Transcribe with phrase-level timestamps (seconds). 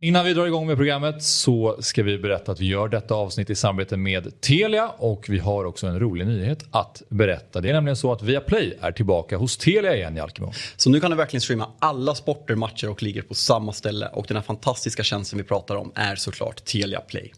[0.00, 3.50] Innan vi drar igång med programmet så ska vi berätta att vi gör detta avsnitt
[3.50, 7.60] i samarbete med Telia och vi har också en rolig nyhet att berätta.
[7.60, 10.52] Det är nämligen så att Viaplay är tillbaka hos Telia igen Jalkemo.
[10.76, 14.24] Så nu kan du verkligen streama alla sporter, matcher och ligger på samma ställe och
[14.28, 17.32] den här fantastiska tjänsten vi pratar om är såklart Telia Play.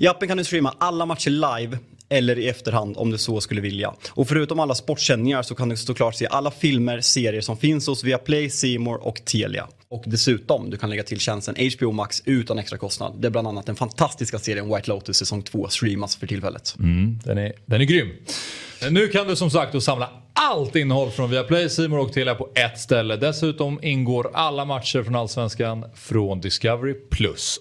[0.00, 1.78] I appen kan du streama alla matcher live
[2.08, 3.94] eller i efterhand om du så skulle vilja.
[4.10, 8.04] Och förutom alla sportsändningar så kan du såklart se alla filmer, serier som finns hos
[8.04, 9.68] Viaplay, Simor och Telia.
[9.88, 13.14] Och dessutom, du kan lägga till tjänsten HBO Max utan extra kostnad.
[13.18, 16.74] Det är bland annat den fantastiska serien White Lotus säsong 2 streamas för tillfället.
[16.78, 18.12] Mm, den, är, den är grym.
[18.90, 22.48] Nu kan du som sagt då samla allt innehåll från Viaplay, Simor och Telia på
[22.54, 23.16] ett ställe.
[23.16, 26.94] Dessutom ingår alla matcher från Allsvenskan från Discovery+.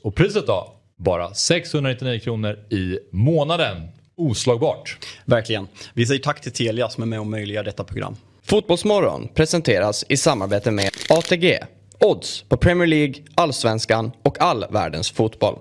[0.03, 0.71] Och priset då?
[0.97, 3.87] Bara 699 kronor i månaden.
[4.17, 4.97] Oslagbart.
[5.25, 5.67] Verkligen.
[5.93, 8.15] Vi säger tack till Telia som är med och möjliggör detta program.
[8.43, 11.59] Fotbollsmorgon presenteras i samarbete med ATG.
[11.99, 15.59] Odds på Premier League, Allsvenskan och all världens fotboll.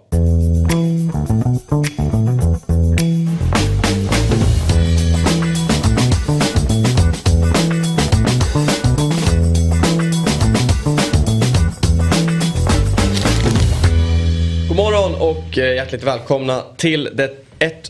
[14.69, 17.31] God morgon och eh, hjärtligt välkomna till det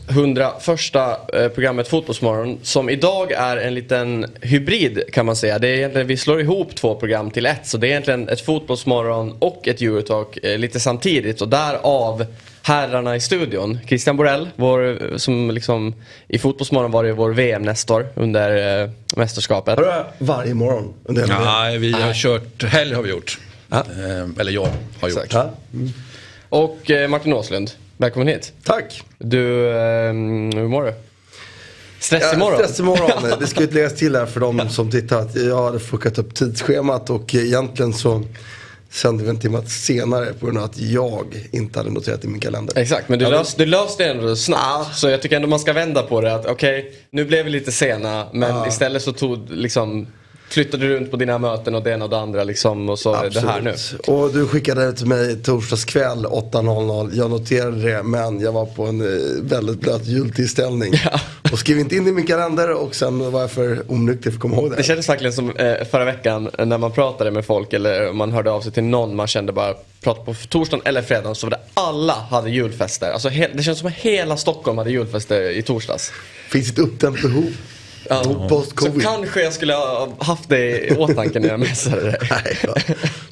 [0.07, 0.95] 101
[1.33, 5.59] eh, programmet Fotbollsmorgon som idag är en liten hybrid kan man säga.
[5.59, 8.41] Det är egentligen, vi slår ihop två program till ett så det är egentligen ett
[8.41, 12.25] Fotbollsmorgon och ett Eurotalk eh, lite samtidigt och därav
[12.61, 13.79] herrarna i studion.
[13.87, 15.95] Christian Borell, vår, som liksom
[16.27, 19.79] i Fotbollsmorgon var det vår VM-nestor under eh, mästerskapet.
[20.17, 23.39] Varje morgon under Ja, vi har kört, helg har vi gjort.
[23.69, 23.77] Ja.
[23.77, 24.67] Eh, eller jag
[24.99, 25.23] har gjort.
[25.23, 25.33] Exakt.
[25.33, 25.53] Ja.
[26.49, 28.53] Och eh, Martin Åslund, välkommen hit.
[28.63, 29.03] Tack!
[29.17, 30.13] Du, eh,
[30.55, 30.93] hur mår du?
[31.99, 32.57] Stress Ja, imorgon?
[32.63, 33.39] Stress imorgon.
[33.39, 36.33] Det ska ju läggas till här för de som tittar att jag hade fuckat upp
[36.35, 38.23] tidsschemat och egentligen så
[38.89, 42.39] sände vi en timme senare på grund av att jag inte hade noterat i min
[42.39, 42.77] kalender.
[42.77, 44.95] Exakt, men du, Ja, men- lös, du löste det ändå snabbt.
[44.95, 46.35] Så jag tycker ändå man ska vända på det.
[46.35, 50.07] att Okej, nu blev vi lite sena men istället så tog liksom
[50.49, 53.13] flyttade du runt på dina möten och det ena och det andra liksom och så
[53.13, 53.69] är det här nu.
[53.69, 54.07] Absolut.
[54.07, 57.11] Och du skickade det till mig torsdags kväll 8.00.
[57.13, 60.93] Jag noterade det men jag var på en eh, väldigt blöt jultillställning.
[61.05, 61.19] Ja.
[61.51, 64.41] Och skrev inte in i min kalender och sen var jag för onykter för att
[64.41, 64.75] komma ihåg det.
[64.75, 68.51] Det kändes verkligen som eh, förra veckan när man pratade med folk eller man hörde
[68.51, 71.59] av sig till någon man kände bara prata på torsdagen eller fredagen så var det
[71.73, 73.11] alla hade julfester.
[73.11, 76.11] Alltså, det känns som att hela Stockholm hade julfester i torsdags.
[76.49, 77.53] Finns ett uppdämt behov.
[78.09, 78.23] Ja.
[78.23, 79.01] Så Post-covid.
[79.03, 82.17] kanske jag skulle ha haft det i åtanke när jag messade dig.
[82.31, 82.73] Nej, ja.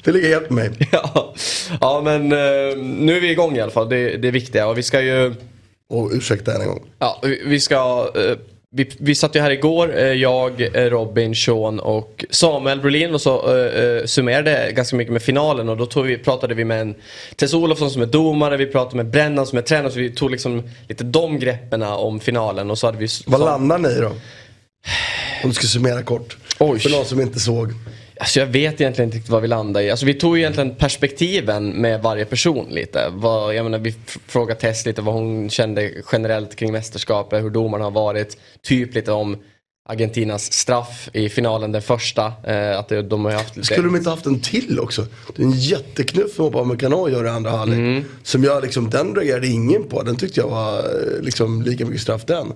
[0.04, 0.88] Det ligger helt med mig.
[0.92, 1.34] Ja,
[1.80, 3.88] ja men eh, nu är vi igång i alla fall.
[3.88, 4.66] Det, det är viktiga.
[4.66, 5.34] Och vi ska ju...
[5.88, 6.82] Och ursäkta än en gång.
[6.98, 8.10] Ja, vi- ska...
[8.14, 8.36] eh,
[8.76, 13.54] vi, vi satt ju här igår, eh, jag, Robin, Sean och Samuel Brolin och så
[13.56, 16.94] uh, summerade ganska mycket med finalen och då tog vi, pratade vi med en
[17.36, 20.30] Tess Olofsson som är domare, vi pratade med Brennan som är tränare så vi tog
[20.30, 23.06] liksom lite de greppen om finalen och så hade vi...
[23.26, 24.10] Vad så- landar ni då?
[25.42, 26.36] Om du ska summera kort.
[26.58, 26.78] Oj.
[26.78, 27.72] För någon som inte såg.
[28.20, 29.90] Alltså jag vet egentligen inte riktigt vad vi landade i.
[29.90, 33.06] Alltså vi tog egentligen perspektiven med varje person lite.
[33.12, 33.94] Vad, jag menar, vi
[34.26, 38.36] frågade Tess lite vad hon kände generellt kring mästerskapet, hur domarna har varit.
[38.62, 39.36] Typ lite om
[39.88, 42.32] Argentinas straff i finalen, den första.
[42.44, 43.66] Eh, att de har haft lite...
[43.66, 45.06] Skulle de inte haft en till också?
[45.36, 47.78] Det är en jätteknuff som Upamecano gör i andra halvlek.
[47.78, 48.04] Mm.
[48.22, 50.02] Som jag liksom, den reagerade ingen på.
[50.02, 52.52] Den tyckte jag var eh, liksom lika mycket straff den.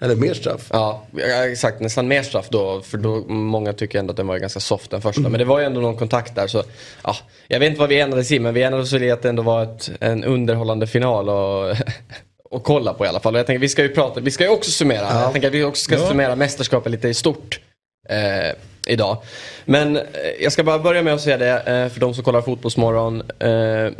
[0.00, 0.68] Eller mer straff.
[0.72, 1.80] Ja, ja, exakt.
[1.80, 2.80] Nästan mer straff då.
[2.80, 5.20] För då, många tycker ändå att den var ganska soft den första.
[5.20, 6.46] Men det var ju ändå någon kontakt där.
[6.46, 6.62] Så,
[7.04, 7.16] ja,
[7.48, 9.62] jag vet inte vad vi enades i men vi enades i att det ändå var
[9.62, 11.28] ett, en underhållande final.
[11.28, 11.76] Och,
[12.50, 13.34] och kolla på i alla fall.
[13.34, 15.20] Och jag tänker, vi ska ju prata, vi ska ju också summera.
[15.20, 17.60] Jag tänker att vi också ska summera mästerskapet lite i stort.
[18.08, 18.52] Eh,
[18.86, 19.18] idag.
[19.64, 20.02] Men eh,
[20.40, 23.22] jag ska bara börja med att säga det eh, för de som kollar Fotbollsmorgon.
[23.38, 23.48] Eh,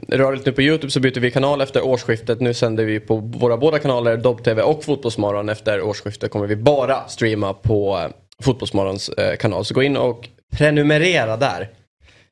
[0.09, 2.41] rörligt nu på YouTube så byter vi kanal efter årsskiftet.
[2.41, 5.49] Nu sänder vi på våra båda kanaler, Dobb-TV och Fotbollsmorgon.
[5.49, 8.01] Efter årsskiftet kommer vi bara streama på
[8.43, 9.65] Fotbollsmorgons kanal.
[9.65, 11.71] Så gå in och prenumerera där.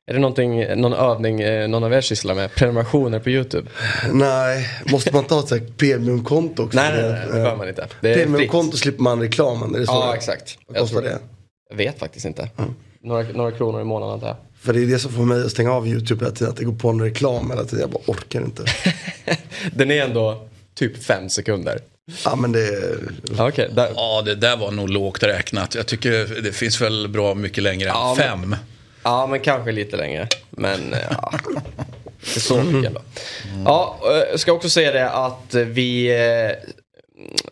[0.07, 1.37] Är det någonting, någon övning
[1.71, 2.55] någon av er sysslar med?
[2.55, 3.69] Prenumerationer på YouTube?
[4.11, 6.77] Nej, måste man ta ett så här premiumkonto också?
[6.77, 7.87] Nej, nej, nej, det behöver man inte.
[8.01, 9.93] Premiumkonto slipper man reklamen, är det så?
[9.93, 10.15] Ja, det är?
[10.15, 10.57] exakt.
[10.67, 11.19] Vad kostar det?
[11.69, 12.49] Jag vet faktiskt inte.
[13.01, 14.37] Några, några kronor i månaden antar jag.
[14.61, 16.51] För det är det som får mig att stänga av YouTube hela tiden.
[16.51, 17.79] Att det går på en reklam hela tiden.
[17.79, 18.63] Jag bara orkar inte.
[19.73, 21.79] Den är ändå typ fem sekunder.
[22.25, 22.97] ja men det är...
[23.37, 23.89] Ja, Okej, där.
[23.95, 25.75] Ja, det där var nog lågt räknat.
[25.75, 28.55] Jag tycker det finns väl bra mycket längre än Ja, men- fem.
[29.03, 30.27] Ja, men kanske lite längre.
[30.49, 31.33] Men eh, ja.
[32.27, 33.01] Inte så mycket ändå.
[33.65, 36.11] Ja, eh, jag ska också säga det att vi...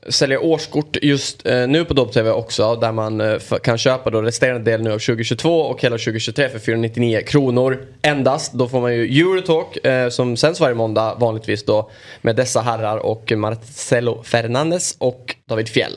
[0.10, 2.75] säljer årskort just eh, nu på Dobb-TV också.
[2.75, 6.60] Där man eh, kan köpa då resterande del nu av 2022 och hela 2023 för
[6.60, 8.54] 499 kronor endast.
[8.54, 11.90] Då får man ju Eurotalk eh, som sänds varje måndag vanligtvis då
[12.22, 15.94] med dessa herrar och Marcelo Fernandes och David Fjell.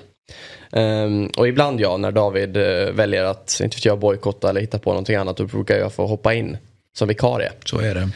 [0.72, 4.90] Ehm, och ibland ja, när David eh, väljer att, inte jag, bojkotta eller hitta på
[4.90, 6.58] någonting annat, då brukar jag få hoppa in
[6.96, 7.52] som vikarie.
[7.64, 8.10] Så är det.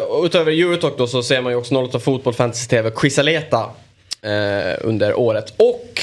[0.00, 3.70] Och utöver Eurotalk då så ser man ju också 08 Fotboll Fantasy TV Quisaleta
[4.22, 5.54] eh, under året.
[5.56, 6.00] Och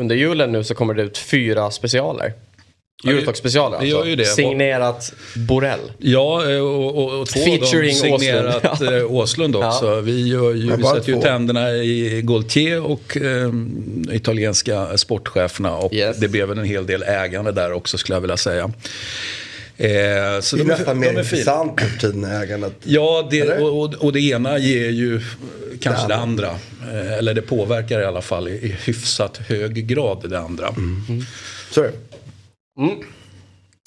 [0.00, 2.32] under julen nu så kommer det ut fyra specialer.
[3.04, 4.10] det- Eurotalk specialer det gör alltså.
[4.10, 4.24] ju det.
[4.24, 5.12] Signerat
[5.48, 5.80] Borrell.
[5.98, 8.92] Ja, eh, och, och, och två av dem Featuring signerat Åslund.
[8.92, 9.86] Åslund, Åslund också.
[9.86, 10.00] Ja.
[10.00, 13.52] Vi, gör ju, vi sätter ju tänderna i Gaultier och eh,
[14.12, 15.76] italienska sportcheferna.
[15.76, 16.16] Och Yes.
[16.16, 18.70] det blev väl en hel del ägande där också skulle jag vilja säga.
[19.76, 22.74] Eh, så Det är de, nästan mer är intressant nu för tiden ägandet.
[22.84, 25.20] Ja, det, och, och, och det ena ger ju
[25.80, 26.50] kanske Det det andra.
[26.92, 30.74] Eh, Eller det påverkar i alla fall i, i hyfsat hög grad det andra.
[31.70, 31.92] Så är det.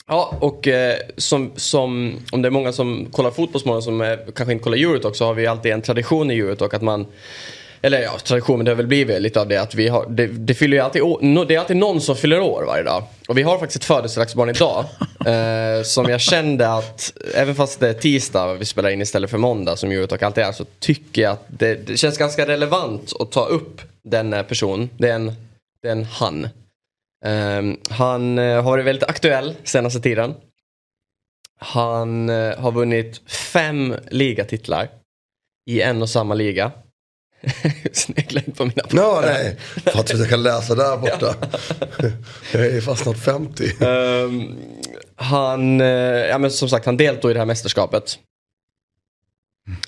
[0.08, 4.54] Ja, och eh, som, som, om det är många som kollar fotbollsmorgon som eh, kanske
[4.54, 7.06] inte kollar Eurotalk så har vi alltid en tradition i Eurotalk att man
[7.86, 10.28] eller ja, tradition, men det har väl blivit lite av det att vi har, det,
[10.28, 13.04] det fyller ju alltid år, no, det är alltid någon som fyller år varje dag.
[13.28, 14.86] Och vi har faktiskt ett födelsedagsbarn idag.
[15.26, 19.38] eh, som jag kände att, även fast det är tisdag vi spelar in istället för
[19.38, 23.32] måndag som Eurotalk alltid är, så tycker jag att det, det känns ganska relevant att
[23.32, 24.90] ta upp den eh, person.
[24.98, 25.34] Det är en,
[25.82, 26.48] det är en han.
[27.26, 30.34] Ehm, han eh, har varit väldigt aktuell senaste tiden.
[31.60, 34.90] Han eh, har vunnit fem ligatitlar
[35.70, 36.72] i en och samma liga.
[37.92, 38.98] Snegla in på mina papper.
[38.98, 39.56] Ja, nej.
[39.86, 41.36] För att jag kan läsa där borta.
[42.52, 43.84] Jag är fastnat 50.
[43.86, 44.56] Ehm,
[45.16, 48.20] han, eh, ja men som sagt, han deltog i det här mästerskapet.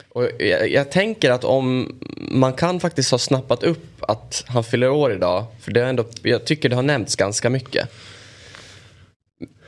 [0.10, 1.96] Och jag, jag tänker att om
[2.32, 5.46] man kan faktiskt ha snappat upp att han fyller år idag.
[5.62, 7.90] För det är ändå, jag tycker det har nämnts ganska mycket.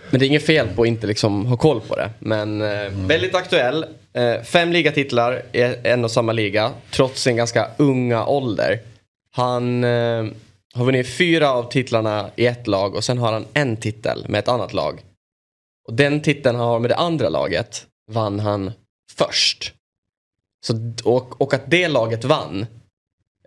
[0.10, 2.10] Men det är inget fel på att inte liksom ha koll på det.
[2.20, 3.86] Men eh, väldigt aktuell.
[4.14, 6.72] Eh, fem ligatitlar i en och samma liga.
[6.92, 8.80] Trots sin ganska unga ålder.
[9.32, 10.26] Han eh,
[10.74, 14.40] har vunnit fyra av titlarna i ett lag och sen har han en titel med
[14.40, 15.02] ett annat lag.
[15.88, 18.72] Och den titeln han har med det andra laget vann han
[19.12, 19.74] först.
[20.66, 22.66] Så, och, och att det laget vann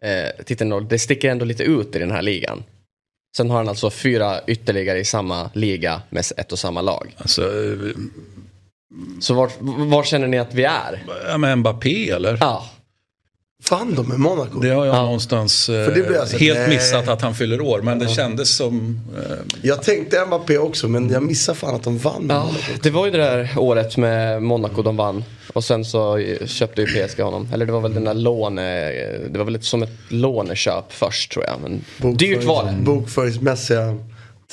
[0.02, 2.64] eh, titeln, det sticker ändå lite ut i den här ligan.
[3.36, 7.14] Sen har han alltså fyra ytterligare i samma liga med ett och samma lag.
[7.16, 7.96] Alltså, eh,
[9.20, 9.50] så var,
[9.86, 11.04] var känner ni att vi är?
[11.28, 12.36] ja, men Mbappé eller?
[12.40, 12.64] Ja,
[13.64, 14.60] Fan de är Monaco.
[14.60, 15.02] Det har jag Ja.
[15.02, 15.86] någonstans eh,
[16.20, 16.68] alltså- helt nej.
[16.68, 17.82] missat att han fyller år.
[17.82, 19.00] Men det kändes som...
[19.16, 22.72] Eh, Jag tänkte Mbappé också men jag missade fan att de vann med ja, Monaco.
[22.82, 25.24] det var ju det där året med Monaco de vann.
[25.52, 27.48] Och sen så köpte ju PSG honom.
[27.52, 28.90] Eller det var väl den där låne...
[29.28, 31.60] Det var väl lite som ett låneköp först tror jag.
[31.60, 32.72] Men dyrt var det.
[32.82, 33.98] Bokföringsmässiga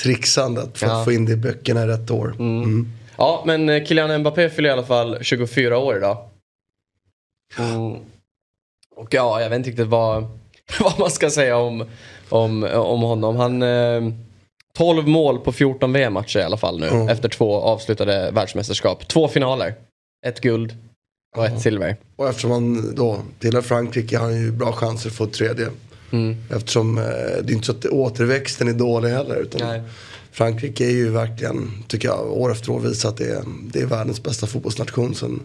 [0.04, 1.00] trixandet för Ja.
[1.00, 2.36] att få in det i böckerna i rätt år.
[2.40, 2.88] Mm.
[3.20, 6.18] Ja, men eh, Kylian Mbappé fyller i alla fall 24 år idag.
[7.58, 7.98] Mm.
[8.96, 10.24] Och ja, jag vet inte riktigt vad,
[10.80, 11.86] vad man ska säga om,
[12.30, 13.36] om, om honom.
[13.36, 13.62] Han...
[13.62, 14.02] Eh,
[14.78, 16.88] 12 mål på 14 VM-matcher i alla fall nu.
[16.88, 17.10] Mm.
[17.10, 19.08] Efter två avslutade världsmästerskap.
[19.08, 19.74] Två finaler.
[20.26, 20.76] Ett guld
[21.38, 21.96] och ett silver.
[22.16, 25.68] Och eftersom han då tillhör Frankrike har han ju bra chanser att få ett tredje.
[26.12, 26.38] Mm.
[26.52, 27.04] Eftersom eh,
[27.44, 29.36] det är inte så att återväxten är dålig heller.
[29.36, 29.82] Utan Nej.
[30.32, 33.86] Frankrike är ju verkligen, tycker jag, år efter år visat att det är, det är
[33.86, 35.42] världens bästa fotbollsnation sedan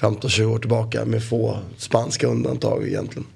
[0.00, 1.04] 15-20 år tillbaka.
[1.04, 3.26] Med få spanska undantag egentligen.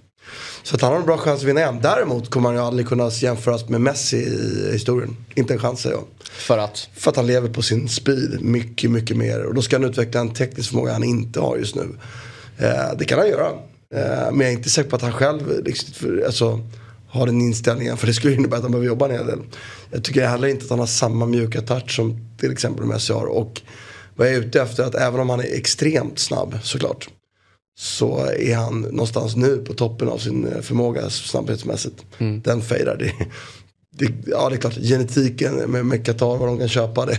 [0.62, 1.78] Så att han har en bra chans att vinna igen.
[1.82, 5.16] Däremot kommer han ju aldrig kunna jämföras med Messi i historien.
[5.34, 6.04] Inte en chans säger jag.
[6.30, 6.88] För att?
[6.94, 9.44] För att han lever på sin speed mycket, mycket mer.
[9.44, 11.88] Och då ska han utveckla en teknisk förmåga han inte har just nu.
[12.58, 13.46] Eh, det kan han göra.
[13.94, 16.60] Eh, men jag är inte säker på att han själv liksom, alltså,
[17.14, 17.96] har den inställningen.
[17.96, 19.38] För det skulle innebära att han behöver jobba en hel del.
[19.90, 23.26] Jag tycker heller inte att han har samma mjuka touch som till exempel Messi har.
[23.26, 23.62] Och
[24.16, 27.08] vad jag är ute efter är att även om han är extremt snabb såklart.
[27.78, 32.04] Så är han någonstans nu på toppen av sin eh, förmåga snabbhetsmässigt.
[32.42, 32.96] Den fejdar.
[32.96, 33.12] Det,
[33.98, 37.18] det, ja det är klart, genetiken med, med Qatar, vad de kan köpa det.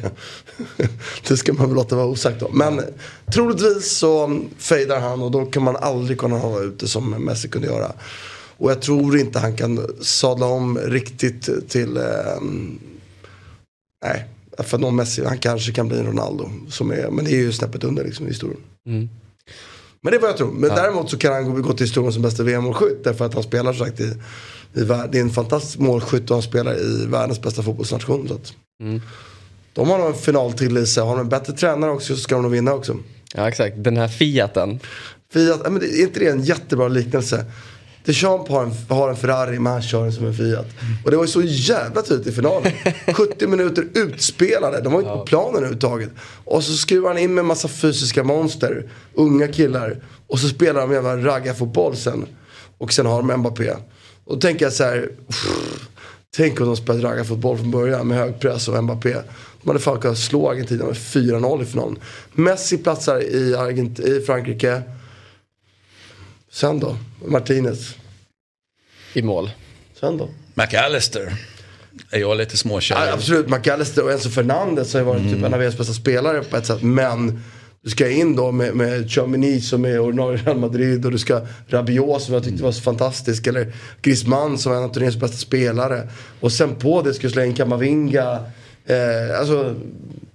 [1.28, 2.58] det ska man väl låta vara osagt om.
[2.58, 2.82] Men
[3.34, 7.68] troligtvis så fejdar han och då kan man aldrig kunna hålla ute som Messi kunde
[7.68, 7.92] göra.
[8.58, 12.04] Och jag tror inte han kan sadla om riktigt till, eh,
[14.06, 14.26] nej,
[14.58, 16.50] för någon Messi, han kanske kan bli en Ronaldo.
[16.70, 18.60] Som är, men det är ju snäppet under liksom i historien.
[20.02, 20.52] Men det är vad jag tror.
[20.52, 23.04] Men däremot så kan han gå- till historien som bästa VM-målskytt.
[23.04, 24.04] Därför att han spelar sagt i,
[24.74, 28.28] i det är en fantastisk målskytt och han spelar i världens bästa fotbollsnation.
[28.28, 28.54] Så att,
[29.74, 31.04] De har nog en final till i sig.
[31.04, 32.98] Har de en bättre tränare också så ska de nog vinna också.
[33.34, 34.80] Ja exakt, den här Fiaten.
[35.34, 37.46] Fiat, ja, men det- är inte det en jättebra liknelse?
[38.06, 40.68] Deschamps har en, har en Ferrari men han kör den som en Fiat.
[41.06, 42.72] Och det var ju så jävla tydligt i finalen.
[43.14, 46.10] 70 minuter utspelade, de var inte på planen överhuvudtaget.
[46.46, 49.98] Och så skruvar han in med en massa fysiska monster, unga killar.
[50.28, 52.26] Och så spelar de jävla raggarfotboll sen.
[52.78, 53.72] Och sen har de Mbappé.
[54.26, 55.48] Och då tänker jag så här, pff,
[56.38, 59.16] tänk om de spelade raggarfotboll från början med hög press och Mbappé.
[59.62, 62.00] De hade fan kunnat slå Argentina med 4-0 i finalen.
[62.34, 64.82] Messi platsar i, Argent i Frankrike.
[66.56, 66.98] Sen då?
[67.26, 67.96] Martinez.
[69.14, 69.50] I mål.
[70.00, 70.30] Sen då?
[70.54, 71.34] McAllister.
[72.12, 73.06] Är jag lite småkär.
[73.06, 76.44] Ja, absolut, McAllister och Enzo Fernandez har ju varit typ en av deras bästa spelare
[76.44, 76.82] på ett sätt.
[76.82, 77.44] Men
[77.82, 81.42] du ska in då med, med Chomini som är ordinarie Real Madrid och du ska
[81.68, 83.48] Rabiot som jag tyckte var så fantastisk.
[83.48, 86.10] Eller Griezmann som är en av turnéns bästa spelare.
[86.40, 88.46] Och sen på det ska du slänga in Kamavinga.
[88.86, 89.76] Eh, alltså,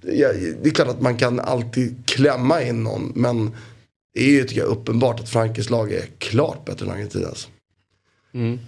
[0.02, 0.28] ja,
[0.62, 3.12] det är klart att man kan alltid klämma in någon.
[3.14, 3.52] Men
[4.14, 7.48] det är ju tycker jag uppenbart att Frankes lag är klart bättre än Argentinas.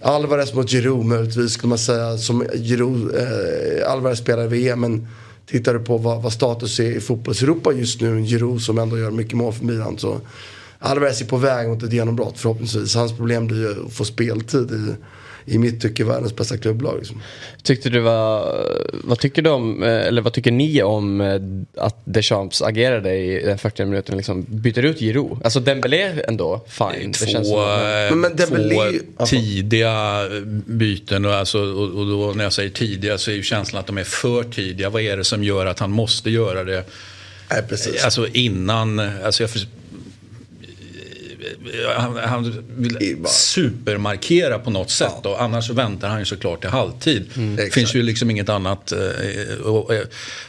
[0.01, 2.17] Alvarez mot Giroud möjligtvis skulle man säga.
[2.17, 5.07] Som Giroud, eh, Alvarez spelar i VM men
[5.45, 8.23] tittar du på vad, vad status är i fotbolls-Europa just nu.
[8.25, 9.97] Giroud som ändå gör mycket mål för Milan.
[9.97, 10.21] Så
[10.79, 12.95] Alvarez är på väg mot ett genombrott förhoppningsvis.
[12.95, 14.95] Hans problem blir ju att få speltid i,
[15.45, 16.97] i mitt tycke världens bästa klubblag.
[16.97, 17.21] Liksom.
[17.63, 18.55] Tyckte du var,
[19.03, 21.41] vad tycker du om, eh, eller vad tycker ni om eh,
[21.85, 25.37] att Deschamps agerade i den 40 minuten liksom byter ut Giroud?
[25.43, 27.11] Alltså Dembélé ändå, fine.
[27.19, 30.23] Det känns Två, som, eh, Men- men Dembélé- två tidiga
[30.65, 33.87] byten och, alltså, och, och då när jag säger tidiga så är ju känslan att
[33.87, 34.89] de är för tidiga.
[34.89, 36.83] Vad är det som gör att han måste göra det?
[37.51, 38.03] Nej, precis.
[38.05, 39.49] Alltså innan, alltså jag
[41.97, 46.61] han, han Det vill bara- supermarkera på något sätt och annars väntar han ju såklart
[46.61, 47.29] till halvtid.
[47.35, 47.73] Det Exakt.
[47.73, 48.91] finns ju liksom inget annat.
[48.91, 50.01] eh, Och, eh,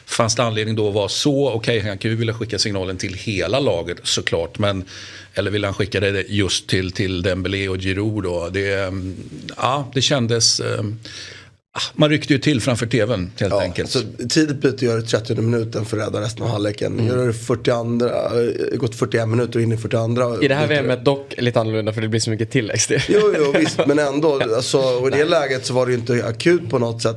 [0.07, 3.15] fanns det anledning då att vara så, okej han kan ju vilja skicka signalen till
[3.15, 4.59] hela laget såklart.
[4.59, 4.85] Men,
[5.35, 8.49] eller vill han skicka det just till, till Dembélé och Giroud då?
[8.53, 9.17] Det, mm,
[9.57, 10.61] ja, det kändes...
[10.61, 10.83] eh,
[11.95, 13.91] Man ryckte ju till framför tvn helt Ja, enkelt.
[13.91, 14.01] så
[14.31, 16.93] tidigt byte gör det 30 minuten för att rädda resten av halvleken.
[16.93, 17.07] Mm.
[17.07, 20.43] Gör det 42, eh, gått 41 minuter och in i 42.
[20.43, 20.83] I det här.
[20.83, 23.01] VMet dock lite annorlunda för det blir så mycket tilläggstid.
[23.09, 24.41] Jo, jo visst, men ändå.
[24.57, 27.17] Alltså, och I det läget så var det ju inte akut på något sätt.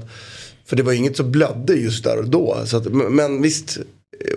[0.66, 2.58] För det var inget som blödde just där och då.
[2.66, 3.78] Så att, men- men visst,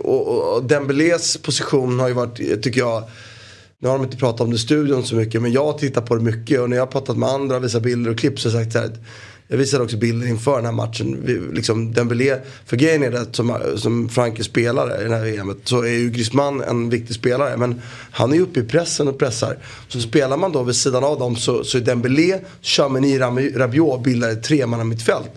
[0.01, 3.03] och, och, och Dembélés position har ju varit, tycker jag,
[3.83, 6.15] nu har de inte pratat om det i studion så mycket, men jag tittar på
[6.15, 6.61] det mycket.
[6.61, 8.73] Och när jag har pratat med andra, visat bilder och klipp så har jag sagt
[8.73, 8.91] så här.
[9.53, 11.19] Jag visade också bilder inför den här matchen.
[11.25, 15.25] Vi, liksom Dembélé, för grejen är det att som, som Franke spelare i det här
[15.25, 17.57] VMet så är ju Griezmann en viktig spelare.
[17.57, 19.59] Men han är ju uppe i pressen och pressar.
[19.89, 23.19] Så spelar man då vid sidan av dem så, så är Dembélé, Chamini,
[23.55, 25.31] Rabiot bildar ett tremanna mittfält.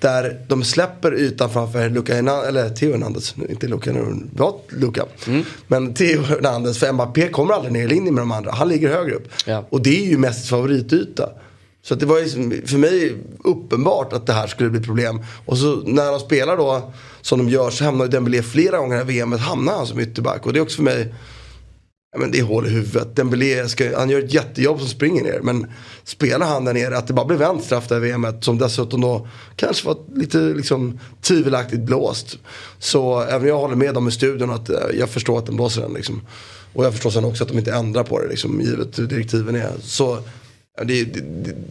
[0.00, 3.92] Där de släpper ytan framför Luka Hernandez, eller Theo Hernandez, inte Luka,
[4.32, 5.04] var Luka.
[5.66, 8.52] Men Theo Hernandez, för Mbappé kommer aldrig ner i linje med de andra.
[8.52, 9.28] Han ligger högre upp.
[9.46, 9.66] Ja.
[9.70, 11.28] Och det är ju mest favorityta.
[11.82, 15.24] Så det var ju liksom, för mig uppenbart att det här skulle bli problem.
[15.46, 18.96] Och så när de spelar då som de gör så hamnar ju Dembélé flera gånger
[18.96, 20.46] i det här VMet hamnar han som ytterback.
[20.46, 21.14] Och det är också för mig
[22.12, 23.16] Ja, men det är hål i huvudet.
[23.16, 25.40] Dembélé, ska, han gör ett jättejobb som springer ner.
[25.42, 25.66] Men
[26.04, 28.44] spelar han där nere, att det bara blev en straff där i VMet.
[28.44, 32.38] Som dessutom då kanske var lite liksom, tvivelaktigt blåst.
[32.78, 35.82] Så även jag håller med dem i studion att eh, jag förstår att den blåser
[35.82, 35.92] den.
[35.92, 36.20] Liksom.
[36.72, 39.56] Och jag förstår sen också att de inte ändrar på det, liksom, givet hur direktiven
[39.56, 39.72] är.
[39.82, 40.18] Så
[40.78, 41.20] det, det,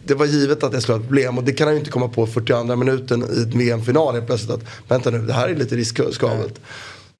[0.06, 1.38] det- var givet att det skulle vara ett problem.
[1.38, 4.50] Och det kan han ju inte komma på 42 minuten i ett VM-final helt plötsligt.
[4.50, 6.60] Att vänta nu, det här är lite riskabelt.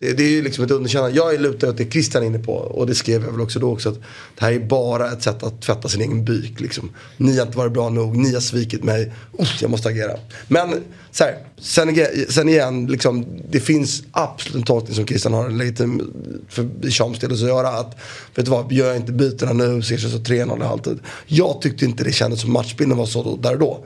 [0.01, 1.17] Det, det är ju liksom ett underkännande.
[1.17, 2.53] Jag är lutad åt det Christian är inne på.
[2.53, 3.89] Och det skrev jag väl också då också.
[3.89, 3.95] Att
[4.39, 6.61] det här är bara ett sätt att tvätta sin egen byk.
[6.61, 6.91] Liksom.
[7.17, 8.17] Ni har inte varit bra nog.
[8.17, 9.13] Ni har svikit mig.
[9.39, 10.13] Uff, jag måste agera.
[10.49, 10.75] Men
[11.11, 12.87] så här, sen, igen- sen igen.
[12.87, 16.13] Liksom, det finns absolut en tolkning som Christian har legitim
[16.49, 17.69] för Shams del att göra.
[17.69, 17.97] Att,
[18.35, 20.99] vet du vad, gör jag inte bytena nu så ersätts så 3-0 i halvtid.
[21.27, 23.85] Jag tyckte inte det kändes som matchbilden var så då, där och då.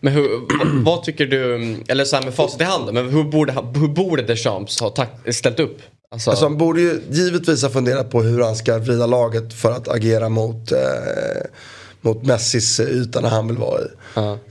[0.00, 0.28] Men hur,
[0.84, 4.22] vad, tycker du, eller så här med facit i hand, men hur borde, hur borde
[4.22, 5.78] Deschamps ha ställt upp?
[6.12, 9.72] Alltså, Alltså han borde ju givetvis ha funderat på hur han ska vrida laget för
[9.72, 10.78] att agera mot, eh,
[12.00, 13.84] mot Messis yta när han vill vara i.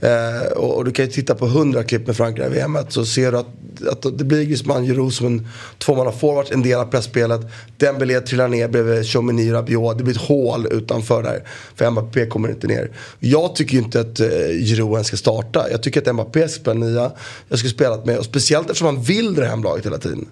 [0.00, 3.04] Eh, och, och du kan ju titta på hundra klipp med Frankrike i VM så
[3.04, 3.46] ser du att,
[3.88, 7.40] att det blir Griezmann, Giroud som en tvåmannaforward, en del av pressspelet.
[7.76, 9.98] Dembélé trillar ner bredvid Chomini, Rabiot.
[9.98, 11.42] Det blir ett hål utanför där.
[11.74, 12.90] För Mbappé kommer inte ner.
[13.18, 14.28] Jag tycker ju inte att eh,
[14.64, 15.70] Giroud ska starta.
[15.70, 17.12] Jag tycker att Mbappé ska spela nia.
[17.48, 20.28] Jag skulle spelat med, och speciellt eftersom han vill dra hem laget hela tiden.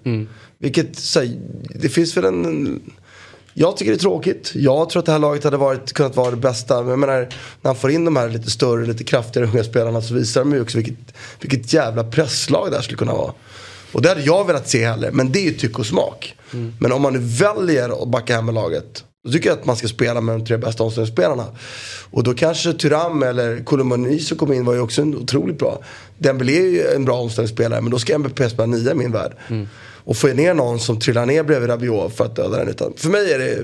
[0.59, 1.31] Vilket, så, här,
[1.75, 2.81] det finns väl en...
[3.61, 4.51] Jag tycker det är tråkigt.
[4.55, 6.81] Jag tror att det här laget hade varit, kunnat vara det bästa.
[6.81, 7.19] Men jag menar,
[7.61, 10.53] när han får in de här lite större, lite kraftigare unga spelarna så visar de
[10.53, 13.33] ju också vilket, vilket jävla presslag det här skulle kunna vara.
[13.91, 16.35] Och det hade jag velat se heller, men det är ju tycke och smak.
[16.79, 19.75] Men om man nu väljer att backa hem med laget Då tycker jag att man
[19.75, 21.45] ska spela med de tre bästa omställningsspelarna.
[22.11, 25.81] Och då kanske Thuram eller Koulibaly som kom in var ju också otroligt bra.
[26.17, 29.31] Dembélé är ju en bra omställningsspelare men då ska Mbappé spela nia i min värld.
[29.47, 29.67] Mm.
[30.09, 32.93] Och få ner någon som trillar ner bredvid Rabiot för att döda den utan.
[32.97, 33.63] För mig är det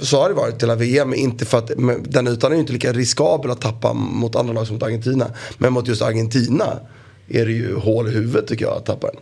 [0.00, 1.14] så har det varit hela VM.
[1.14, 1.70] Inte för att,
[2.04, 5.30] den ytan är ju inte lika riskabel att tappa mot andra lag som mot Argentina.
[5.58, 6.78] Men mot just Argentina
[7.28, 9.16] är det ju hål i huvudet tycker jag att tappa den.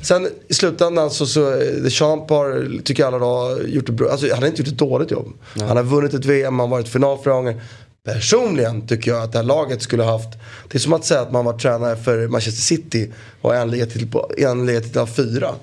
[0.00, 1.50] Sen i slutändan så, så
[1.82, 5.32] Deschamps har, tycker alla då, gjort bra, alltså han har inte gjort ett dåligt jobb.
[5.54, 5.68] Nej.
[5.68, 7.62] Han har vunnit ett VM, han har varit final flera gånger.
[8.04, 10.38] Personligen tycker jag att det här laget skulle ha haft,
[10.68, 15.00] det är som att säga att man var tränare för Manchester City och en liga
[15.00, 15.54] av fyra.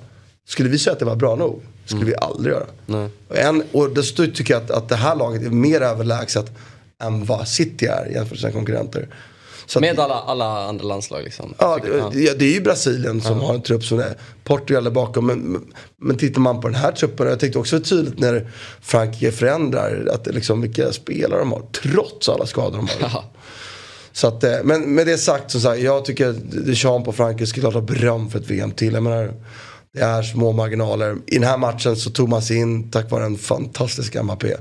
[0.47, 1.61] Skulle vi säga att det var bra nog?
[1.85, 2.09] skulle mm.
[2.09, 2.65] vi aldrig göra.
[2.85, 3.09] Nej.
[3.27, 6.51] Och, en, och dessutom tycker jag att, att det här laget är mer överlägset
[7.03, 9.07] än vad City är jämfört med sina konkurrenter.
[9.65, 11.53] Så med alla, alla andra landslag liksom?
[11.57, 11.79] Ja,
[12.11, 13.47] det, det är ju Brasilien som ja.
[13.47, 14.17] har en trupp som är.
[14.43, 15.27] Portugal är bakom.
[15.27, 15.65] Men,
[15.97, 17.27] men tittar man på den här truppen.
[17.27, 21.61] Jag tyckte också tydligt när Frankrike förändrar att liksom vilka spelare de har.
[21.81, 23.11] Trots alla skador de har.
[23.13, 23.23] Ja.
[24.11, 27.59] Så att, eh, men med det sagt, så sagt jag tycker att Deschamps på Frankrike
[27.59, 28.93] klart ha beröm för ett VM till.
[28.93, 29.33] Jag menar,
[29.93, 31.17] det är små marginaler.
[31.27, 34.55] I den här matchen så tog man sig in tack vare en fantastisk Mbappé.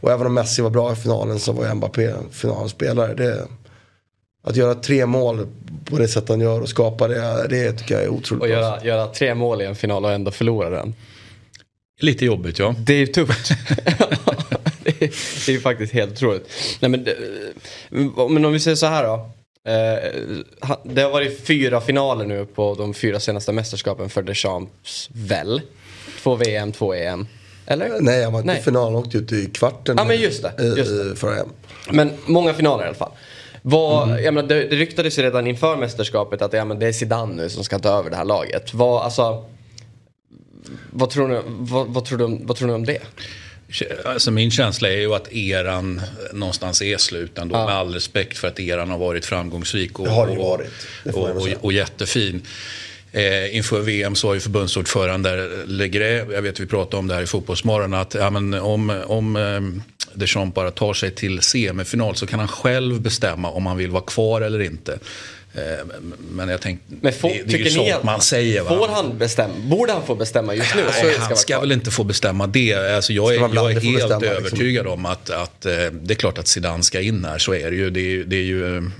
[0.00, 3.14] Och även om Messi var bra i finalen så var Mbappé finalspelare.
[3.14, 3.46] Det,
[4.42, 5.46] att göra tre mål
[5.84, 8.84] på det sätt han gör och skapa det, det tycker jag är otroligt Och göra,
[8.84, 10.94] göra tre mål i en final och ändå förlora den.
[12.00, 12.74] Lite jobbigt ja.
[12.78, 13.48] Det är ju tufft.
[14.84, 15.10] det, är,
[15.46, 16.50] det är ju faktiskt helt otroligt.
[16.80, 17.06] Nej, men,
[18.34, 19.30] men om vi säger så här då.
[19.68, 20.12] Eh,
[20.82, 25.62] det har varit fyra finaler nu på de fyra senaste mästerskapen för Deschamps väl?
[26.22, 27.26] Två VM, två EM.
[27.66, 28.00] Eller?
[28.00, 29.94] Nej, han var inte i finalen, åkte ut i kvarten.
[29.98, 30.76] Ja, men just det.
[30.76, 31.16] Just det.
[31.16, 31.48] För EM.
[31.90, 33.12] Men många finaler i alla fall.
[33.62, 34.24] Vad, mm.
[34.24, 37.34] jag menar, det, det ryktades ju redan inför mästerskapet att ja, men det är Zidane
[37.34, 38.74] nu som ska ta över det här laget.
[38.74, 39.44] Vad, alltså,
[40.90, 43.02] vad, tror ni, vad, vad, tror du, vad tror ni om det?
[44.04, 46.00] Alltså min känsla är ju att eran
[46.32, 47.56] någonstans är slut ändå.
[47.56, 47.66] Ja.
[47.66, 50.70] Med all respekt för att eran har varit framgångsrik och, det har det varit.
[51.04, 52.42] Det och, och, och, jättefin.
[53.12, 57.22] Eh, inför VM så har ju förbundsordförande Legre, jag vet vi pratade om det här
[57.22, 59.60] i Fotbollsmorgon, att ja, men om, om eh,
[60.14, 64.02] Deschamps bara tar sig till semifinal så kan han själv bestämma om han vill vara
[64.02, 64.98] kvar eller inte.
[65.58, 65.84] Eh,
[66.30, 68.62] men jag tänkte, men får, det, det är ju sånt man säger.
[68.62, 68.68] Va?
[68.68, 69.54] Får han bestämma?
[69.64, 70.82] Borde han få bestämma just nu?
[71.02, 72.74] Nej, han ska väl inte få bestämma det.
[72.74, 74.36] Alltså jag är, jag är helt bestämma, liksom?
[74.36, 74.92] övertygad liksom?
[74.92, 77.38] om att, att eh, det är klart att Zidane ska in här.
[77.38, 77.90] Så är det ju.
[77.90, 78.90] Det är, det är ju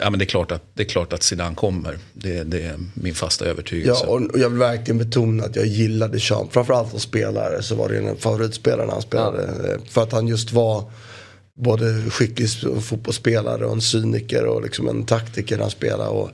[0.00, 1.98] ja, men det, är klart att, det är klart att Zidane kommer.
[2.12, 4.04] Det, det är min fasta övertygelse.
[4.06, 6.52] Ja, och jag vill verkligen betona att jag gillade Champ.
[6.52, 9.68] Framförallt som spelare så var det en favoritspelare när han spelade.
[9.68, 9.76] Ja.
[9.88, 10.84] För att han just var
[11.58, 12.48] både skicklig
[12.82, 16.10] fotbollsspelare och en cyniker och liksom en taktiker han spelade.
[16.10, 16.30] Och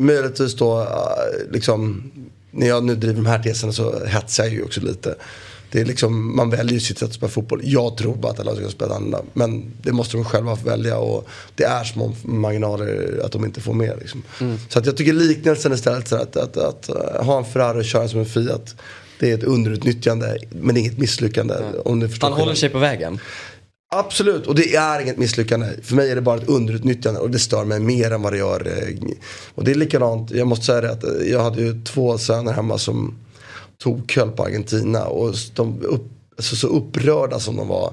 [0.00, 2.10] möjligtvis då, äh, liksom,
[2.50, 5.14] när jag nu driver de här teserna så hetsar jag ju också lite.
[5.70, 7.60] Det är liksom, man väljer ju sitt sätt att spela fotboll.
[7.64, 9.20] Jag tror bara att alla ska spela andra.
[9.32, 10.98] Men det måste de själva få välja.
[10.98, 13.98] Och det är små marginaler att de inte får med.
[14.00, 14.22] Liksom.
[14.40, 14.58] Mm.
[14.68, 17.84] Så att jag tycker liknelsen istället så att, att, att, att ha en Ferrari och
[17.84, 18.74] köra som en Fiat.
[19.20, 21.54] Det är ett underutnyttjande men inget misslyckande.
[21.54, 21.80] Mm.
[21.84, 23.20] Om du Han håller sig på vägen.
[23.94, 25.66] Absolut, och det är inget misslyckande.
[25.82, 28.38] För mig är det bara ett underutnyttjande och det stör mig mer än vad det
[28.38, 28.66] gör.
[28.66, 29.14] Eh,
[29.54, 32.52] och det är likadant, jag måste säga det att eh, jag hade ju två söner
[32.52, 33.18] hemma som
[33.82, 35.04] tog köl på Argentina.
[35.04, 37.92] Och de upp, alltså, så upprörda som de var.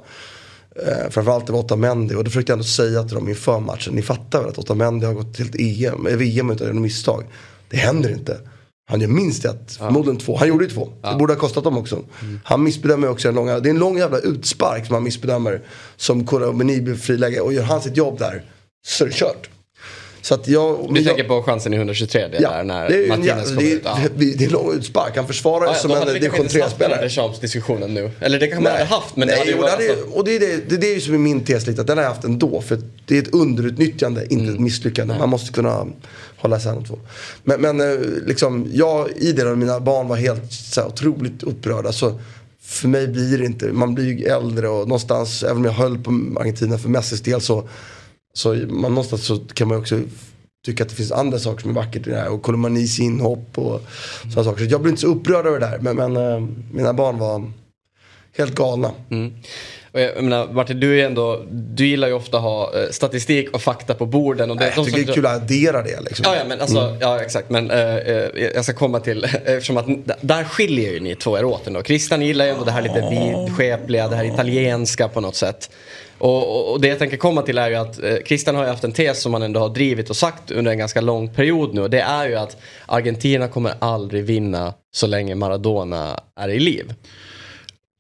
[0.75, 3.93] Eh, framförallt det var Otamendi och det försökte jag ändå säga till dem inför matchen.
[3.95, 7.23] Ni fattar väl att Otamendi har gått till ett EM, VM utan misstag.
[7.69, 8.38] Det händer inte.
[8.89, 9.86] Han gör minst ett, ja.
[9.86, 10.38] förmodligen två.
[10.38, 10.89] Han gjorde ju två.
[11.02, 11.12] Ja.
[11.12, 11.95] Det borde ha kostat dem också.
[11.95, 12.39] Mm.
[12.43, 15.62] Han missbedömer också en långa, det är en lång jävla utspark som han missbedömer.
[15.95, 18.43] Som Koromini blir friläge och gör han sitt jobb där
[18.86, 19.49] så är det kört.
[20.21, 23.08] Så att jag, du tänker på chansen i 123 det ja, där när det är,
[23.08, 23.82] Martinez kommer ut?
[23.86, 23.97] Ja.
[24.15, 25.15] Det, det är lång utspark.
[25.15, 27.01] Han försvarar ja, som en division 3-spelare.
[27.01, 28.12] Det Champs diskussionen nu.
[28.19, 29.15] Eller det kan man ha haft.
[29.15, 30.17] Men Nej, det och, det alltså...
[30.17, 31.82] och det är det, det, det är ju som är min tes lite.
[31.82, 32.62] Att den har jag haft ändå.
[32.62, 34.53] För det är ett underutnyttjande, inte mm.
[34.53, 35.15] ett misslyckande.
[35.19, 35.88] Man måste kunna
[36.38, 36.99] hålla isär de två.
[37.43, 41.43] Men, men eh, liksom, jag i det och mina barn var helt så här, otroligt
[41.43, 41.91] upprörda.
[41.91, 42.19] Så
[42.62, 45.97] för mig blir det inte, man blir ju äldre och någonstans, även om jag höll
[45.97, 47.69] på Argentina för Messis del så,
[48.39, 49.99] så man, någonstans så kan man också
[50.65, 52.30] tycka att det finns andra saker som är vackert i det här.
[52.30, 54.32] Och Kolomanis inhopp och mm.
[54.32, 54.65] sådana saker.
[54.65, 55.80] Så jag blir inte så upprörd över det där.
[55.80, 57.52] Men, men äh, mina barn var
[58.38, 58.91] helt galna.
[59.10, 59.34] Mm.
[59.91, 63.49] Och jag menar, Martin, du, är ändå, du gillar ju ofta att ha eh, statistik
[63.52, 64.52] och fakta på borden.
[64.52, 66.02] Och det, jag tycker det är kul att addera det.
[66.02, 66.25] Liksom.
[66.28, 66.97] Ja, ja, men alltså, mm.
[67.02, 67.49] ja, exakt.
[67.49, 67.80] Men uh,
[68.56, 69.88] jag ska komma till, eftersom att
[70.21, 71.84] där skiljer ju ni två er åt ändå.
[71.84, 75.69] Christian gillar ju ändå det här lite vidskepliga, det här italienska på något sätt.
[76.19, 78.84] Och, och, det jag tänker komma till är ju att eh, Christian har ju haft
[78.84, 81.82] en tes som han ändå har drivit och sagt under en ganska lång period nu.
[81.82, 86.93] Och det är ju att Argentina kommer aldrig vinna så länge Maradona är i liv.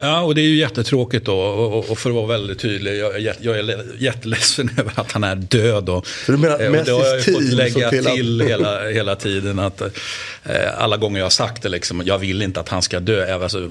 [0.01, 1.35] Ja, och det är ju jättetråkigt då.
[1.39, 5.35] Och, för att vara väldigt tydlig, jag, är- jag är jätteledsen över att han är
[5.35, 5.89] död.
[5.89, 8.87] Och, du menar eh, och det har jag Messis fått lägga till att- till hela,
[8.89, 9.59] hela tiden.
[9.59, 9.89] Att, eh,
[10.77, 13.33] alla gånger jag har sagt det, liksom, jag vill inte att han ska dö.
[13.43, 13.65] Alltså, eh,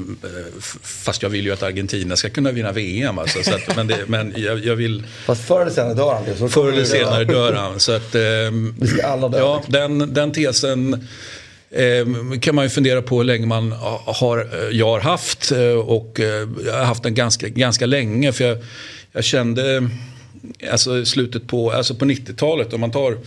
[0.59, 3.19] f- fast jag vill ju att Argentina ska kunna vinna VM.
[3.19, 5.03] Alltså, så att, men det, men jag, jag vill...
[5.27, 6.37] Fast förr eller senare dör han.
[6.39, 7.81] så Förr eller senare dör han.
[7.81, 8.15] Så att,
[8.79, 9.39] Vi ska alla dö.
[9.39, 11.09] Ja, den, den tesen
[11.71, 13.73] eh, kan man ju fundera på hur länge man
[14.05, 15.53] har, eh, jag har haft.
[15.53, 18.33] Eh, och eh, jag har haft den ganska, ganska länge.
[18.33, 18.59] För jag,
[19.13, 19.89] jag kände,
[20.73, 23.19] alltså i slutet på, alltså på 90-talet, om man tar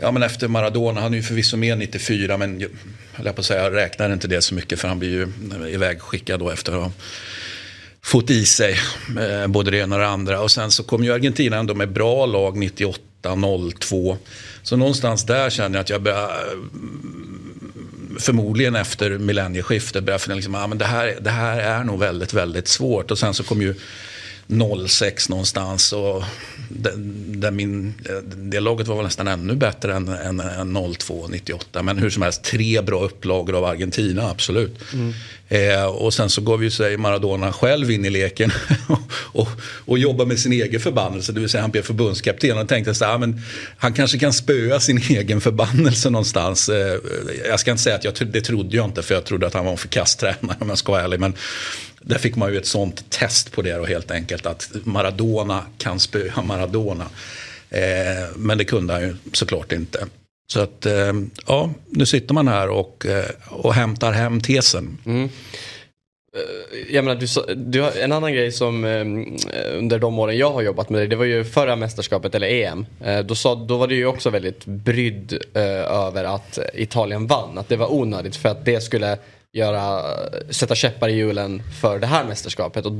[0.00, 2.70] Ja men efter Maradona, han är ju förvisso med 94 men jag
[3.24, 5.28] jag på att säga, jag räknar inte det så mycket för han blir ju
[5.68, 6.92] ivägskickad då efter att ha
[8.02, 8.76] fått i sig
[9.20, 10.40] eh, både det ena och det andra.
[10.40, 13.00] Och sen så kom ju Argentina ändå med bra lag 98,
[13.80, 14.16] 02.
[14.62, 16.30] Så någonstans där känner jag att jag börjar,
[18.18, 22.32] förmodligen efter millennieskiftet började fundera, liksom, ah, men det, här, det här är nog väldigt,
[22.32, 23.10] väldigt svårt.
[23.10, 23.74] Och sen så kom ju
[24.88, 26.24] 06 någonstans och
[26.68, 26.92] det,
[27.38, 27.94] där min,
[28.36, 31.82] det laget var väl nästan ännu bättre än, än, än 02 98.
[31.82, 34.78] Men hur som helst, tre bra upplagor av Argentina, absolut.
[35.48, 38.52] Eh, och sen så gav ju sig Maradona själv in i leken
[38.88, 41.32] och, och, och jobbade med sin egen förbannelse.
[41.32, 43.40] Det vill säga han blev förbundskapten och tänkte så här, ah, men
[43.78, 46.68] han kanske kan spöa sin egen förbannelse någonstans.
[46.68, 46.98] Eh,
[47.48, 49.64] jag ska inte säga att jag, det trodde jag inte för jag trodde att han
[49.64, 51.20] var en förkasttränare om jag ska vara ärlig.
[51.20, 51.34] Men
[52.00, 54.46] där fick man ju ett sånt test på det då helt enkelt.
[54.46, 57.06] Att Maradona kan spöa Maradona.
[57.70, 60.06] Eh, men det kunde han ju såklart inte.
[60.52, 61.12] Så att eh,
[61.46, 64.98] ja, nu sitter man här och, eh, och hämtar hem tesen.
[65.06, 65.28] Mm.
[66.36, 69.00] Eh, jag menar, du, du har, en annan grej som eh,
[69.78, 72.86] under de åren jag har jobbat med dig, det var ju förra mästerskapet eller EM.
[73.04, 75.62] Eh, då, sa, då var du ju också väldigt brydd eh,
[76.06, 77.58] över att Italien vann.
[77.58, 79.18] Att det var onödigt för att det skulle
[79.58, 80.02] göra,
[80.50, 82.86] sätta käppar i hjulen för det här mästerskapet.
[82.86, 82.92] Och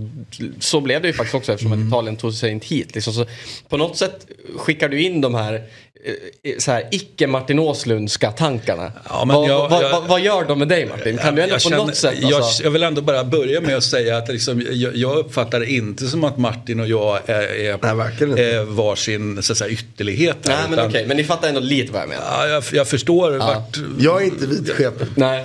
[0.61, 2.94] så blev det ju faktiskt också eftersom att Italien tog sig inte hit.
[2.94, 3.12] Liksom.
[3.12, 3.27] Så
[3.68, 8.92] på något sätt skickar du in de här, eh, så här icke-Martin Åslundska tankarna.
[9.09, 11.18] Ja, men vad, jag- vad, jag- vad, vad gör de med dig Martin?
[11.18, 12.14] Kan du ändå Jag på känner- något sätt...
[12.21, 15.61] jag, alltså- jag vill ändå bara börja med att säga att liksom, jag, jag uppfattar
[15.61, 17.79] det inte som att Martin och jag är, är,
[18.27, 20.37] Nej, är varsin så att säga, ytterlighet.
[20.49, 22.25] här, Nej men utan- okej, men ni fattar ändå lite vad jag menar.
[22.31, 23.77] Ja, jag, jag förstår vart...
[23.99, 25.09] Jag är inte vitskeplig.
[25.14, 25.44] Nej,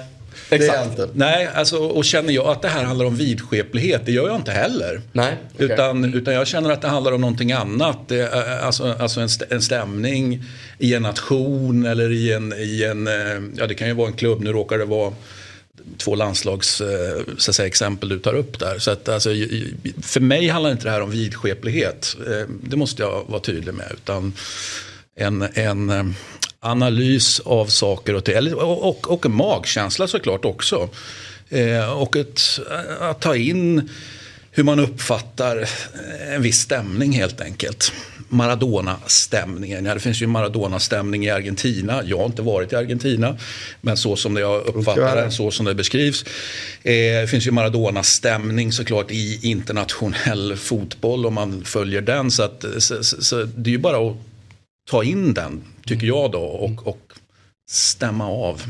[0.55, 0.99] exakt.
[1.13, 4.51] Nej, alltså, och känner jag att det här handlar om vidskeplighet, det gör jag inte
[4.51, 5.01] heller.
[5.11, 5.65] Nej, okej.
[5.65, 8.11] Utan, utan jag känner att det handlar om någonting annat.
[8.61, 10.43] Alltså alltså en, st- en stämning
[10.79, 13.09] i en nation eller i en, i en,
[13.57, 15.13] ja det kan ju vara en klubb, nu råkar det vara
[15.97, 16.81] två landslags
[17.37, 18.79] så säga, exempel du tar upp där.
[18.79, 19.29] Så att, alltså,
[20.01, 22.15] för mig handlar inte det här om vidskeplighet.
[22.63, 23.87] Det måste jag vara tydlig med.
[23.93, 24.33] Utan
[25.15, 26.15] en, en
[26.63, 28.53] analys av saker och ting.
[28.53, 30.89] Och, och, och en magkänsla såklart också.
[31.49, 32.41] Eh, och ett,
[32.99, 33.89] att ta in
[34.51, 35.69] hur man uppfattar
[36.35, 37.93] en viss stämning helt enkelt.
[38.29, 39.85] Maradona-stämningen.
[39.85, 42.01] Ja, det finns ju Maradona-stämning i Argentina.
[42.05, 43.37] Jag har inte varit i Argentina.
[43.81, 46.23] Men så som jag uppfattar det, så som det beskrivs.
[46.83, 52.31] Eh, det finns ju Maradona-stämning såklart i internationell fotboll om man följer den.
[52.31, 54.17] Så, att, så, så, så det är ju bara att
[54.89, 56.41] ta in den, tycker jag då.
[56.41, 57.13] Och, och
[57.69, 58.61] stämma av.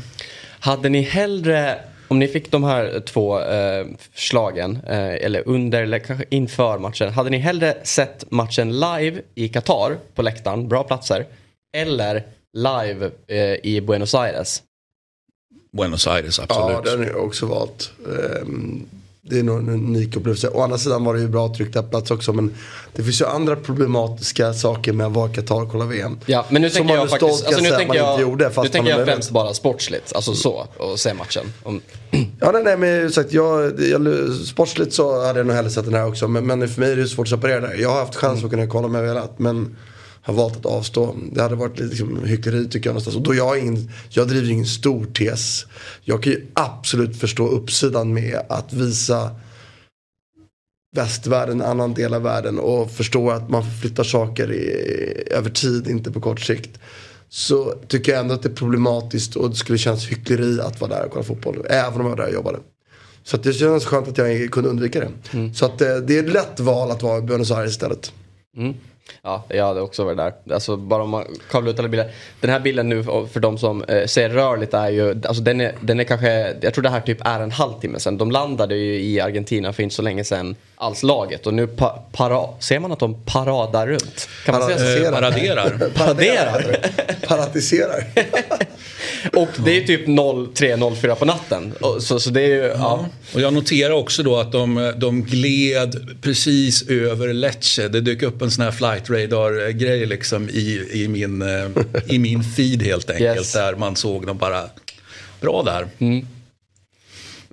[0.60, 5.98] Hade ni hellre, om ni fick de här två eh, förslagen, eh, eller under eller
[5.98, 7.12] kanske inför matchen.
[7.12, 11.26] Hade ni hellre sett matchen live i Qatar på läktaren, bra platser,
[11.76, 12.22] eller
[12.52, 14.62] live eh, i Buenos Aires?
[15.72, 16.84] Buenos Aires, Ja, absolut.
[16.84, 17.92] den har jag också valt.
[18.06, 18.86] Ehm,
[19.26, 20.48] Det är nog en unik upplevelse.
[20.48, 22.32] Å andra sidan var det ju bra tryckta plats också.
[22.32, 22.54] Men
[22.92, 26.18] det finns ju andra problematiska saker med att vara Qatar och kolla VM.
[26.26, 29.06] Ja, men nu tänker jag faktiskt, alltså nu tänker jag, inte gjorde, nu tänker jag
[29.06, 31.44] främst bara sportsligt, alltså så, och se matchen.
[31.62, 31.80] Om,
[32.40, 34.06] Ja, nej, nej, men sagt, jag, jag,
[34.46, 36.28] sportsligt så hade jag nog hellre sett den här också.
[36.28, 37.76] Men, men för mig är det svårt att separera det.
[37.76, 39.38] Jag har haft chans att kunna kolla om jag velat.
[39.38, 39.76] Men
[40.24, 41.16] har valt att avstå.
[41.32, 43.16] Det hade varit lite liksom, hyckleri tycker jag någonstans.
[43.16, 45.66] Och då jag, är ingen, jag driver ingen stor tes.
[46.02, 49.30] Jag kan ju absolut förstå uppsidan med att visa
[50.96, 55.88] västvärlden, en annan del av världen och förstå att man flyttar saker i, över tid,
[55.88, 56.78] inte på kort sikt.
[57.28, 60.90] Så tycker jag ändå att det är problematiskt och det skulle kännas hyckleri att vara
[60.90, 61.66] där och kolla fotboll.
[61.68, 62.58] Även om jag var där och jobbade.
[63.24, 65.10] Så att det känns skönt att jag kunde undvika det.
[65.54, 68.12] Så att eh, det är ett lätt val att vara i Buenos Aires istället.
[69.22, 70.32] Ja, jag hade också varit där.
[70.54, 72.10] Alltså bara om man kavlar ut alla bilder.
[72.40, 75.72] Den här bilden nu för de som eh, ser rörligt är ju, alltså den är,
[75.80, 78.18] den är kanske, jag tror det här typ är en halvtimme sedan.
[78.18, 81.46] De landade ju i Argentina för inte så länge sedan, alls laget.
[81.46, 84.28] Och nu pa, para, ser man att de paradar runt?
[84.44, 85.06] Kan man säga?
[85.06, 85.90] Eh, paraderar.
[85.94, 86.76] Paraderar?
[87.26, 88.04] Paratiserar.
[89.32, 91.74] Och det är typ 03.04 på natten.
[92.00, 92.74] Så, så det är ju, ja.
[92.78, 93.08] Ja.
[93.34, 97.88] Och jag noterar också då att de, de gled precis över Lecce.
[97.88, 101.68] Det dök upp en sån här flight radar-grej liksom i, i, min, eh,
[102.06, 103.36] i min feed helt enkelt.
[103.38, 103.52] Yes.
[103.52, 104.62] Där man såg dem bara,
[105.40, 105.88] bra där.
[105.98, 106.26] Vad-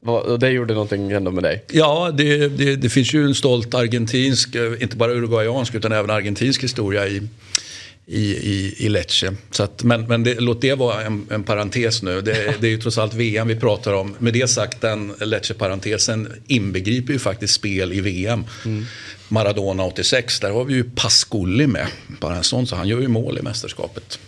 [0.05, 1.65] Och det gjorde någonting ändå med dig.
[1.71, 6.09] Ja, det, det, det finns ju en stolt argentinsk, eh, inte bara uruguayansk utan även
[6.09, 7.21] argentinsk historia i,
[8.05, 9.35] i, i, i Lecce.
[9.51, 12.21] Så att, men men det, låt det vara en, en parentes nu.
[12.21, 14.15] Det, det är ju trots allt VM vi pratar om.
[14.19, 18.43] Med det sagt, den Lecce-parentesen inbegriper ju faktiskt spel i VM.
[19.27, 21.87] Maradona 86, där har vi ju Pasculli med.
[22.19, 24.19] Bara en sån, så han gör ju mål i mästerskapet.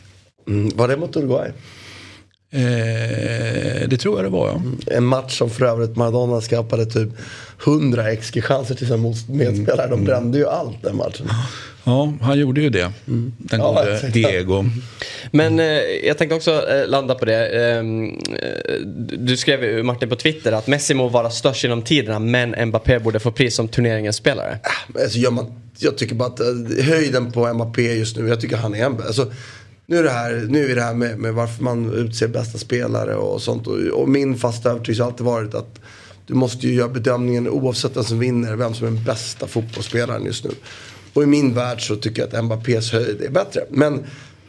[0.47, 1.51] Mm, var det mot Uruguay?
[2.55, 4.61] Eh, det tror jag det var ja.
[4.95, 7.09] En match som för övrigt Maradona skapade typ
[7.65, 9.89] 100 XG-chanser till sina mot- medspelare.
[9.89, 11.27] De brände ju allt den matchen.
[11.83, 12.91] Ja, han gjorde ju det.
[13.05, 14.13] Den Ja, gode exakt.
[14.13, 14.65] Diego.
[15.31, 15.65] Men eh,
[16.07, 17.47] jag tänkte också eh, landa på det.
[17.47, 18.75] Ehm, eh,
[19.17, 22.99] du skrev ju Martin på Twitter att Messi må vara störst genom tiderna men Mbappé
[22.99, 24.57] borde få pris som turneringens spelare.
[25.03, 25.45] Alltså gör man,
[25.79, 29.01] jag tycker bara att eh, höjden på Mbappé just nu, jag tycker han är en
[29.07, 29.31] alltså,
[29.85, 33.15] nu är det här, nu är det här med, med varför man utser bästa spelare
[33.15, 33.67] och sånt.
[33.67, 35.79] Och, och min fasta övertygelse har alltid varit att
[36.27, 40.25] du måste ju göra bedömningen oavsett vem som vinner, vem som är den bästa fotbollsspelaren
[40.25, 40.51] just nu.
[41.13, 43.61] Och i min värld så tycker jag att Mbappés höjd är bättre.
[43.69, 44.03] Men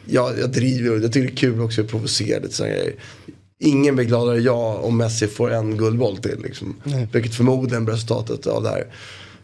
[0.05, 2.95] jag, jag driver och jag tycker det är kul också att provocera lite sådana grejer.
[3.59, 6.39] Ingen blir gladare än jag om Messi får en guldboll till.
[6.43, 6.75] Liksom.
[7.11, 8.87] Vilket förmodligen blir resultatet av det här.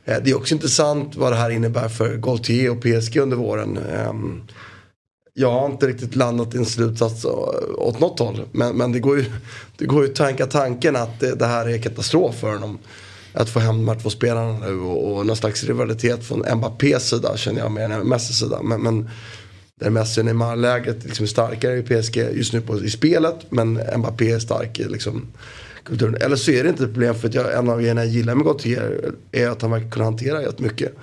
[0.06, 3.80] Eh, Det är också intressant vad det här innebär för Gaultier och PSG under våren.
[5.34, 7.26] Jag har inte riktigt landat i en slutsats
[7.78, 8.42] åt något håll.
[8.52, 9.26] Men, men det går ju
[9.78, 12.80] det går ju att tanka tanken att det, det här är katastrof för honom.
[13.34, 17.10] Att få hem de här två spelarna nu och, och någon slags rivalitet från Mbappés
[17.10, 18.62] sida känner jag mer än Messis sida.
[18.64, 19.10] Men, men
[19.80, 23.36] där Messi och Neymar-lägret liksom är starkare i PSG just nu på, i spelet.
[23.50, 25.28] Men Mbappé är stark i liksom,
[25.84, 26.16] kulturen.
[26.22, 28.36] Eller så är det inte ett problem för att jag, en av grejerna jag gillar
[28.36, 30.94] med Gaultier är att han verkar kunna hantera jättemycket.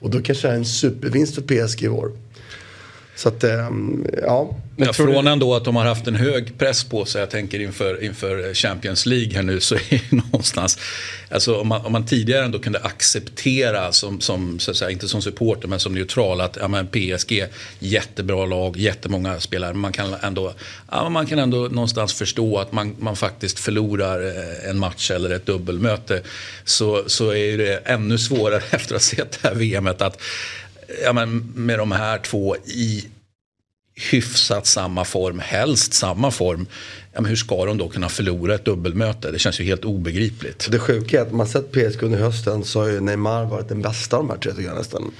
[0.00, 2.12] Och då kanske det är en supervinst för PSG i år.
[3.18, 4.56] Så att, ehm, ja.
[4.76, 8.04] Ja, från ändå att de har haft en hög press på sig, jag tänker inför,
[8.04, 10.78] inför Champions League här nu, så är det någonstans,
[11.30, 15.08] alltså om man, om man tidigare ändå kunde acceptera, som, som, så att säga, inte
[15.08, 17.44] som supporter men som neutral, att ja, men PSG,
[17.78, 20.52] jättebra lag, jättemånga spelare, man kan ändå,
[20.90, 25.30] ja, man kan ändå någonstans förstå att man, man faktiskt förlorar eh, en match eller
[25.30, 26.22] ett dubbelmöte,
[26.64, 30.20] så, så är det ännu svårare efter att ha sett det här VMet att
[31.04, 33.08] ja, men med de här två i
[34.10, 36.66] hyfsat samma form, helst samma form.
[37.12, 39.30] Ja, men hur ska de då kunna förlora ett dubbelmöte?
[39.30, 40.68] Det känns ju helt obegripligt.
[40.70, 43.82] Det sjuka är att man sett PSG under hösten så har ju Neymar varit den
[43.82, 45.12] bästa av de här tre tycker jag nästan.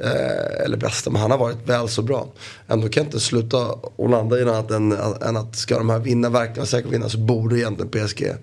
[0.00, 2.28] Eh, eller bästa, men han har varit väl så bra.
[2.68, 4.92] Ändå kan jag inte sluta och landa i något annat än,
[5.28, 8.34] än att ska de här vinna, verkligen att vinna så borde egentligen PSG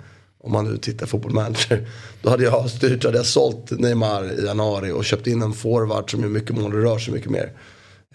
[0.44, 1.88] om man nu tittar fotboll manager.
[2.22, 6.12] Då hade jag styrt, hade jag sålt Neymar i januari och köpt in en forward
[6.12, 7.52] som är mycket mål och rör sig mycket mer.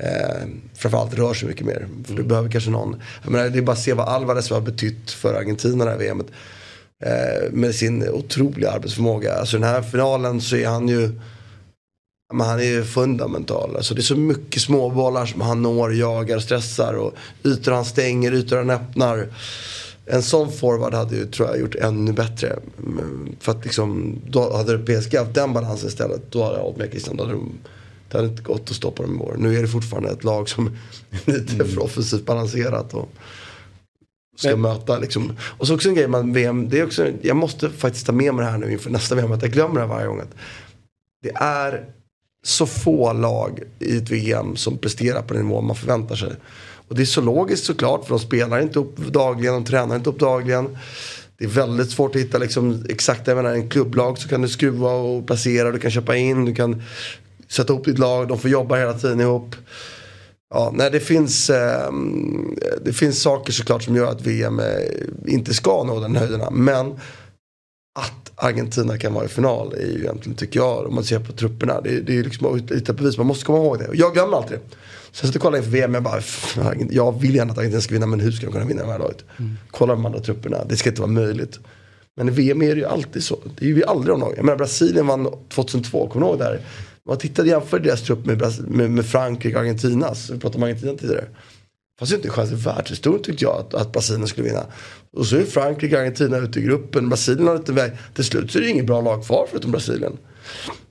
[0.00, 1.88] Eh, framförallt rör sig mycket mer.
[2.04, 3.02] För du behöver kanske någon.
[3.22, 5.98] Jag menar, det är bara att se vad Alvarez har betytt för Argentina det här
[5.98, 6.26] VMet.
[7.04, 9.34] Eh, med sin otroliga arbetsförmåga.
[9.34, 11.12] Alltså den här finalen så är han ju
[12.34, 13.76] men han är ju fundamental.
[13.76, 18.32] Alltså det är så mycket småbollar som han når, jagar, stressar och ytor han stänger,
[18.34, 19.28] ytor han öppnar.
[20.06, 22.58] En sån forward hade ju, tror jag, gjort ännu bättre.
[22.86, 26.78] Mm, För att liksom, då hade PSG haft den balansen istället, då hade jag hållit
[26.78, 27.16] med Christian.
[27.16, 27.52] Då hade de,
[28.10, 29.36] det hade inte gått att stoppa dem i år.
[29.38, 32.94] Nu är det fortfarande ett lag som är lite för offensivt balanserat.
[32.94, 33.08] Och
[34.36, 35.32] ska möta liksom.
[35.40, 38.34] Och så också en grej med VM, det är också, jag måste faktiskt ta med
[38.34, 40.22] mig det här nu inför nästa VM, att jag glömmer det här varje gång.
[41.22, 41.84] Det är
[42.42, 46.32] så få lag i ett VM som presterar på den nivå man förväntar sig.
[46.88, 50.10] Och det är så logiskt såklart för de spelar inte upp dagligen, de tränar inte
[50.10, 50.78] upp dagligen.
[51.38, 54.48] Det är väldigt svårt att hitta liksom, exakt, jag menar en klubblag så kan du
[54.48, 56.82] skruva och placera, du kan köpa in, du kan
[57.48, 59.56] sätta ihop ditt lag, de får jobba hela tiden ihop.
[60.54, 61.92] Ja, nej, det, finns, eh,
[62.84, 64.66] det finns saker såklart som gör att VM eh,
[65.26, 66.50] inte ska nå den höjderna.
[66.50, 66.92] Men
[67.98, 71.32] att Argentina kan vara i final är ju egentligen, tycker jag, om man ser på
[71.32, 71.80] trupperna.
[71.80, 73.88] Det, det är liksom lite bevis, man måste komma ihåg det.
[73.92, 74.76] Jag glömmer alltid det.
[75.16, 76.58] Sen så kollar jag inför VM, jag bara, "Pff,
[76.90, 78.98] jag vill gärna att Argentina ska vinna, men hur ska de kunna vinna det här
[78.98, 79.24] laget?
[79.70, 81.58] Kolla de andra trupperna, det ska inte vara möjligt.
[82.16, 83.38] Men i VM är det ju alltid så.
[83.58, 84.34] Det är ju aldrig de lagen.
[84.36, 86.60] Jag menar Brasilien vann 2002, kommer du ihåg det här?
[87.06, 90.30] Man tittade jämför deras trupp med, med, med Frankrike och Argentinas.
[90.30, 91.24] Vi pratade om Argentina tidigare.
[91.98, 94.64] Fanns ju inte en chans i världshistorien tyckte jag att, att Brasilien skulle vinna.
[95.12, 97.08] Och så är Frankrike och Argentina ute i gruppen.
[97.08, 97.92] Brasilien har lite väg.
[98.14, 100.16] Till slut så är det inget bra lag kvar förutom Brasilien.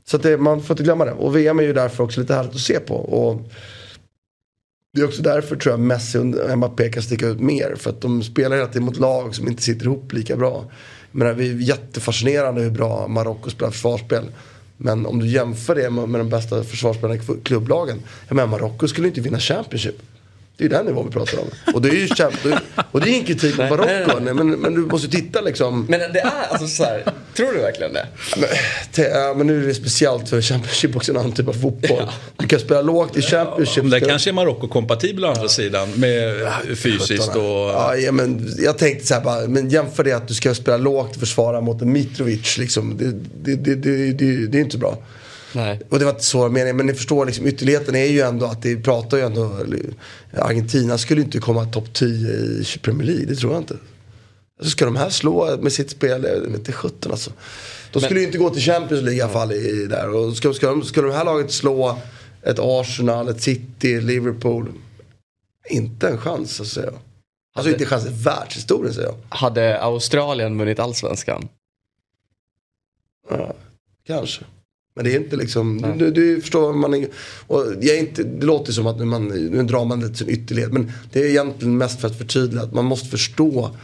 [0.07, 1.11] Så det, man får inte glömma det.
[1.11, 2.95] Och VM är ju därför också lite härligt att se på.
[2.95, 3.41] Och
[4.95, 7.75] det är också därför tror jag Messi och Mbappé kan sticka ut mer.
[7.75, 10.65] För att de spelar hela tiden mot lag som inte sitter ihop lika bra.
[11.11, 14.23] Jag menar, det är jättefascinerande hur bra Marocko spelar försvarsspel.
[14.77, 17.97] Men om du jämför det med, med de bästa försvarsspelarna i klubblagen.
[18.27, 20.01] Jag menar Marocko skulle inte vinna Championship.
[20.57, 21.73] Det är ju den nivån vi pratar om.
[21.73, 22.59] Och det är ju champ-
[22.91, 24.19] och det är ingen kritik mot Marocko.
[24.19, 25.85] nej, Men, men du måste ju titta liksom.
[25.89, 27.03] Men det är alltså så här,
[27.35, 28.07] tror du verkligen det?
[28.37, 28.49] Men,
[28.91, 32.09] te- ja, men nu är det speciellt för Championship också en annan typ av fotboll.
[32.37, 33.83] Du kan spela lågt i Championship.
[33.83, 37.43] Men det kanske är Marocko-kompatibel å andra sidan med fysiskt och...
[37.43, 40.77] Ja, ja, men jag tänkte så här bara, men jämför det att du ska spela
[40.77, 42.57] lågt och försvara mot en Mitrovic.
[42.57, 42.97] Liksom.
[42.97, 43.11] Det,
[43.43, 44.97] det, det, det, det, det är inte så bra.
[45.55, 45.81] Nej.
[45.89, 48.61] Och det var inte så meningen, men ni förstår liksom ytterligheten är ju ändå att
[48.61, 49.51] det pratar ju ändå,
[50.33, 53.77] Argentina skulle inte komma topp 10 i Premier League, det tror jag inte.
[54.61, 57.31] Så ska de här slå med sitt spel, inte sjutton alltså.
[57.91, 60.09] De skulle ju inte gå till Champions League i alla fall i, där.
[60.09, 61.99] Och ska, ska, de, ska de här laget slå
[62.43, 64.71] ett Arsenal, ett City, Liverpool?
[65.69, 66.99] Inte en chans, så säger jag.
[67.55, 69.17] Alltså inte en chans i världshistorien säger jag.
[69.29, 71.47] Hade Australien vunnit allsvenskan?
[73.29, 73.53] Ja,
[74.07, 74.45] kanske.
[74.95, 77.07] Men det är inte liksom, du, du förstår vad man är,
[77.47, 80.29] och jag är inte, det låter som att nu, man, nu drar man till sin
[80.29, 80.73] ytterlighet.
[80.73, 83.75] Men det är egentligen mest för att förtydliga att man måste förstå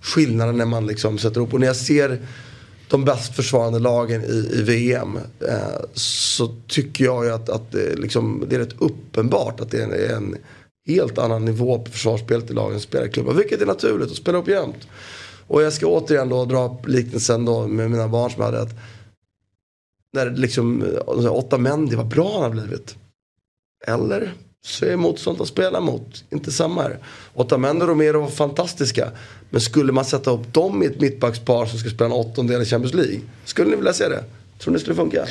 [0.00, 1.54] skillnaden när man liksom sätter ihop.
[1.54, 2.20] Och när jag ser
[2.88, 7.96] de bäst försvarande lagen i, i VM eh, så tycker jag ju att, att det,
[7.96, 10.36] liksom, det är rätt uppenbart att det är en
[10.86, 13.34] helt annan nivå på försvarsspelet i lagens spelarklubbar.
[13.34, 14.88] Vilket är naturligt att spela upp jämt.
[15.46, 18.74] Och jag ska återigen då dra liknelsen då med mina barn som hade att
[20.14, 22.96] när liksom eh, åtta män, det var bra han har blivit.
[23.86, 24.32] Eller
[24.66, 26.98] så är motståndet att spela mot inte samma här.
[27.34, 29.10] Otamendi och Romero var fantastiska.
[29.50, 32.64] Men skulle man sätta upp dem i ett mittbackspar som ska spela en åttondel i
[32.64, 33.20] Champions League.
[33.44, 34.24] Skulle ni vilja se det?
[34.58, 35.26] Tror ni det skulle funka?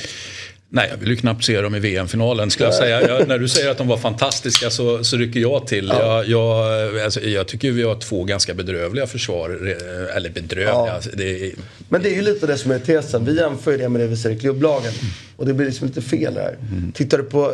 [0.76, 2.50] Nej, jag vill ju knappt se dem i VM-finalen.
[2.52, 3.08] Skulle jag säga.
[3.08, 5.88] Jag, när du säger att de var fantastiska så, så rycker jag till.
[5.88, 9.50] Jag, jag, alltså, jag tycker vi har två ganska bedrövliga försvar.
[9.50, 10.68] eh, Eller bedrövliga.
[10.74, 11.00] Ja.
[11.14, 11.52] Det är,
[11.90, 13.26] Men det är ju lite det som är tesen.
[13.26, 14.94] Vi jämför ju det med det vi ser i klubblagen.
[15.38, 16.58] Och det blir liksom lite fel här.
[16.94, 17.52] Tittar du på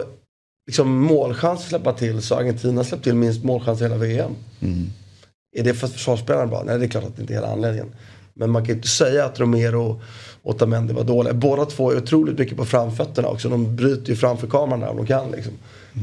[0.68, 4.32] liksom, målchans släppa till så har Argentina släppt till minst målchans i hela VM.
[5.58, 6.64] Är det för att försvarsspelarna bra?
[6.66, 7.92] Nej, det är klart att det inte är hela anledningen.
[8.34, 10.02] Men man kan ju inte säga att Romero
[10.44, 11.34] Otamendi var dåliga.
[11.34, 13.50] Båda två är otroligt mycket på framfötterna också.
[13.50, 15.32] De bryter ju framför kameran när de kan.
[15.32, 15.54] Liksom.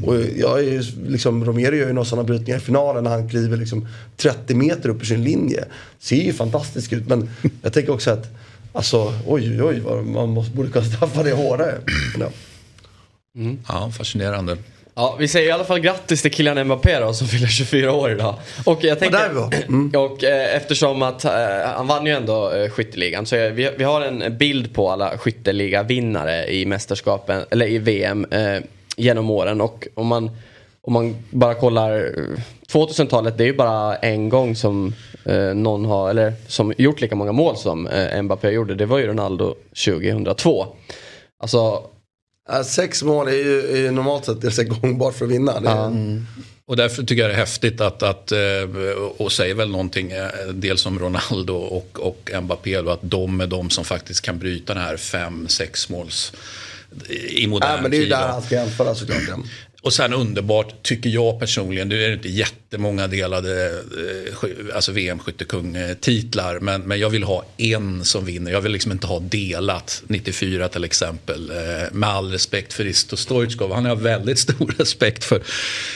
[0.05, 3.29] Och jag är ju, liksom, Romero gör ju några sådana brytningar i finalen när han
[3.29, 5.65] kliver liksom 30 meter upp i sin linje.
[5.99, 7.07] Ser ju fantastiskt ut.
[7.07, 7.29] Men
[7.61, 8.27] jag tänker också att
[8.73, 11.77] Alltså oj oj man måste, borde kunna straffa det hårdare.
[12.19, 12.29] Ja.
[13.67, 14.57] ja, fascinerande.
[14.99, 18.11] Ja, vi säger i alla fall grattis till Kylian Mbappé då som fyller 24 år
[18.11, 18.35] idag.
[18.65, 19.53] Och jag tänker, var.
[19.67, 19.91] Mm.
[19.95, 21.31] och eh, eftersom att eh,
[21.75, 26.45] han vann ju ändå eh, skytteligan så vi, vi har en bild på alla skytteligavinnare
[26.45, 28.59] i mästerskapen, eller i VM eh,
[28.95, 29.61] genom åren.
[29.61, 30.31] Och om man,
[30.81, 32.41] om man bara kollar eh,
[32.73, 34.93] 2000-talet, det är ju bara en gång som
[35.25, 38.75] eh, någon har, eller som gjort lika många mål som eh, Mbappé gjorde.
[38.75, 39.55] Det var ju Ronaldo
[39.85, 40.65] 2002.
[41.39, 41.83] Alltså
[42.47, 45.59] Ja, sex mål är ju, är ju normalt sett ganska gångbart för att vinna.
[45.59, 46.23] Det är,
[46.65, 48.39] Och därför tycker jag det är häftigt att, att eh,
[49.17, 53.47] och säger väl någonting, eh, dels om Ronaldo och, och Mbappé, då, att de är
[53.47, 56.33] de som faktiskt kan bryta den här fem, sex måls
[57.29, 58.11] i modern ja, men det är ju tid.
[58.11, 59.19] där han ska jämföra såklart.
[59.81, 66.59] Och sen underbart, tycker jag personligen, nu är det inte jättemånga delade eh, alltså VM-skyttekung-titlar.
[66.59, 68.51] Men, men jag vill ha en som vinner.
[68.51, 71.49] Jag vill liksom inte ha delat 94 till exempel.
[71.49, 73.73] Eh, med all respekt för Risto Stoichkov.
[73.73, 75.41] Han har väldigt stor respekt för.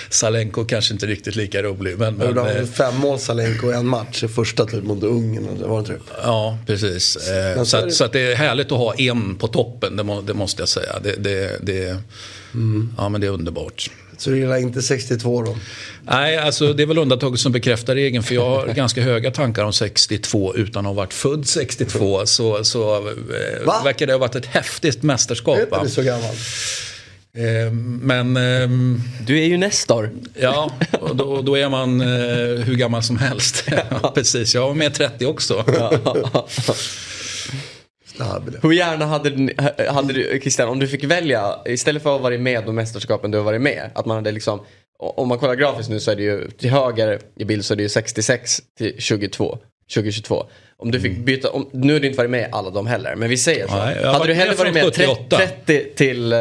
[0.10, 1.98] Salenko kanske inte riktigt lika rolig.
[1.98, 4.24] Men, men, Men, eh, fem mål Salenko i en match.
[4.24, 5.70] i Första typ mot Ungern.
[5.70, 6.00] Var det det?
[6.24, 7.18] Ja, precis.
[7.56, 10.22] Så, så att, så att det är härligt att ha en på toppen, det, må,
[10.22, 11.00] det måste jag säga.
[11.04, 11.98] Det, det, det,
[12.98, 13.90] Ja, men det är underbart.
[14.18, 15.58] Så du gillar inte 62 då?
[16.04, 18.24] Nej, alltså det är väl undantaget som bekräftar regeln.
[18.24, 22.26] För jag har ganska höga tankar om 62 utan att ha varit född 62.
[22.26, 23.82] Så, så eh, Va?
[23.84, 25.58] verkar det ha varit ett häftigt mästerskap.
[25.58, 26.36] Är inte du så gammal?
[27.34, 30.12] Eh, men ehm, du är ju Nestor.
[30.40, 32.08] ja, och då, då är man eh,
[32.66, 33.64] hur gammal som helst.
[34.02, 35.66] ja, precis, jag var med 30 också.
[38.16, 38.56] Snabb.
[38.62, 39.56] Hur gärna hade, ni-
[39.90, 43.38] hade du, Christian, om du fick välja, istället för att varit med de mästerskapen du
[43.38, 44.60] har varit med, att man hade liksom,
[45.00, 47.76] om man kollar grafiskt nu så är det ju till höger i bild så är
[47.76, 49.58] det ju 66 till 22,
[49.94, 50.46] 2022.
[50.78, 53.16] Om du fick byta, om, nu har du inte varit med i alla de heller,
[53.16, 53.76] men vi säger så.
[53.76, 55.38] Nej, hade du hellre varit med 78.
[55.66, 56.40] 30 till, eh,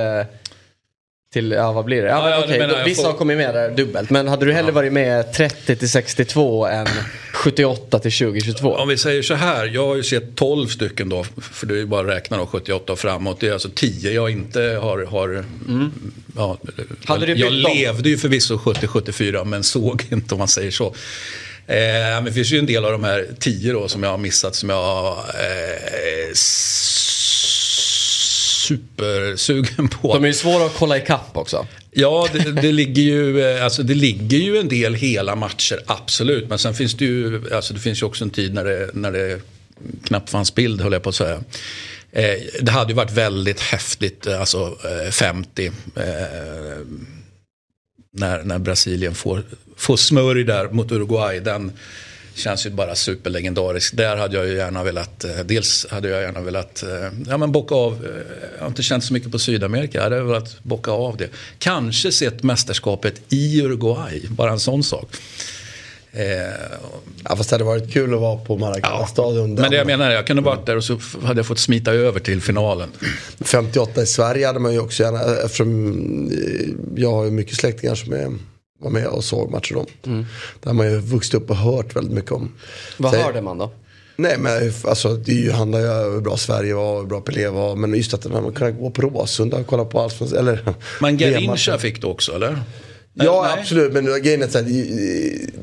[1.32, 2.08] Till, ja vad blir det?
[2.08, 2.84] Ja, Ja, ja, men okej, menar då, jag.
[2.84, 4.10] vissa Får- har kommit med där dubbelt.
[4.10, 6.86] Men hade du hellre varit med 30 till 62 än
[7.32, 8.74] 78 till 2022?
[8.74, 11.78] Om vi säger så här, jag har ju sett 12 stycken då, för det är
[11.78, 13.40] ju bara att räkna då, 78 och framåt.
[13.40, 15.04] Det är alltså 10 jag inte har...
[15.04, 15.44] har
[16.36, 16.58] ja,
[17.04, 17.72] Hade jag dem?
[17.74, 20.86] levde ju förvisso 70-74 men såg inte om man säger så.
[21.66, 21.76] Eh,
[22.14, 24.54] men det finns ju en del av de här 10 då som jag har missat
[24.54, 26.34] som jag eh,
[28.70, 30.14] supersugen på.
[30.14, 31.66] De är ju svåra att kolla ikapp också.
[31.90, 36.48] Ja, det, det, ligger ju, eh, alltså det ligger ju en del hela matcher, absolut.
[36.48, 39.12] Men sen finns det ju, alltså det finns ju också en tid när det, när
[39.12, 39.40] det
[40.04, 41.40] knappt fanns bild, höll jag på att säga.
[42.12, 45.66] Eh, det hade ju varit väldigt häftigt, eh, alltså eh, 50.
[45.66, 45.72] Eh,
[48.12, 49.42] när, när Brasilien får,
[49.76, 51.40] får smörj där mot Uruguay.
[51.40, 51.72] Den
[52.34, 53.96] känns ju bara superlegendarisk.
[53.96, 56.88] Där hade jag ju gärna velat, eh, dels hade jag gärna velat eh,
[57.28, 58.10] ja, men bocka av, eh,
[58.54, 61.28] jag har inte känt så mycket på Sydamerika, jag hade velat bocka av det.
[61.58, 65.16] Kanske sett mästerskapet i Uruguay, bara en sån sak.
[66.12, 66.24] Eh,
[67.28, 69.54] Ja, fast det hade varit kul att vara på Maracana-stadion.
[69.54, 71.92] men det jag menar är, jag kunde varit där och så hade jag fått smita
[71.92, 72.88] över till finalen.
[73.40, 76.32] 58 i Sverige hade man ju också gärna, eftersom
[76.96, 78.32] jag har ju mycket släktingar som är,
[78.80, 79.86] var med och såg matcher då.
[80.10, 80.26] Mm.
[80.60, 82.52] Där har man ju vuxit upp och hört väldigt mycket om.
[82.96, 83.70] Vad Så- hörde man då?
[84.16, 87.48] Nej men alltså det ju- handlar ju om hur bra Sverige var, hur bra Pelé
[87.48, 87.76] var.
[87.76, 90.38] Men just att man kunde gå på Råsunda och kolla på allsvenskan.
[90.38, 91.16] Eller Men.
[91.16, 92.58] Garincha fick du också, eller?
[93.14, 93.60] Ja Nej.
[93.60, 94.62] absolut, men grejen är här,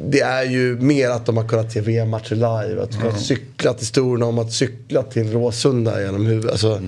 [0.10, 2.82] det- är ju mer att de har kunnat se VM-matcher live.
[2.84, 6.52] Att de har cyklat historierna om att cykla till Råsunda genom huvudet.
[6.52, 6.82] Alltså,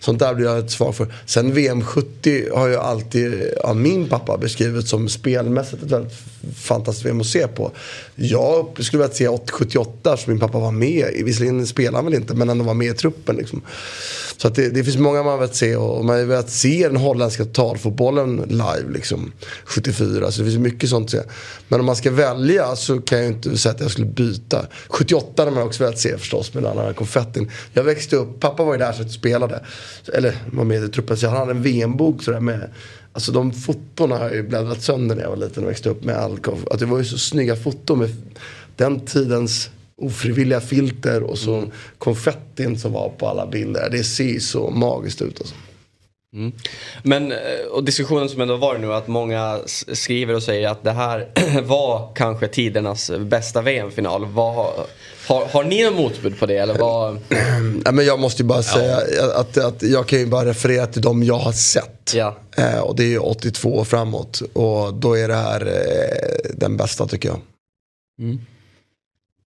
[0.00, 1.14] Sånt där blir jag ett svar för.
[1.26, 6.12] Sen VM 70 har ju alltid av min pappa beskrivit som spelmässigt ett väldigt
[6.56, 7.72] fantastiskt VM att se på.
[8.14, 11.22] Jag skulle vilja se 80 78 som min pappa var med i.
[11.22, 13.36] Visserligen spelade han väl inte men ändå var med i truppen.
[13.36, 13.62] Liksom.
[14.36, 16.96] Så att det, det finns många man vill se och man har velat se den
[16.96, 19.32] holländska totalfotbollen live liksom
[19.98, 20.32] 74.
[20.32, 21.20] Så det finns mycket sånt att se.
[21.68, 24.66] Men om man ska välja så kan jag ju inte säga att jag skulle byta.
[24.88, 27.50] 78 hade man också velat se förstås med den här konfettin.
[27.72, 29.64] Jag växte upp, pappa var ju där så att spelade.
[30.14, 32.70] Eller var med i truppen så han hade en VM-bok sådär med
[33.12, 36.16] Alltså de fotona har ju bläddrat sönder när jag var liten och växte upp med
[36.16, 36.38] all
[36.70, 38.10] Att det var ju så snygga foton med
[38.76, 41.64] den tidens ofrivilliga filter och så
[41.98, 43.88] konfettin som var på alla bilder.
[43.90, 45.54] Det ser ju så magiskt ut alltså.
[47.02, 47.38] Men, eh,
[47.70, 49.60] och diskussionen som ändå var nu att många
[49.92, 51.28] skriver och säger att det här
[51.62, 54.24] var kanske tidernas bästa VM-final.
[54.24, 54.86] Har,
[55.52, 57.18] har ni något motbud på det eller vad?
[57.84, 58.96] Nej, men jag måste ju bara säga
[59.34, 62.12] att, att jag kan ju bara referera till de jag har sett.
[62.14, 62.36] Ja.
[62.56, 64.42] Eh, och det är ju 82 och framåt.
[64.52, 67.40] Och då är det här eh, den bästa tycker jag.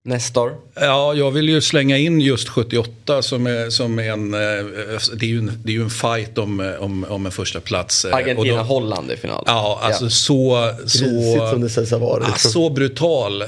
[0.04, 0.54] Nestor?
[0.74, 4.34] Ja, jag vill ju slänga in just 78 som är, som är en...
[4.34, 4.40] eh,
[5.14, 7.60] Det är ju en, det är ju en fight om, eh, om, om en första
[7.60, 8.04] plats.
[8.04, 9.44] eh, Argentina-Holland i final.
[9.46, 10.70] Ja, alltså så...
[10.86, 12.26] så Grisigt som det sägs ha varit.
[12.28, 13.42] Ja, så brutal.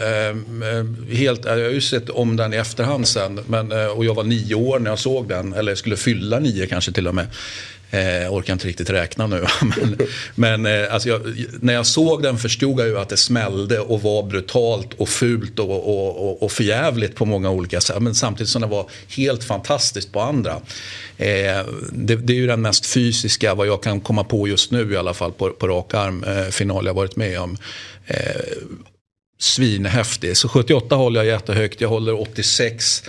[1.13, 3.41] Helt, jag har ju sett om den i efterhand sen.
[3.47, 5.53] Men, och jag var nio år när jag såg den.
[5.53, 7.27] Eller jag skulle fylla nio kanske till och med.
[7.95, 9.47] Eh, orkar inte riktigt räkna nu.
[9.63, 9.97] men
[10.35, 14.03] men eh, alltså jag, när jag såg den förstod jag ju att det smällde och
[14.03, 18.03] var brutalt och fult och, och, och, och förjävligt på många olika sätt.
[18.03, 20.53] Men samtidigt som det var helt fantastiskt på andra.
[21.17, 24.93] Eh, det, det är ju den mest fysiska, vad jag kan komma på just nu
[24.93, 27.57] i alla fall, på, på rak arm, eh, final jag varit med om.
[28.07, 28.17] Eh,
[29.39, 30.37] svinhäftig.
[30.37, 33.03] Så 78 håller jag jättehögt, jag håller 86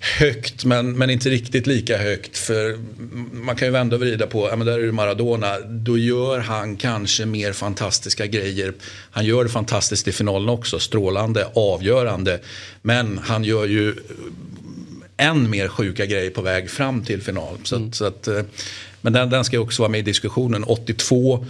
[0.00, 2.38] högt men, men inte riktigt lika högt.
[2.38, 2.78] För
[3.32, 5.58] man kan ju vända och vrida på, ja men där är det Maradona.
[5.60, 8.72] Då gör han kanske mer fantastiska grejer.
[9.10, 12.40] Han gör det fantastiskt i finalen också, strålande, avgörande.
[12.82, 13.94] Men han gör ju
[15.16, 17.58] än mer sjuka grejer på väg fram till final.
[17.62, 18.42] Så att, så att, eh,
[19.00, 20.64] men den, den ska också vara med i diskussionen.
[20.64, 21.46] 82,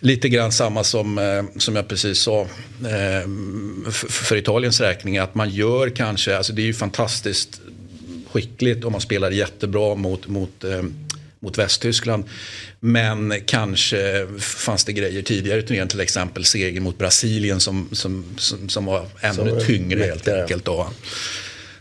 [0.00, 3.28] lite grann samma som, eh, som jag precis sa eh,
[3.90, 5.18] för Italiens räkning.
[5.18, 7.60] Att man gör kanske, alltså det är ju fantastiskt
[8.32, 10.82] skickligt och man spelar jättebra mot, mot, eh,
[11.40, 12.24] mot Västtyskland.
[12.80, 18.24] Men kanske fanns det grejer tidigare i turneringen, till exempel seger mot Brasilien som, som,
[18.36, 20.42] som, som var ännu Som tyngre helt mäktigare.
[20.42, 20.64] enkelt.
[20.64, 20.90] Då.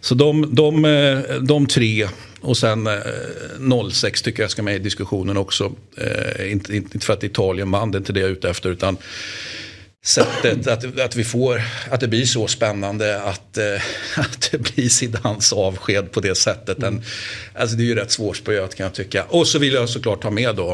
[0.01, 2.07] Så de, de, eh, de tre
[2.41, 5.71] och sen eh, 06 tycker jag ska med i diskussionen också.
[5.97, 8.69] Eh, inte, inte för att Italien vann, det är inte det jag är ute efter.
[8.69, 8.97] Utan
[10.03, 13.81] sättet att, att vi får, att det blir så spännande att, eh,
[14.19, 16.83] att det blir Zidans avsked på det sättet.
[16.83, 17.01] En,
[17.55, 19.23] alltså det är ju rätt svårspöat kan jag tycka.
[19.29, 20.71] Och så vill jag såklart ha med då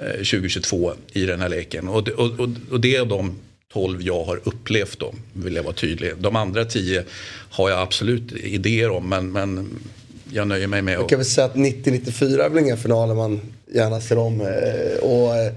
[0.00, 1.88] eh, 2022 i den här leken.
[1.88, 3.38] Och, och, och, och det är de
[3.72, 6.12] 12 jag har upplevt då, vill jag vara tydlig.
[6.18, 7.04] De andra 10
[7.50, 9.68] har jag absolut idéer om, men, men
[10.32, 11.08] jag nöjer mig med Jag att...
[11.08, 13.40] kan väl säga att 90-94 är väl inga finaler man
[13.74, 14.40] gärna ser om.
[14.40, 15.52] eh, Och eh,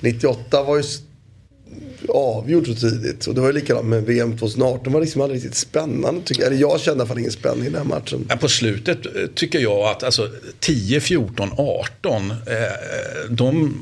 [0.00, 0.82] 98 var ju
[2.08, 3.26] avgjort så tidigt.
[3.26, 4.84] Och det var ju likadant med VM 2018.
[4.84, 6.50] Det var liksom aldrig riktigt spännande tycker jag.
[6.52, 8.26] Eller jag kände i alla fall ingen spänning i den här matchen.
[8.28, 12.36] Ja, på slutet eh, tycker jag att alltså, 10, 14, 18, eh,
[13.30, 13.74] de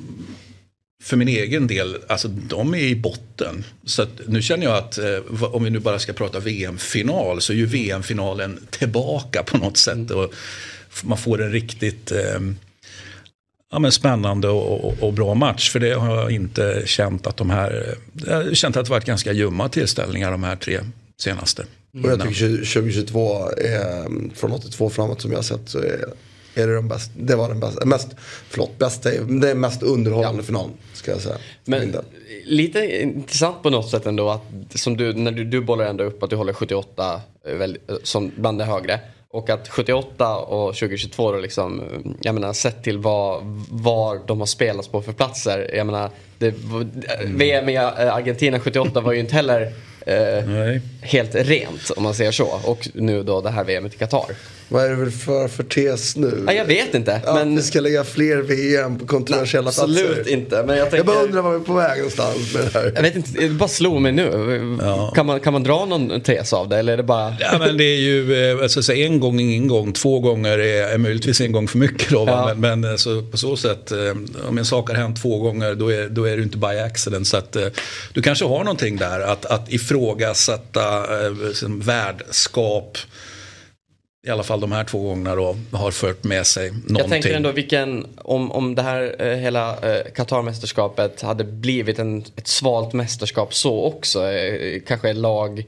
[1.03, 3.64] för min egen del, alltså de är i botten.
[3.84, 7.57] Så nu känner jag att eh, om vi nu bara ska prata VM-final så är
[7.57, 10.11] ju VM-finalen tillbaka på något sätt.
[10.11, 10.32] Och
[10.93, 12.40] f- man får en riktigt eh,
[13.72, 15.70] ja, men spännande och, och, och bra match.
[15.70, 17.96] För det har jag inte känt att de här,
[18.26, 20.80] jag har känt att det varit ganska ljumma tillställningar de här tre
[21.18, 21.62] senaste.
[22.04, 26.04] Och jag tycker 2022, är, från 82 framåt som jag har sett så är,
[26.54, 27.12] är det den bästa.
[27.16, 28.08] Det var den bästa, mest,
[28.48, 30.72] förlåt, bästa, det är mest underhållande finalen.
[30.92, 31.36] Ska jag säga.
[31.64, 31.96] Men
[32.44, 34.42] lite intressant på något sätt ändå att
[34.74, 37.94] som du, när du, du bollar ändå upp att du håller 78 eh, väl, eh,
[38.02, 39.00] som bland det högre.
[39.33, 41.83] Och att 78 och 2022 då liksom,
[42.20, 45.70] jag menar sett till vad, var de har spelats på för platser.
[45.74, 46.55] Jag menar, det,
[47.24, 49.72] VM i eh, Argentina 78 var ju inte heller
[50.07, 52.61] eh, helt rent om man säger så.
[52.64, 54.26] Och nu då det här VMet i Qatar.
[54.72, 56.44] Vad är det väl för, för tes nu?
[56.46, 57.14] Ja, jag vet inte.
[57.14, 60.32] Att men vi ska lägga fler VM på kontroversiella absolut platser.
[60.32, 60.62] inte.
[60.66, 62.92] Men jag, tänker, Jag bara undrar var vi är på väg någonstans med det här.
[62.94, 64.30] Jag vet inte, det bara slog mig nu.
[65.14, 67.36] Kan, man, kan man dra någon tes av det eller är det bara...
[67.40, 70.94] Ja, men det är ju eh, alltså, så en gång, ingen gång, två gånger är,
[70.94, 72.10] är möjligtvis en gång för mycket.
[72.10, 72.24] Då?
[72.26, 72.54] Ja.
[72.56, 73.98] Men, men eh, så, på så sätt, eh,
[74.48, 77.26] om en sak har hänt två gånger då är, då är det inte by accident.
[77.26, 77.56] Så att,
[78.12, 82.98] du kanske har någonting där att, att ifrågasätta liksom, värdskap.
[84.26, 86.96] I alla fall de här två gångerna då har fört med sig någonting.
[86.96, 92.24] Jag tänker ändå vilken, om, om det här eh, hela eh, Qatar-mästerskapet hade blivit en,
[92.36, 94.24] ett svalt mästerskap så också.
[94.30, 95.64] Eh, kanske lag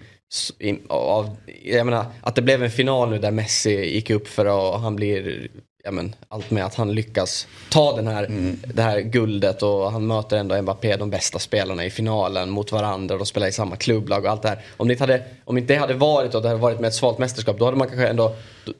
[0.58, 4.74] in, av, jag menar att det blev en final nu där Messi gick upp för
[4.74, 5.48] att han blir,
[5.84, 8.26] ja men allt med att han lyckas ta den här,
[8.74, 13.14] det här guldet och han möter ändå Mbappé, de bästa spelarna i finalen mot varandra
[13.14, 14.58] och de spelar i samma klubblag och allt det här.
[14.76, 16.94] Om det inte hade, om inte det hade varit och det hade varit med ett
[16.94, 18.36] svalt mästerskap då hade man kanske ändå,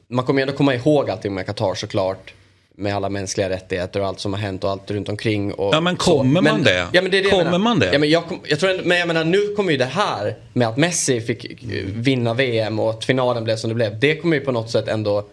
[0.07, 2.33] man kommer ju ändå komma ihåg allting med Qatar såklart
[2.77, 5.53] med alla mänskliga rättigheter och allt som har hänt och allt runt omkring.
[5.53, 6.87] Och Ja, men kommer man det?
[6.93, 7.89] Ja, men det det Kommer man det?
[7.93, 10.67] Ja, men jag, kom, jag tror men jag menar nu kommer ju det här med
[10.67, 13.99] att Messi fick eh, vinna VM och att finalen blev som det blev.
[13.99, 15.25] Det kommer ju på något sätt ändå,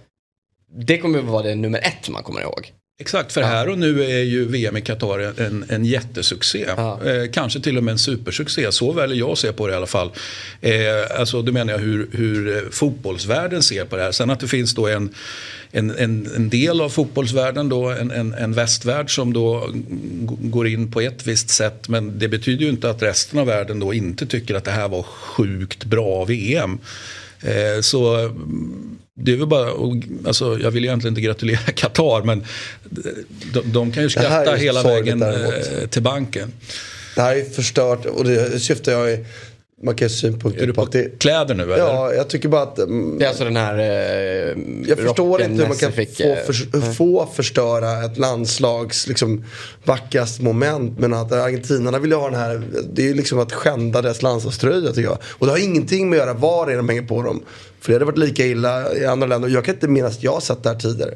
[0.75, 2.73] det kommer ju vara det nummer ett man kommer ihåg.
[3.01, 6.67] Exakt, för här och nu är ju VM i Qatar en, en jättesuccé.
[6.77, 7.01] Ja.
[7.05, 9.77] Eh, kanske till och med en supersuccé, så väljer jag att se på det i
[9.77, 10.11] alla fall.
[10.61, 10.73] Eh,
[11.19, 14.13] alltså då menar jag hur, hur eh, fotbollsvärlden ser på det här.
[14.13, 15.15] Sen att det finns då en,
[15.71, 19.69] en, en, en del av fotbollsvärlden, då, en, en, en västvärld som då
[20.41, 21.89] går in på ett visst sätt.
[21.89, 24.89] Men det betyder ju inte att resten av världen då inte tycker att det här
[24.89, 26.79] var sjukt bra VM.
[27.41, 28.31] Eh, så
[29.15, 29.71] det är väl bara,
[30.27, 32.45] alltså, jag vill egentligen inte gratulera Qatar men
[33.53, 35.55] de, de kan ju skratta hela vägen däremot.
[35.55, 36.53] eh, till banken.
[37.15, 39.25] Det här är förstört och det syftar jag i,
[39.83, 41.79] man kan synpunkter Är du på på att det, kläder nu eller?
[41.79, 44.57] Ja, jag tycker bara att mm, Det är alltså den här eh,
[44.89, 49.45] Jag förstår inte hur man kan fick, få, eh, för, få förstöra ett landslags liksom,
[49.85, 50.99] vackraste moment.
[50.99, 54.89] Men att argentinarna vill ha den här, det är ju liksom att skända deras landslagströja
[54.89, 55.19] tycker jag.
[55.25, 57.43] Och det har ingenting med att göra var det är de hänger på dem.
[57.83, 59.49] För det hade varit lika illa i andra länder.
[59.49, 61.15] Jag kan inte minnas att jag har sett det här tidigare.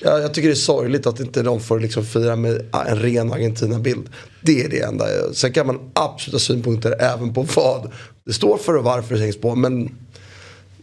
[0.00, 3.32] Jag, jag tycker det är sorgligt att inte de får liksom fira med en ren
[3.32, 4.08] Argentina-bild.
[4.40, 5.04] Det är det enda.
[5.32, 7.92] Sen kan man absolut ha synpunkter även på vad
[8.24, 9.54] det står för och varför det hängs på.
[9.54, 9.90] Men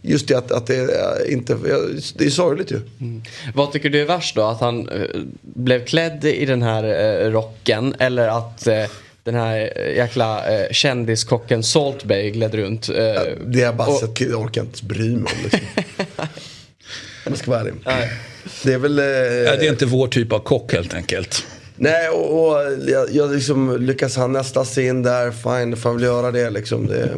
[0.02, 1.56] just det att, att det är inte,
[2.16, 2.80] det är sorgligt ju.
[3.00, 3.22] Mm.
[3.54, 4.42] Vad tycker du är värst då?
[4.42, 8.84] Att han eh, blev klädd i den här eh, rocken eller att eh,
[9.24, 12.88] den här eh, jäkla eh, kändiskocken Salt Bay gled runt?
[12.88, 15.60] Eh, Det har jag bara och- sett, jag orkar inte bry mig om liksom.
[17.26, 17.74] Om jag ska vara ärlig.
[18.62, 18.98] Det är väl...
[18.98, 21.46] Eh, Ja, det är inte vår typ av kock helt enkelt.
[21.76, 25.90] Nej, och, och jag, jag liksom, lyckas han nästa sig in där, fine, då får
[25.90, 26.86] jag väl göra det liksom.
[26.86, 27.10] Det,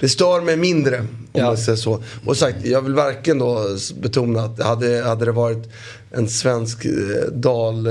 [0.00, 1.44] det stör mig mindre, om Ja.
[1.46, 2.02] man säger så.
[2.26, 3.66] Och sagt, jag vill verkligen då
[4.02, 5.70] betona att hade, hade det varit
[6.14, 6.92] en svensk eh,
[7.32, 7.88] dal,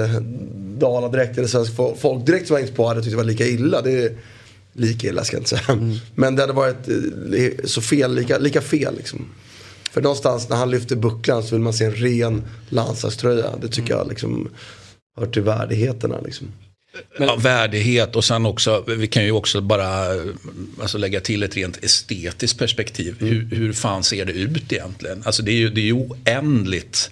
[0.80, 3.82] daladräkt eller svensk fo- folkdräkt som hängts på hade jag tyckt det var lika illa.
[3.82, 4.12] Det är,
[4.74, 5.98] lika illa ska jag inte säga.
[6.16, 9.26] Men det hade varit eh, så fel, lika, lika fel liksom.
[9.92, 13.50] För någonstans när han lyfter bucklan så vill man se en ren landslagströja.
[13.62, 14.50] Det tycker jag liksom
[15.20, 16.48] hör till värdigheterna liksom.
[17.20, 20.06] Ja, värdighet och sen också, vi kan ju också bara
[20.82, 23.16] alltså, lägga till ett rent estetiskt perspektiv.
[23.20, 25.24] Hur, hur fan ser det ut egentligen?
[25.26, 27.12] Alltså det är ju, det är ju oändligt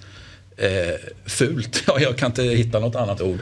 [0.60, 0.96] eh,
[1.26, 1.84] fult.
[1.88, 3.40] Ja, jag kan inte hitta något annat ord.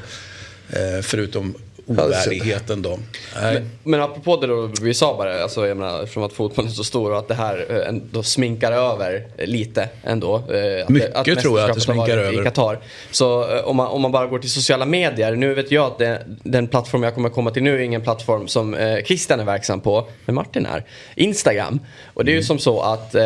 [0.69, 1.55] Eh, förutom
[1.89, 2.99] ovärdigheten då.
[3.41, 3.63] Nej.
[3.83, 6.83] Men apropå det då vi sa bara, alltså jag menar eftersom att fotbollen är så
[6.83, 10.35] stor och att det här eh, ändå sminkar över lite ändå.
[10.35, 12.41] eh, Att Mycket att tror jag att det sminkar över.
[12.41, 12.79] I Qatar.
[13.11, 15.97] Så eh, om man, om man bara går till sociala medier, nu vet jag att
[15.97, 19.43] det, den plattform jag kommer komma till nu är ingen plattform som eh, Christian är
[19.45, 20.83] verksam på, men Martin är.
[21.15, 21.79] Instagram.
[22.13, 23.23] Och det är ju som så att eh,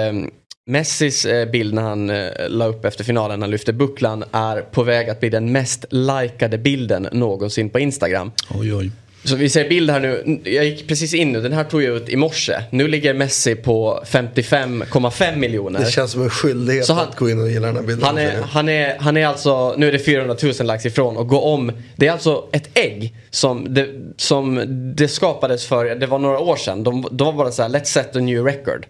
[0.72, 4.62] Messis eh, bild när han eh, la upp efter finalen, när han lyfte bucklan, är
[4.62, 8.32] på väg att bli den mest likade bilden någonsin på Instagram.
[8.60, 8.92] Oj, oj.
[9.24, 10.40] Så vi ser bild här nu.
[10.44, 11.42] Jag gick precis in nu.
[11.42, 12.54] Den här tog jag ut i morse.
[12.70, 15.80] Nu ligger Messi på 55,5 miljoner.
[15.80, 18.06] Det känns som en skyldighet han- att gå in och gilla den här bilden.
[18.06, 21.28] Han är, han, är, han är alltså, nu är det 400 000 likes ifrån och
[21.28, 21.72] gå om.
[21.96, 24.64] Det är alltså ett ägg som det, som
[24.96, 26.84] det skapades för, det var några år sedan.
[26.84, 28.86] De, då var det så här, let's set a new record.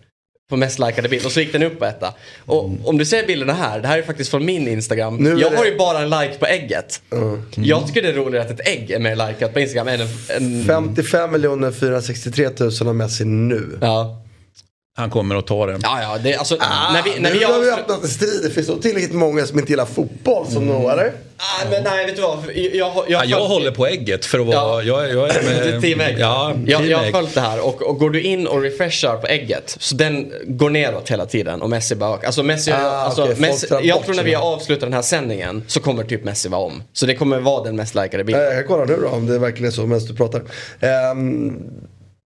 [0.52, 2.14] På mest likade bild och så gick den upp på etta.
[2.46, 5.18] Och om du ser bilderna här, det här är faktiskt från min Instagram.
[5.18, 7.02] Nu jag det- har ju bara en like på ägget.
[7.56, 10.08] Jag tycker det är roligare att ett ägg är mer likat på Instagram än en...
[10.60, 13.78] en 55 miljoner 463 000 har Messi nu.
[13.82, 14.21] ja.
[14.98, 15.80] Han kommer att ta den.
[15.84, 18.42] Ja, ja, det, alltså, när vi, när nu vi har vi öppnat en strid.
[18.44, 20.90] Det finns tillräckligt många som inte gillar fotboll som mm.
[20.90, 21.14] eller?
[21.38, 22.38] Ah, men nej, vet du vad?
[22.56, 24.84] Jag, jag, jag, Ja, jag håller på ägget för att vara...
[24.84, 25.04] Ja.
[25.08, 25.82] Jag, jag är med...
[25.82, 26.16] Team ägg.
[26.20, 27.14] Ja, jag, team jag har ägg.
[27.14, 30.70] följt det här och, och går du in och refreshar på ägget så den går
[30.70, 32.26] neråt hela tiden och Messi bara ökar.
[32.28, 35.64] Alltså Messi, Ah, alltså, folk Messi, jag tror när vi har avslutat den här sändningen
[35.68, 36.84] så kommer typ Messi vara om.
[36.94, 38.44] Så det kommer vara den mest likade bilden.
[38.44, 40.42] Jag kan kolla nu då om det verkligen är så medan du pratar.
[41.12, 41.64] Um,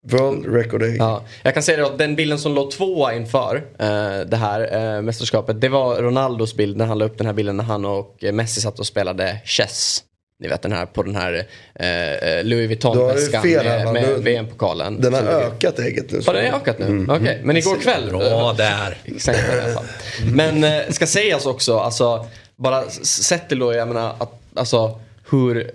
[0.04, 0.96] World Record Day.
[0.96, 5.02] Ja, jag kan säga att den bilden som låg tvåa inför eh, det här eh,
[5.02, 8.24] mästerskapet det var Ronaldos bild när han la upp den här bilden när han och
[8.24, 10.02] eh, Messi satt och spelade chess.
[10.40, 15.00] Ni vet den här på den här eh, Louis har ju Vuitton-väskan med, med VM-pokalen.
[15.00, 16.20] Den har ökat ägget nu.
[16.26, 17.06] Har den ökat nu?
[17.08, 18.10] Okej, men igår kväll.
[18.10, 18.98] Bra där.
[19.04, 19.84] Exakt i alla fall.
[20.32, 22.26] Men eh, ska sägas också, alltså
[22.56, 25.00] bara sett till då, jag menar att, alltså
[25.30, 25.70] hur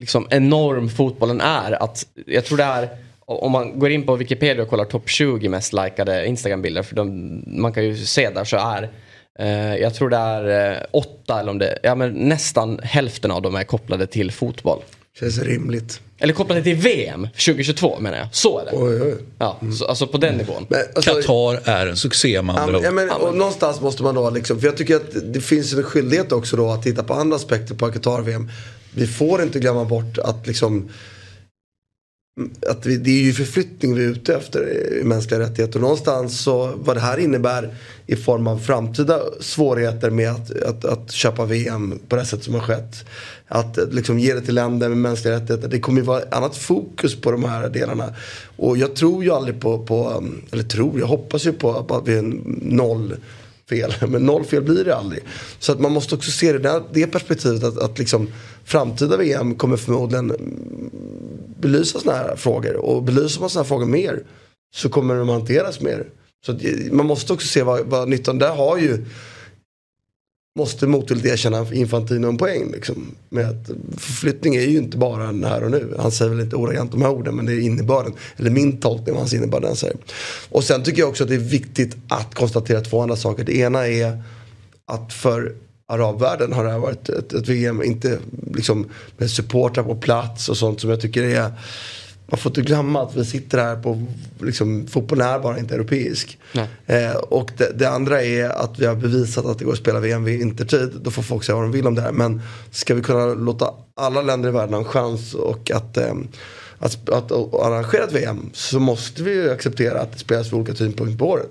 [0.00, 1.82] liksom enorm fotbollen är.
[1.82, 2.88] Att, jag tror det är,
[3.26, 7.42] om man går in på Wikipedia och kollar topp 20 mest likade Instagram-bilder, för de,
[7.46, 8.90] man kan ju se där så är
[9.38, 13.42] eh, jag tror det är eh, åtta eller om det, ja men nästan hälften av
[13.42, 14.80] dem är kopplade till fotboll.
[15.20, 16.00] Känns rimligt.
[16.18, 18.28] Eller kopplade till VM 2022 menar jag.
[18.34, 18.70] Så är det.
[18.74, 19.14] Oj, oj.
[19.38, 20.66] Ja, så, alltså på den nivån.
[20.68, 24.02] Men, alltså, Qatar är en succé med Ja, andra men- ja, men, och någonstans måste
[24.02, 27.02] man då liksom, för jag tycker att det finns en skyldighet också då att titta
[27.02, 28.50] på andra aspekter på Qatar-VM.
[28.94, 30.88] Vi får inte glömma bort att liksom
[32.66, 35.76] att vi, det är ju förflyttning vi är ute efter i mänskliga rättigheter.
[35.76, 37.74] Och någonstans så vad det här innebär
[38.06, 42.54] i form av framtida svårigheter med att, att, att köpa VM på det sätt som
[42.54, 43.04] har skett.
[43.48, 45.68] Att eh, liksom ge det till länder med mänskliga rättigheter.
[45.68, 48.14] Det kommer ju vara annat fokus på de här delarna.
[48.56, 52.18] Och jag tror ju aldrig på, på eller tror, jag hoppas ju på att vi
[52.18, 52.22] är
[52.74, 53.16] noll
[53.68, 53.94] fel.
[54.08, 55.22] Men noll fel blir det aldrig.
[55.58, 58.28] Så att man måste också se det där, det perspektivet att, att liksom
[58.64, 60.32] framtida VM kommer förmodligen
[61.60, 62.76] belysa sådana här frågor.
[62.76, 64.22] Och belyser man sådana här frågor mer
[64.74, 66.06] så kommer de hanteras mer.
[66.46, 66.62] Så att,
[66.92, 69.04] man måste också se vad, vad nyttan, där har ju
[70.56, 72.72] Måste motvilligt erkänna Infantino en poäng.
[72.72, 75.94] Liksom, med att förflyttning är ju inte bara en här och nu.
[75.98, 78.12] Han säger väl inte ordagrant de här orden men det är innebörden.
[78.36, 79.96] Eller min tolkning av hans innebörd den säger.
[80.48, 83.44] Och sen tycker jag också att det är viktigt att konstatera två andra saker.
[83.44, 84.22] Det ena är
[84.86, 85.54] att för
[85.88, 88.18] arabvärlden har det här varit ett, ett VM, inte
[88.54, 88.86] liksom
[89.16, 91.52] med supportrar på plats och sånt som jag tycker är
[92.26, 94.06] man får inte glömma att vi sitter här på,
[94.40, 96.38] liksom, fotbollen är bara inte europeisk.
[96.86, 100.00] Eh, och det, det andra är att vi har bevisat att det går att spela
[100.00, 100.92] VM vid intertid.
[101.02, 102.12] Då får folk säga vad de vill om det här.
[102.12, 106.14] Men ska vi kunna låta alla länder i världen ha en chans och att, eh,
[106.78, 110.54] att, att, att arrangera ett VM så måste vi ju acceptera att det spelas vid
[110.54, 111.50] olika tidpunkter på året.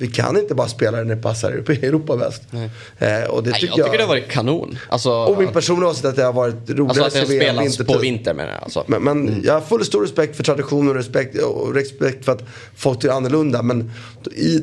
[0.00, 2.42] Vi kan inte bara spela det när det passar Europa, Europa bäst.
[2.52, 4.78] Eh, och det Nej, tycker jag tycker det har varit kanon.
[4.88, 7.64] Alltså, och min personliga åsikt är att det har varit roligare alltså att det spelas
[7.64, 7.86] vintertid.
[7.86, 8.62] på vinter menar jag.
[8.62, 8.84] Alltså.
[8.86, 12.42] Men, men jag har full stor respekt för tradition och respekt, och respekt för att
[12.76, 13.62] folk tycker annorlunda.
[13.62, 13.92] Men
[14.36, 14.62] i,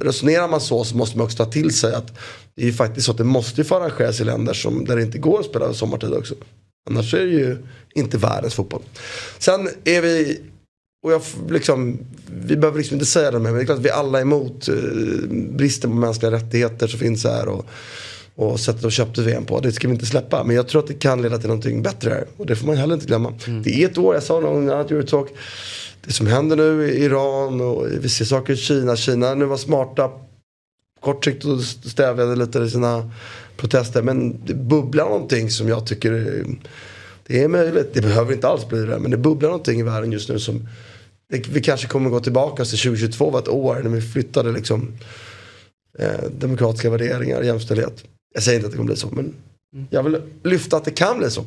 [0.00, 2.18] resonerar man så så måste man också ta till sig att
[2.54, 5.02] det är ju faktiskt så att det måste få arrangeras i länder som, där det
[5.02, 6.34] inte går att spela sommartid också.
[6.90, 7.56] Annars är det ju
[7.94, 8.82] inte världens fotboll.
[9.38, 10.40] Sen är vi,
[11.02, 13.84] och jag liksom, vi behöver liksom inte säga det mer, men det är klart att
[13.84, 14.74] vi alla är emot eh,
[15.30, 17.48] bristen på mänskliga rättigheter som finns här.
[17.48, 17.66] Och,
[18.34, 19.60] och sättet de köpte VM på.
[19.60, 20.44] Det ska vi inte släppa.
[20.44, 22.26] Men jag tror att det kan leda till någonting bättre här.
[22.36, 23.32] Och det får man heller inte glömma.
[23.64, 25.28] Det är ett år, jag sa någon annan Eurotalk.
[26.04, 28.96] Det som händer nu i Iran och vi ser saker i Kina.
[28.96, 30.10] Kina nu var smarta
[31.00, 33.10] kort sikt och stävjade lite i sina
[33.56, 34.02] protester.
[34.02, 36.44] Men det bubblar någonting som jag tycker
[37.28, 37.94] det är möjligt.
[37.94, 38.98] Det behöver inte alls bli det.
[38.98, 40.68] Men det bubblar någonting i världen just nu som
[41.30, 44.92] det, vi kanske kommer gå tillbaka till 2022 var ett år när vi flyttade liksom
[45.98, 48.04] eh, demokratiska värderingar, jämställdhet.
[48.34, 49.34] Jag säger inte att det kommer bli så, men
[49.90, 51.44] jag vill lyfta att det kan bli så.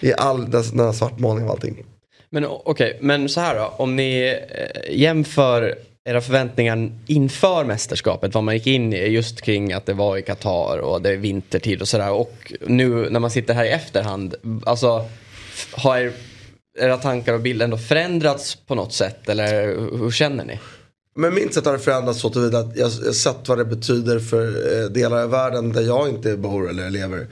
[0.00, 1.84] i all den här svartmålningen av allting.
[2.30, 3.74] Men okej, men så här då.
[3.76, 9.72] Om ni eh, jämför era förväntningar inför mästerskapet, vad man gick in i just kring
[9.72, 12.12] att det var i Qatar och det är vintertid och sådär.
[12.12, 14.34] Och nu när man sitter här i efterhand,
[14.66, 15.08] alltså
[15.72, 16.12] har er,
[16.78, 19.28] era tankar och bilder ändå förändrats på något sätt?
[19.28, 19.66] Eller
[19.98, 20.58] hur känner ni?
[21.14, 24.46] Men min sätt har förändrats så tillvida att jag har sett vad det betyder för
[24.82, 27.26] eh, delar av världen där jag inte bor eller lever.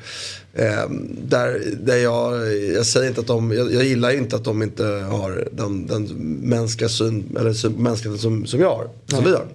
[0.55, 0.91] Eh,
[1.29, 4.85] där, där jag, jag säger inte att de, jag, jag gillar inte att de inte
[4.85, 6.05] har den, den
[6.43, 9.47] mänskliga syn, eller syn, mänskligheten som, som jag har, som vi har.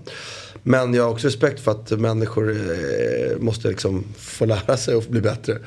[0.63, 5.03] Men jag har också respekt för att människor eh, måste liksom få lära sig och
[5.03, 5.57] bli bättre.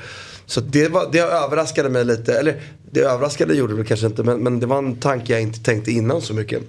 [0.46, 4.38] Så det, var, det överraskade mig lite, eller det överraskade gjorde det kanske inte men,
[4.38, 6.62] men det var en tanke jag inte tänkte innan så mycket.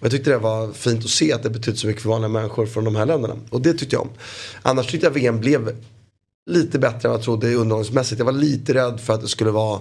[0.00, 2.28] Och jag tyckte det var fint att se att det betydde så mycket för vanliga
[2.28, 3.36] människor från de här länderna.
[3.50, 4.10] Och det tyckte jag om.
[4.62, 5.76] Annars tyckte jag VM blev
[6.50, 8.18] lite bättre än vad jag trodde underhållningsmässigt.
[8.18, 9.80] Jag var lite rädd för att det skulle vara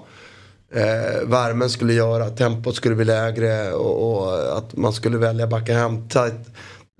[0.73, 5.47] eh, värmen skulle göra, att tempot skulle bli lägre och, och att man skulle välja
[5.47, 6.33] backa hem Tajt,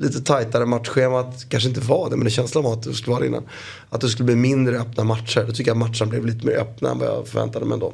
[0.01, 1.45] lite tajtare matchschemat.
[1.49, 3.47] Kanske inte var det men det känslan var att det skulle vara det innan.
[3.89, 5.43] Att det skulle bli mindre öppna matcher.
[5.47, 7.93] Då tycker jag att matcherna blev lite mer öppna än vad jag förväntade mig ändå.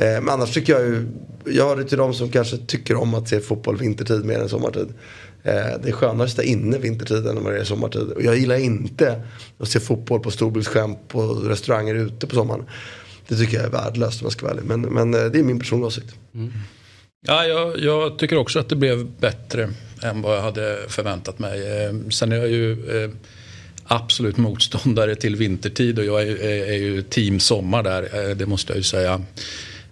[0.00, 1.06] Eh, men annars tycker jag ju,
[1.44, 4.88] jag hör till de som kanske tycker om att se fotboll vintertid mer än sommartid.
[5.42, 8.02] Eh, det är skönare att sitta inne vintertid än vad det är sommartid.
[8.02, 9.22] Och jag gillar inte
[9.58, 12.64] att se fotboll på storbildsskärm på restauranger ute på sommaren.
[13.28, 14.64] Det tycker jag är värdelöst om jag ska vara ärlig.
[14.68, 16.14] Men, men eh, det är min personliga åsikt.
[16.34, 16.52] Mm.
[17.26, 19.70] Ja, jag, jag tycker också att det blev bättre
[20.02, 21.84] än vad jag hade förväntat mig.
[21.84, 22.72] Eh, Sen är jag ju
[23.04, 23.10] eh,
[23.84, 28.30] absolut motståndare till vintertid och jag är, är, är ju team sommar där.
[28.30, 29.22] eh, Det måste jag ju säga.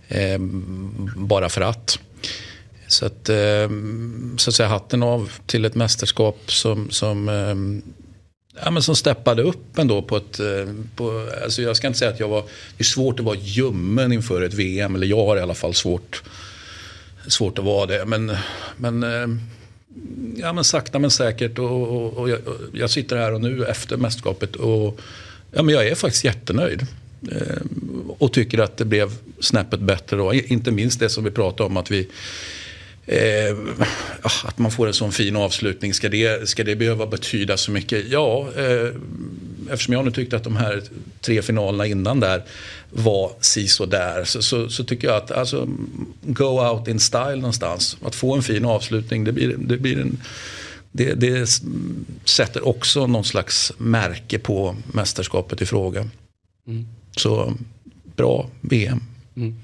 [0.09, 0.39] Eh,
[1.17, 1.99] Bara för att.
[2.87, 3.69] Så att, eh,
[4.37, 7.85] så att säga hatten av till ett mästerskap som, som eh,
[8.65, 10.41] Ja, men som steppade upp ändå på ett...
[10.41, 12.43] Eh, på, alltså jag ska inte säga att jag var...
[12.77, 14.95] Det är svårt att vara ljummen inför ett VM.
[14.95, 16.23] Eller jag har i alla fall svårt,
[17.27, 18.05] svårt att vara det.
[18.05, 18.37] Men,
[18.77, 19.41] men, ehm,
[20.37, 21.59] ja, men sakta men säkert.
[21.59, 25.01] Och, och, och jag, och jag sitter här och nu efter mästerskapet och
[25.51, 26.87] ja, men jag är faktiskt jättenöjd.
[27.33, 27.63] Eh,
[28.19, 30.35] och tycker att det blev snäppet bättre då.
[30.35, 32.09] Inte minst det som vi pratade om att vi
[33.11, 33.57] Eh,
[34.23, 37.71] ah, att man får en sån fin avslutning, ska det, ska det behöva betyda så
[37.71, 38.09] mycket?
[38.09, 38.95] Ja, eh,
[39.71, 40.83] eftersom jag nu tyckte att de här
[41.21, 42.43] tre finalerna innan där
[42.91, 45.69] var si så där så, så, så tycker jag att alltså,
[46.23, 47.97] go out in style någonstans.
[48.03, 50.21] Att få en fin avslutning, det, blir, det, blir en,
[50.93, 51.61] det, det
[52.25, 56.09] sätter också någon slags märke på mästerskapet i fråga.
[56.67, 56.87] Mm.
[57.19, 57.53] Så
[58.17, 59.01] bra VM.
[59.37, 59.55] Mm.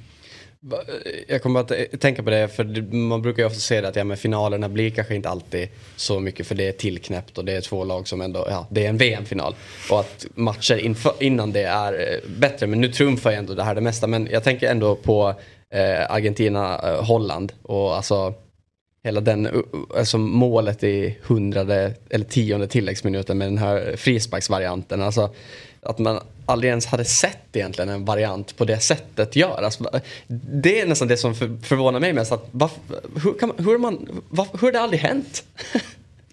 [1.29, 4.17] Jag kommer att tänka på det, för man brukar ju ofta säga att ja, men
[4.17, 7.85] finalerna blir kanske inte alltid så mycket för det är tillknäppt och det är två
[7.85, 9.55] lag som ändå, ja, det är en VM-final.
[9.91, 13.63] Och att matcher inför, innan det är eh, bättre, men nu trumfar ju ändå det
[13.63, 14.07] här det mesta.
[14.07, 15.35] Men jag tänker ändå på
[15.71, 18.35] eh, Argentina-Holland och alltså
[19.05, 19.53] hela den, eh,
[19.97, 25.03] alltså målet i hundrade eller tionde tilläggsminuten med den här frisparksvarianten.
[25.03, 25.35] Alltså
[25.85, 29.63] att man aldrig ens hade sett egentligen en variant på det sättet gör.
[29.63, 29.91] Alltså,
[30.27, 32.33] det är nästan det som för, förvånar mig mest.
[32.33, 32.81] Att, varför,
[33.23, 35.45] hur, kan man, hur, har man, varför, hur har det aldrig hänt?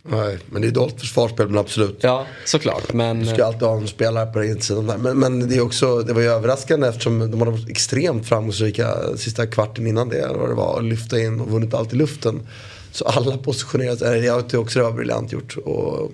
[0.03, 1.97] Nej, men det är dåligt försvarsspel men absolut.
[2.01, 2.93] ja, såklart.
[2.93, 4.97] Men Du ska alltid ha en spelare på den insidan där.
[4.97, 8.95] Men, men det, är också, det var ju överraskande eftersom de hade varit extremt framgångsrika
[9.17, 10.27] sista kvarten innan det.
[10.27, 12.47] Vad det var, lyfta in och vunnit allt i luften.
[12.91, 14.25] Så alla positionerade sig.
[14.25, 15.57] Jag tyckte också det var briljant gjort.
[15.57, 16.11] Och,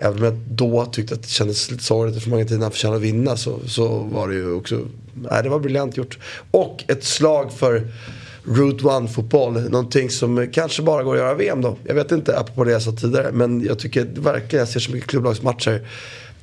[0.00, 3.36] även om jag då tyckte att det kändes lite sorgligt eftersom Argentina förtjänade att vinna
[3.36, 4.80] så, så var det ju också,
[5.14, 6.18] nej det var briljant gjort.
[6.50, 7.88] Och ett slag för
[8.44, 9.70] Route One-fotboll.
[9.70, 11.76] Någonting som kanske bara går att göra i VM då.
[11.84, 13.32] Jag vet inte, apropå det jag sa tidigare.
[13.32, 15.88] Men jag tycker verkligen, jag ser så mycket klubblagsmatcher.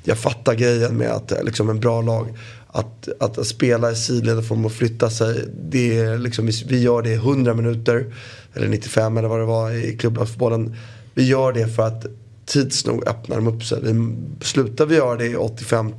[0.04, 2.38] Jag fattar grejen med att eh, liksom en bra lag.
[2.68, 5.46] Att, att, att spela i sidled och få dem att flytta sig.
[5.70, 8.14] Det är liksom, vi, vi gör det i 100 minuter.
[8.54, 10.76] Eller 95 eller vad det var i klubblagsfotbollen.
[11.14, 12.06] Vi gör det för att
[12.48, 13.80] tids nog öppnar de upp sig.
[13.82, 15.94] Vi, slutar vi göra det i 85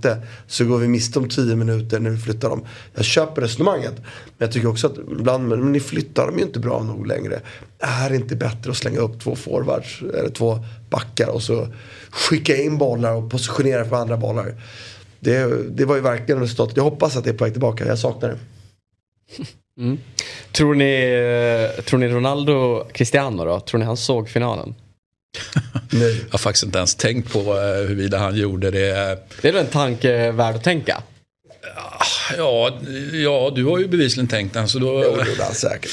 [0.46, 2.64] så går vi miste om 10 minuter när vi flyttar dem.
[2.94, 3.94] Jag köper resonemanget.
[3.96, 7.40] Men jag tycker också att ibland, men ni flyttar dem ju inte bra nog längre.
[7.78, 10.58] Är det inte bättre att slänga upp två forwards eller två
[10.90, 11.68] backar och så
[12.10, 14.54] skicka in bollar och positionera för andra bollar.
[15.20, 16.76] Det, det var ju verkligen resultatet.
[16.76, 17.86] Jag hoppas att det är på väg tillbaka.
[17.86, 18.38] Jag saknar det.
[19.78, 19.98] Mm.
[20.52, 20.94] tror, ni,
[21.76, 23.60] eh, tror ni Ronaldo Cristiano då?
[23.60, 24.74] Tror ni han såg finalen?
[25.90, 26.16] Nej.
[26.24, 29.18] Jag har faktiskt inte ens tänkt på eh, huruvida han gjorde det.
[29.42, 31.02] Det är väl en tanke värd att tänka?
[32.36, 32.70] Ja,
[33.12, 34.68] ja du har ju bevisligen tänkt den.
[34.68, 35.90] Så då, Jo, det gjorde han säkert.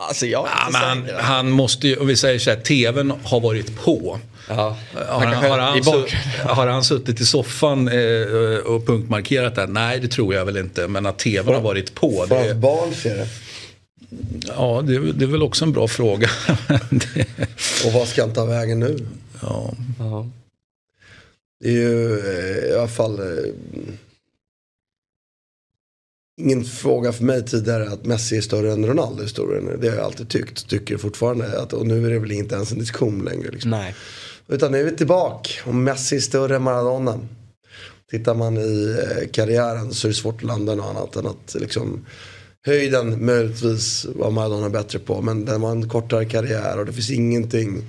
[0.00, 2.56] Alltså jag är Ja, inte men han, han måste ju, om vi säger så här,
[2.60, 4.20] tvn har varit på.
[4.48, 4.76] Ja,
[5.08, 9.66] Har han har, han, har han suttit i soffan eh, och punktmarkerat det?
[9.66, 10.88] Nej, det tror jag väl inte.
[10.88, 12.26] Men att tvn har varit på.
[12.28, 13.26] Får Det, barn se det?
[14.46, 16.30] Ja, det, det är väl också en bra fråga.
[16.90, 17.26] det,
[17.86, 19.06] Och vad ska han ta vägen nu?
[19.42, 19.74] ja.
[19.98, 20.26] Ja.
[21.60, 23.52] Det är ju eh, i alla fall eh,
[26.40, 29.80] ingen fråga för mig tidigare att Messi är större än Ronaldo i historien.
[29.80, 31.60] Det har jag alltid tyckt, tycker fortfarande.
[31.60, 33.50] Att, och nu är det väl inte ens en diskussion längre.
[33.50, 33.70] Liksom.
[33.70, 33.94] Nej.
[34.48, 35.50] Utan nu är vi tillbaka.
[35.64, 37.20] Om Messi är större än Maradona.
[38.10, 41.56] Tittar man i eh, karriären så är det svårt att landa något annat än att
[41.60, 42.06] liksom
[42.66, 45.22] höjden möjligtvis var Maradona bättre på.
[45.22, 47.82] Men den var en kortare karriär och det finns ingenting.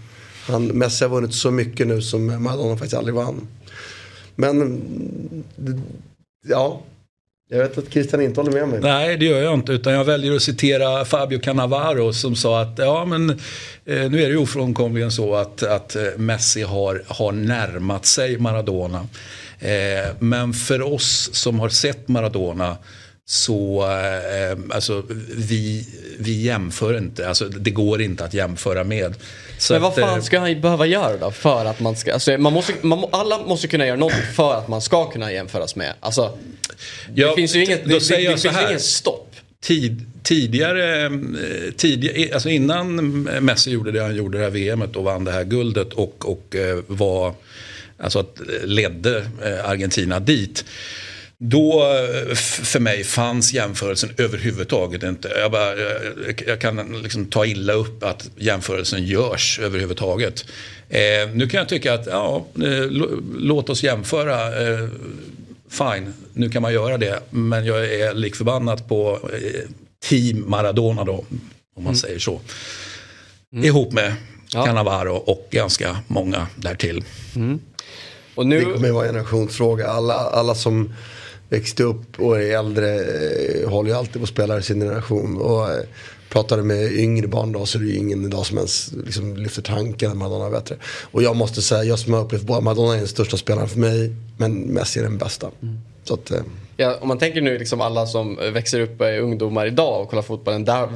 [0.48, 3.48] Han, Messi har vunnit så mycket nu som Maradona faktiskt aldrig vann.
[4.36, 4.82] Men
[6.48, 6.82] ja,
[7.52, 8.80] jag vet att Christian inte håller med mig.
[8.82, 9.72] Nej, det gör jag inte.
[9.72, 13.36] Utan jag väljer att citera Fabio Cannavaro som sa att ja, men, eh,
[13.86, 19.08] nu är det ju ofrånkomligen så att, att eh, Messi har, har närmat sig Maradona.
[19.60, 22.78] Eh, men för oss som har sett Maradona
[23.30, 25.04] så eh, alltså,
[25.36, 25.88] vi,
[26.20, 27.28] vi jämför inte.
[27.28, 29.16] Alltså, det går inte att jämföra med.
[29.58, 32.14] Så Men vad att, eh, fan ska han behöva göra då för att man ska,
[32.14, 35.76] alltså man måste, man, alla måste kunna göra något för att man ska kunna jämföras
[35.76, 35.94] med.
[36.00, 36.38] Alltså,
[37.16, 39.36] Ja, det finns ju inget, det, det, det finns ingen stopp.
[39.62, 41.12] tid, tidigare, eh,
[41.78, 45.44] tidigare, alltså innan Messi gjorde det han gjorde det här VMet och vann det här
[45.44, 47.34] guldet och, och eh, var,
[47.98, 49.30] alltså att ledde
[49.64, 50.66] Argentina dit.
[51.42, 51.84] Då
[52.36, 55.28] för mig fanns jämförelsen överhuvudtaget inte.
[55.28, 60.46] Jag, bara, eh, jag kan liksom ta illa upp att jämförelsen görs överhuvudtaget.
[60.90, 61.00] Eh,
[61.34, 64.68] nu kan jag tycka att ja, eh, lå- låt oss jämföra.
[64.70, 64.88] Eh,
[65.70, 67.20] fine, nu kan man göra det.
[67.30, 69.70] Men jag är lik förbannat på eh,
[70.10, 71.26] team Maradona då,
[71.76, 72.42] om man säger så.
[73.64, 74.14] Ihop med
[74.54, 74.66] Ja.
[74.66, 77.04] Cannavaro och ganska många därtill.
[78.36, 79.88] Och Det nu, kommer ju vara en generationsfråga.
[79.88, 80.94] Alla, alla som
[81.50, 85.38] växte upp och är äldre eh, håller ju alltid på spelare i sin generation.
[85.38, 85.84] Och eh,
[86.30, 89.38] pratar du med yngre barn då så är det ju ingen idag som ens liksom,
[89.38, 90.76] lyfter tanken att Maradona är bättre.
[91.12, 93.80] Och jag måste säga, jag som har upplevt båda, Maradona är den största spelaren för
[93.80, 94.16] mig.
[94.38, 95.52] Men Messi är den bästa.
[96.04, 96.42] Så att, eh,
[96.80, 100.24] ja, om man tänker nu liksom alla som växer upp är ungdomar idag och kollar
[100.24, 100.66] fotbollen.
[100.66, 100.88] Där,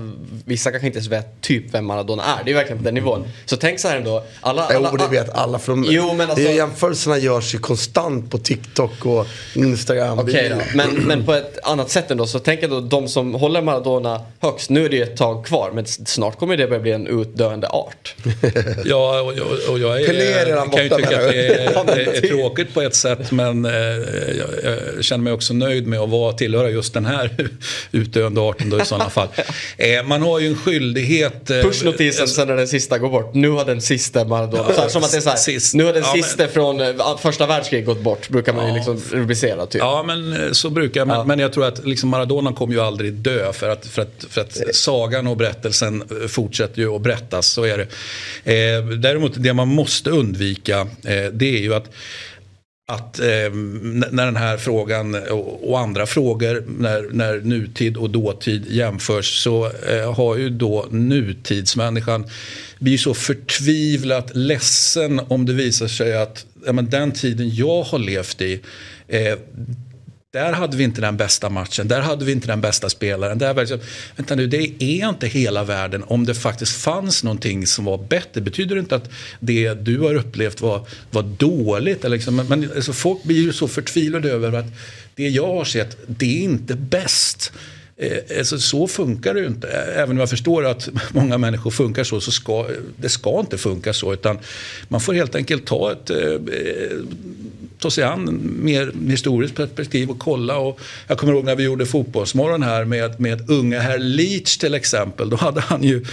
[0.45, 2.43] vissa kanske inte ens vet typ vem Maradona är.
[2.45, 3.25] Det är verkligen på den nivån.
[3.45, 4.23] Så tänk så här ändå.
[4.41, 5.59] Alla, alla, Jo, det vet alla.
[5.59, 10.19] För de, Jo, men alltså- det, jämförelserna görs ju konstant på TikTok och Instagram.
[10.19, 12.25] Okej då, men, men på ett annat sätt ändå.
[12.25, 14.69] Så tänk ändå de som håller Maradona högst.
[14.69, 17.67] Nu är det ju ett tag kvar men snart kommer det börja bli en utdöende
[17.67, 18.15] art.
[18.85, 22.27] Ja, och, och, och jag är, Pelé kan ju tycka att det är, är, är
[22.27, 26.33] tråkigt på ett sätt men eh, jag, jag känner mig också nöjd med att vara,
[26.33, 27.49] tillhöra just den här
[27.91, 29.27] utdöende arten då i sådana fall.
[29.77, 31.49] Eh, man har ju en skyldighet.
[31.49, 33.33] eh, Push-notisen sen när den sista går bort.
[33.33, 34.63] Nu har den sista Maradona.
[34.77, 35.73] Här, som att det är så här, Sist.
[35.75, 38.29] nu har den Ja, men- sista från eh, första världskriget gått bort.
[38.29, 39.79] Brukar man ju liksom rubricera typ.
[39.79, 41.07] Ja, men eh, så brukar jag.
[41.07, 44.25] Men, men jag tror att liksom Maradona kommer ju aldrig dö för att, för att,
[44.29, 47.47] för att sagan och berättelsen eh, fortsätter ju att berättas.
[47.47, 47.83] Så är det.
[48.77, 50.87] Eh, däremot det man måste undvika eh,
[51.33, 51.89] det är ju att
[52.93, 53.25] att eh,
[54.11, 59.65] när den här frågan och, och andra frågor när, när nutid och dåtid jämförs så
[59.65, 62.25] eh, har ju då nutidsmänniskan
[62.79, 67.99] blir så förtvivlat ledsen om det visar sig att ja, men den tiden jag har
[67.99, 68.61] levt i
[69.07, 69.37] eh,
[70.33, 73.37] där hade vi inte den bästa matchen, där hade vi inte den bästa spelaren.
[73.37, 73.79] Där var det
[74.15, 78.41] vänta nu, det är inte hela världen om det faktiskt fanns någonting som var bättre.
[78.41, 79.09] Betyder det inte att
[79.39, 82.05] det du har upplevt var, var dåligt?
[82.05, 84.65] Eller liksom, men alltså, folk blir ju så förtvivlade över att
[85.15, 87.51] det jag har sett, det är inte bäst.
[87.97, 89.67] Eh, Alltså, så funkar det ju inte.
[89.67, 92.67] Även om jag förstår att många människor funkar så, så ska
[92.97, 94.13] det ska inte funka så.
[94.13, 94.39] Utan
[94.87, 96.17] man får helt enkelt ta ett eh,
[97.79, 100.57] ta sig an mer historiskt perspektiv och kolla.
[100.57, 104.73] Och jag kommer ihåg när vi gjorde Fotbollsmorgon här med, med unga herr Leach till
[104.73, 105.29] exempel.
[105.29, 106.05] Då hade han ju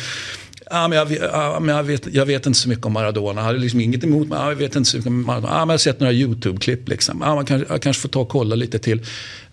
[0.73, 1.21] Ja, men jag, vet,
[1.63, 3.41] men jag, vet, jag vet inte så mycket om Maradona.
[3.41, 5.53] Jag hade liksom inget emot men ah, jag vet inte så mycket om Maradona.
[5.53, 6.89] Ah, men jag har sett några YouTube-klipp.
[6.89, 7.23] Liksom.
[7.23, 9.07] Ah, man kan, jag kanske får ta och kolla lite till.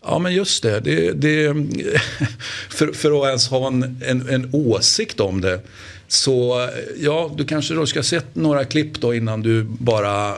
[0.03, 0.80] Ja, men just det.
[0.80, 1.55] det, det
[2.70, 5.60] för, för att ens ha en, en, en åsikt om det.
[6.08, 10.38] Så ja, du kanske då ska ha sett några klipp då innan du bara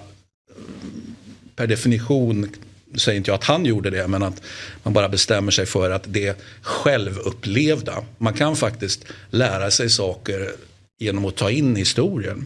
[1.60, 2.50] per definition
[2.98, 4.42] säger inte jag att han gjorde det, men att
[4.84, 8.04] man bara bestämmer sig för att det självupplevda.
[8.18, 10.52] Man kan faktiskt lära sig saker
[11.00, 12.46] genom att ta in historien.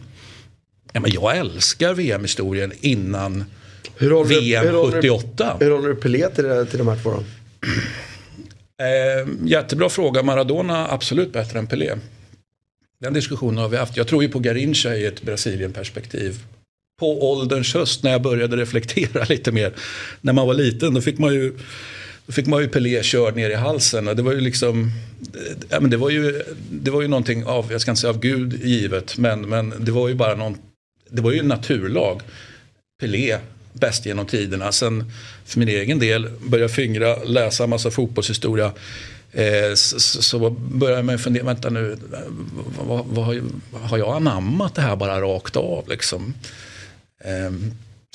[0.92, 3.44] Ja, men jag älskar VM-historien innan
[3.96, 5.56] Hur håller du- VM hur håller du- 78.
[5.60, 7.22] Hur håller du Pelé till, det- till de här två då?
[8.84, 10.22] Eh, jättebra fråga.
[10.22, 11.94] Maradona absolut bättre än Pelé.
[13.00, 13.96] Den diskussionen har vi haft.
[13.96, 16.38] Jag tror ju på Garincha i ett Brasilien-perspektiv.
[17.00, 19.72] På ålderns höst när jag började reflektera lite mer.
[20.20, 21.58] När man var liten då fick man ju,
[22.26, 24.08] då fick man ju Pelé körd ner i halsen.
[24.08, 24.90] Och det var ju liksom,
[25.34, 28.10] eh, ja, men det var ju, det var ju någonting av, jag ska inte säga
[28.10, 30.58] av Gud givet, men, men det var ju bara någon,
[31.10, 32.22] det var ju en naturlag.
[33.00, 33.38] Pelé,
[33.72, 34.72] bäst genom tiderna.
[34.72, 35.12] Sen
[35.44, 38.72] för min egen del började jag fingra, läsa massa fotbollshistoria.
[39.32, 41.96] Eh, så, så börjar man fundera, vänta nu,
[42.78, 43.40] vad, vad,
[43.72, 46.34] har jag anammat det här bara rakt av liksom?
[47.24, 47.52] Eh,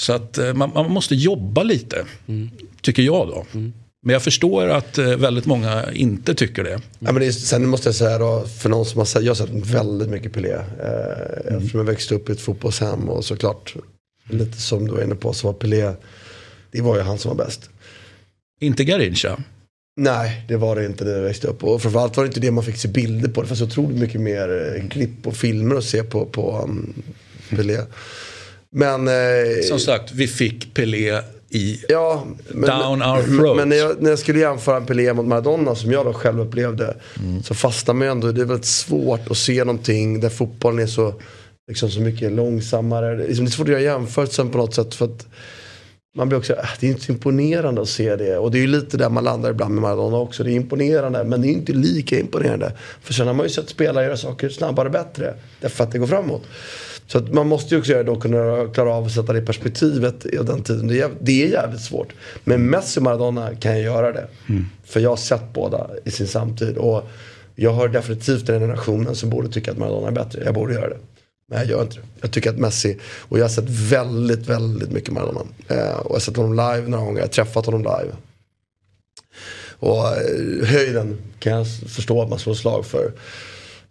[0.01, 2.49] så att eh, man, man, måste jobba lite, mm.
[2.81, 3.45] tycker jag då.
[3.53, 3.73] Mm.
[4.01, 6.81] Men jag förstår att eh, väldigt många inte tycker det.
[6.99, 9.29] Ja, men det är, sen måste jag säga då, för någon som har sett, jag
[9.29, 10.53] har sett väldigt mycket Pelé.
[10.53, 10.61] Eh,
[11.47, 11.57] mm.
[11.57, 13.75] Eftersom jag växte upp i ett fotbollshem och såklart,
[14.29, 15.93] lite som du var inne på, så var Pelé,
[16.71, 17.69] det var ju han som var bäst.
[18.59, 19.37] Inte Garincha?
[19.97, 21.63] Nej, det var det inte när jag växte upp.
[21.63, 23.41] Och framförallt var det inte det man fick se bilder på.
[23.41, 26.93] Det fanns otroligt mycket mer eh, klipp och filmer att se på, på um,
[27.49, 27.77] Pelé.
[28.75, 29.07] Men...
[29.07, 29.13] Eh,
[29.67, 33.57] Som sagt, vi fick Pelé i ja, men, down our throats.
[33.57, 36.97] Men när jag, när jag skulle jämföra Pelé mot Maradona som jag då själv upplevde.
[37.19, 37.43] Mm.
[37.43, 38.31] Så fastnar man ju ändå.
[38.31, 41.13] Det är väldigt svårt att se någonting där fotbollen är så,
[41.69, 43.15] liksom, så mycket långsammare.
[43.15, 44.95] Det är svårt att göra jämförelsen på något sätt.
[44.95, 45.27] För att,
[46.15, 48.37] man blir också, äh, det är inte så imponerande att se det.
[48.37, 50.43] Och det är ju lite där man landar ibland med Maradona också.
[50.43, 52.73] Det är imponerande men det är inte lika imponerande.
[53.01, 55.33] För sen har man ju sett spelare göra saker snabbare och bättre.
[55.61, 56.43] Därför att det går framåt.
[57.11, 59.45] Så att man måste ju också göra då kunna klara av att sätta det i
[59.45, 60.87] perspektivet i den tiden.
[60.87, 62.13] Det är, det är jävligt svårt.
[62.43, 64.27] Men Messi och Maradona kan jag göra det.
[64.49, 64.65] Mm.
[64.85, 66.77] För jag har sett båda i sin samtid.
[66.77, 67.03] Och
[67.55, 70.43] jag hör definitivt den generationen som borde tycka att Maradona är bättre.
[70.45, 70.97] Jag borde göra det.
[71.49, 72.01] Men jag gör inte det.
[72.21, 75.41] Jag tycker att Messi, och jag har sett väldigt, väldigt mycket Maradona.
[75.67, 78.13] Eh, och jag har sett honom live några gånger, jag har träffat honom live.
[79.71, 83.11] Och eh, höjden kan jag förstå att man slår slag för.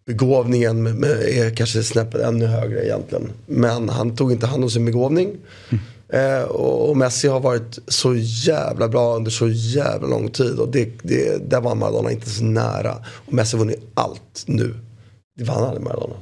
[0.09, 3.33] Begåvningen är kanske snäppet ännu högre egentligen.
[3.47, 5.37] Men han tog inte hand om sin begåvning.
[5.69, 5.83] Mm.
[6.09, 10.59] Eh, och, Messi har varit så jävla bra under så jävla lång tid.
[10.59, 12.95] Och det, det, där var Maradona inte så nära.
[13.07, 14.75] Och Messi har vunnit allt nu.
[15.39, 16.17] Det vann aldrig Maradona.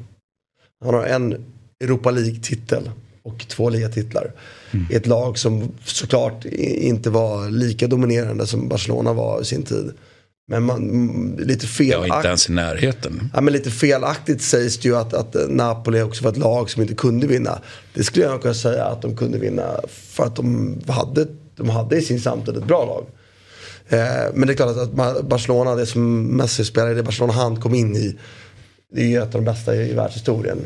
[0.84, 1.45] Han har en
[1.84, 2.91] Europa League-titel
[3.22, 4.32] och två ligatitlar.
[4.70, 4.87] Mm.
[4.91, 9.93] I ett lag som såklart inte var lika dominerande som Barcelona var i sin tid.
[10.49, 12.09] Men man, lite felaktigt.
[12.09, 13.30] Ja, inte ens i närheten.
[13.34, 16.82] Ja, men lite felaktigt sägs det ju att, att Napoli också var ett lag som
[16.82, 17.59] inte kunde vinna.
[17.94, 21.26] Det skulle jag nog kunna säga att de kunde vinna för att de hade,
[21.57, 23.07] de hade i sin samtid ett bra lag.
[23.88, 27.74] Eh, men det är klart att Barcelona, det som Messi spelade, det Barcelona han kom
[27.74, 28.18] in i
[28.92, 30.59] det är ju ett av de bästa i, i världshistorien.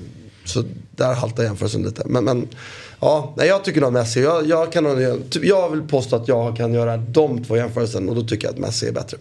[0.45, 2.03] Så där haltar jämförelsen lite.
[2.07, 2.49] Men, men
[3.01, 4.23] ja, nej, jag tycker nog Messi.
[4.23, 4.85] Jag, jag, kan,
[5.43, 8.61] jag vill påstå att jag kan göra de två jämförelserna och då tycker jag att
[8.61, 9.19] Messi är bättre.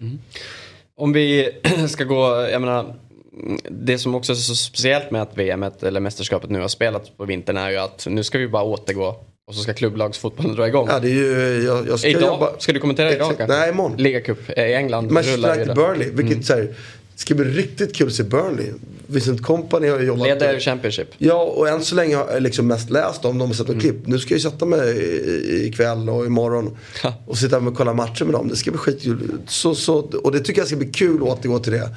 [0.00, 0.18] Mm.
[0.96, 1.50] Om vi
[1.88, 2.94] ska gå, jag menar,
[3.70, 7.24] det som också är så speciellt med att VM eller mästerskapet nu har spelat på
[7.24, 9.16] vintern är ju att nu ska vi bara återgå
[9.48, 10.88] och så ska klubblagsfotbollen dra igång.
[10.90, 12.58] Ja, det är ju, jag, jag ska, idag, jobba...
[12.58, 13.58] ska du kommentera idag kanske?
[13.58, 13.96] Nej, imorgon.
[13.96, 15.10] Ligacup i England.
[15.10, 16.42] Manchester United Burnley, vilket mm.
[16.42, 16.74] så här,
[17.18, 18.66] det ska bli riktigt kul att se Burnley.
[19.06, 20.28] Vincent Company har jobbat...
[20.28, 21.08] Leder Championship.
[21.18, 23.80] Ja, och än så länge har jag liksom mest läst om dem och sett mm.
[23.80, 24.06] klipp.
[24.06, 26.76] Nu ska jag sätta mig ikväll och imorgon
[27.26, 28.48] och sitta och kolla matcher med dem.
[28.48, 29.32] Det ska bli skitkul.
[29.46, 31.90] Så, så, och det tycker jag ska bli kul att återgå till det.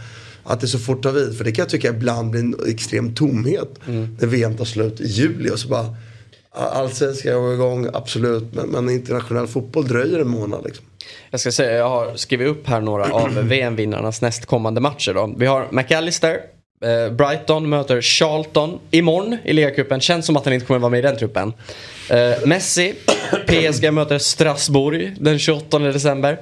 [0.44, 1.38] Att det så fort tar vid.
[1.38, 3.70] För det kan jag tycka ibland blir en extrem tomhet.
[3.88, 4.18] Mm.
[4.20, 5.96] När VM tar slut i juli och så bara...
[6.54, 8.54] Allsvenskan går igång, absolut.
[8.54, 10.86] Men, men internationell fotboll dröjer en månad liksom.
[11.32, 15.34] Jag ska säga, jag har skrivit upp här några av VM-vinnarnas nästkommande matcher då.
[15.38, 16.40] Vi har McAllister,
[16.84, 20.02] eh, Brighton möter Charlton imorgon i ligacupen.
[20.02, 21.54] Känns som att han inte kommer vara med i den truppen.
[22.10, 22.94] Eh, Messi,
[23.48, 26.38] PSG möter Strasbourg den 28 december.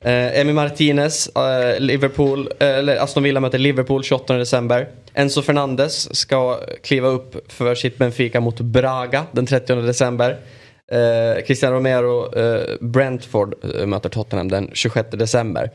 [0.00, 4.88] Eh, Emi Martinez, eh, Liverpool, eh, eller Aston Villa möter Liverpool 28 december.
[5.14, 10.36] Enzo Fernandes ska kliva upp för sitt Benfica mot Braga den 30 december.
[10.92, 15.70] Eh, Cristiano Romero, eh, Brentford eh, möter Tottenham den 26 december.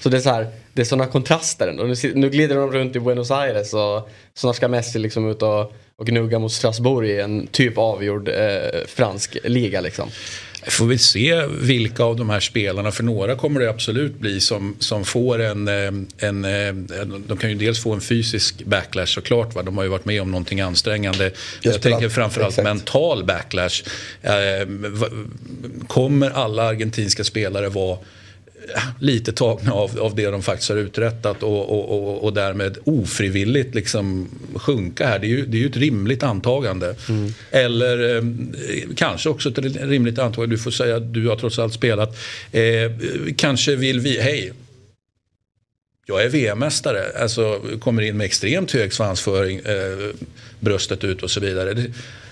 [0.00, 1.84] Så det är så här, det är sådana kontraster ändå.
[1.84, 5.72] Nu, nu glider de runt i Buenos Aires och snart ska Messi liksom ut och,
[5.96, 10.08] och gnugga mot Strasbourg i en typ avgjord eh, fransk liga liksom.
[10.66, 14.76] Får vi se vilka av de här spelarna, för några kommer det absolut bli som,
[14.78, 19.06] som får en, eh, en, en, eh, De kan ju dels få en fysisk backlash
[19.06, 19.62] såklart, va?
[19.62, 21.24] de har ju varit med om någonting ansträngande.
[21.24, 22.64] Jag, jag tänker framförallt exakt.
[22.64, 23.82] mental backlash.
[24.22, 24.32] Eh,
[25.86, 27.98] kommer alla argentinska spelare vara
[28.98, 33.74] lite tagna av, av det de faktiskt har uträttat och, och, och, och därmed ofrivilligt
[33.74, 35.18] liksom sjunka här.
[35.18, 36.94] Det är ju, det är ju ett rimligt antagande.
[37.08, 37.34] Mm.
[37.50, 38.22] Eller eh,
[38.96, 40.56] kanske också ett rimligt antagande.
[40.56, 42.18] Du får säga att du har trots allt spelat.
[42.52, 42.62] Eh,
[43.36, 44.52] kanske vill vi, hej,
[46.06, 47.04] jag är VM-mästare.
[47.22, 50.14] Alltså kommer in med extremt hög svansföring, eh,
[50.60, 51.74] bröstet ut och så vidare.
[51.74, 51.90] Det,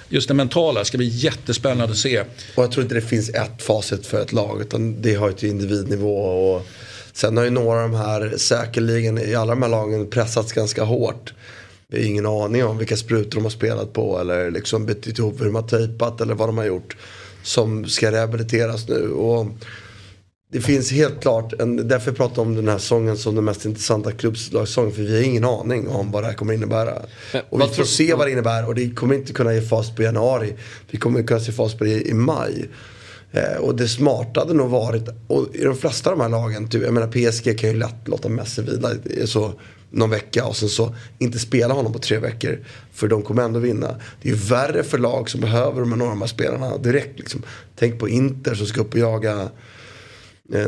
[0.09, 2.21] just det mentala ska bli jättespännande att se.
[2.55, 5.35] Och jag tror inte det finns ett facit för ett lag utan det har ju
[5.35, 6.17] till individnivå.
[6.17, 6.67] Och
[7.13, 10.85] sen har ju några av de här säkerligen i alla de här lagen pressats ganska
[10.85, 11.33] hårt.
[11.89, 15.41] Vi har ingen aning om vilka sprutor de har spelat på eller liksom bytt ihop
[15.41, 16.97] hur de har tejpat eller vad de har gjort.
[17.43, 19.11] Som ska rehabiliteras nu.
[19.11, 19.47] Och
[20.51, 23.65] det finns helt klart, en, därför jag pratar om den här sången som den mest
[23.65, 24.93] intressanta klubbslagssången.
[24.93, 26.95] För vi har ingen aning om vad det här kommer innebära.
[27.33, 29.95] Men, och vi får se vad det innebär och det kommer inte kunna ge fas
[29.95, 30.55] på januari.
[30.91, 32.69] Vi kommer kunna se fas på det i, i maj.
[33.33, 36.69] Eh, och det smarta hade nog varit, och i de flesta av de här lagen,
[36.69, 38.91] typ, jag menar PSG kan ju lätt låta Messi vila
[39.25, 39.53] så
[39.91, 42.59] någon vecka och sen så inte spela honom på tre veckor.
[42.93, 43.95] För de kommer ändå vinna.
[44.23, 47.19] Det är ju värre för lag som behöver de enorma spelarna direkt.
[47.19, 47.43] Liksom.
[47.77, 49.49] Tänk på Inter som ska upp och jaga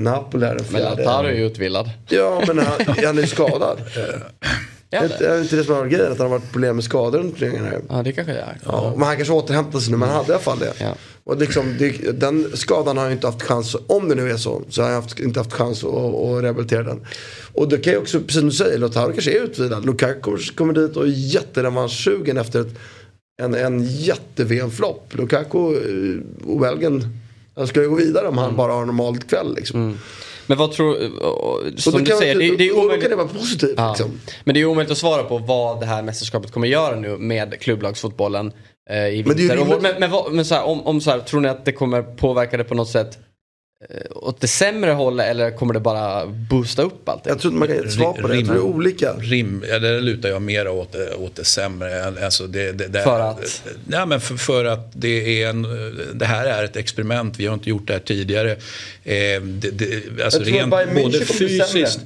[0.01, 0.97] Napoli här den Men fjärde.
[1.05, 1.91] Lautaro är ju utvilad.
[2.09, 2.67] Ja men han,
[3.05, 3.79] han är ju skadad.
[4.93, 6.13] Ja, Är inte- är inte det som varit grejen?
[6.13, 7.81] Att han har varit problem med skador under turneringen här.
[7.89, 8.59] ja det kanske det är.
[8.65, 10.73] Ja, men han kanske återhämtar sig nu, men han hade i alla fall det.
[10.81, 10.95] Ja.
[11.25, 14.37] Och liksom, det, den skadan har han ju inte haft chans, om det nu är
[14.37, 17.07] så, så har han haft, inte haft chans att, att rehabilitera den.
[17.55, 19.87] Och det kan ju också, precis som du säger, Lautaro kanske är utvilad.
[19.87, 22.75] Lukaku kommer, dit och är jätterevanschsugen efter ett,
[23.43, 25.15] en, en jätte-VM-flopp.
[25.17, 27.21] Lukaku eh, och Belgien,
[27.61, 29.99] han ska ju gå vidare om han bara har en normal kväll liksom.
[30.47, 31.23] Men vad tror...
[31.23, 33.01] Och Som du säger, det, det är omöjligt.
[33.03, 33.89] kan det vara positivt Ja.
[33.89, 34.21] liksom.
[34.45, 37.61] Men det är omöjligt att svara på vad det här mästerskapet kommer göra nu med
[37.61, 38.53] klubblagsfotbollen
[38.91, 41.11] eh, i Men det är ju men, men, vad- men så här, om, om så
[41.11, 43.21] här, tror ni att det kommer påverka det på något sätt eh,
[44.11, 47.27] åt det sämre hållet eller kommer det bara boosta upp allt?
[47.27, 49.13] Jag tror inte man kan ge ett svar på det, jag tror det är olika.
[49.13, 52.25] Rim, ja, där lutar jag mer åt, åt det sämre.
[52.25, 53.63] Alltså det, det, det, För att?
[53.89, 55.67] Ja, men för, för att det, är en,
[56.15, 57.39] det här är ett experiment.
[57.39, 58.51] Vi har inte gjort det här tidigare.
[58.51, 58.57] Eh,
[59.43, 61.67] det, det, alltså Jag tror rent, Bayern München både kommer bli sämre.
[61.67, 62.01] fysiskt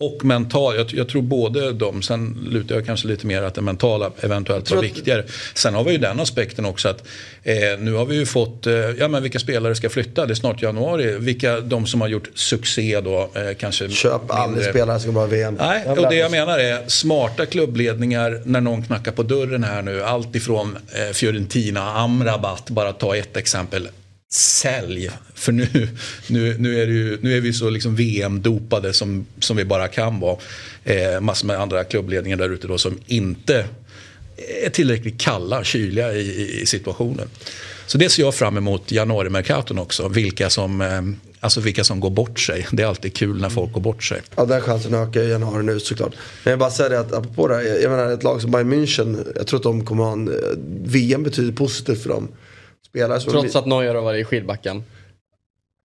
[0.00, 0.76] och mentalt.
[0.76, 2.02] Jag, jag tror både de.
[2.02, 5.24] Sen lutar jag kanske lite mer att det mentala eventuellt var viktigare.
[5.54, 7.04] Sen har vi ju den aspekten också att
[7.42, 10.26] eh, nu har vi ju fått, eh, ja men vilka spelare ska flytta?
[10.26, 11.18] Det är snart januari.
[11.18, 15.28] Vilka, de som har gjort succé då eh, kanske Köp aldrig spelare som bara har
[15.28, 15.54] VM.
[15.60, 20.02] Nej, och det jag menar är smarta klubbledningar när någon knackar på dörren här nu.
[20.02, 23.88] Allt ifrån eh, Fiorentina, Amrabat, bara ta ett exempel.
[24.30, 25.88] Sälj, för nu,
[26.26, 29.88] nu, nu, är, det ju, nu är vi så liksom VM-dopade som, som vi bara
[29.88, 30.36] kan vara.
[30.84, 33.66] Eh, massor med andra klubbledningar där ute då som inte
[34.64, 37.28] är tillräckligt kalla, kyliga i, i, i situationen.
[37.86, 40.08] Så det ser jag fram emot januari-mercaton också.
[40.08, 41.02] Vilka som, eh,
[41.40, 42.66] alltså vilka som går bort sig.
[42.72, 44.22] Det är alltid kul när folk går bort sig.
[44.36, 46.12] Ja, den chansen ökar i januari nu såklart.
[46.44, 48.72] Men jag bara säger det att apropå det här, jag menar ett lag som Bayern
[48.72, 50.34] München, jag tror att de kommer ha en, eh,
[50.84, 52.28] VM betyder positivt för dem.
[52.88, 54.82] Spelare som Trots att Neuer har varit i skidbacken.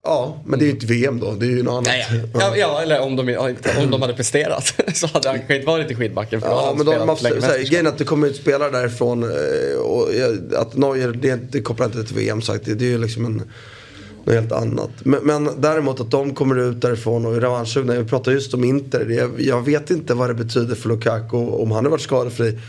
[0.06, 1.86] Ja, men det är ju inte VM då, det är ju något annat.
[1.86, 3.38] Nej, ja, ja, eller om de,
[3.78, 6.42] om de hade presterat så hade han kanske inte varit i skidbacken.
[6.42, 7.58] För Ja, men de mästerskap.
[7.58, 10.10] grejen är att det kommer ut spelare därifrån eh, och
[10.56, 13.42] att Neuer, det, det kopplar inte till VM sagt, det, det är ju liksom en,
[14.26, 14.92] något helt annat.
[15.04, 18.64] Men, men däremot att de kommer ut därifrån och är revanschsugna, vi pratar just om
[18.64, 22.60] Inter, det, jag vet inte vad det betyder för Lukaku om han har varit skadefri.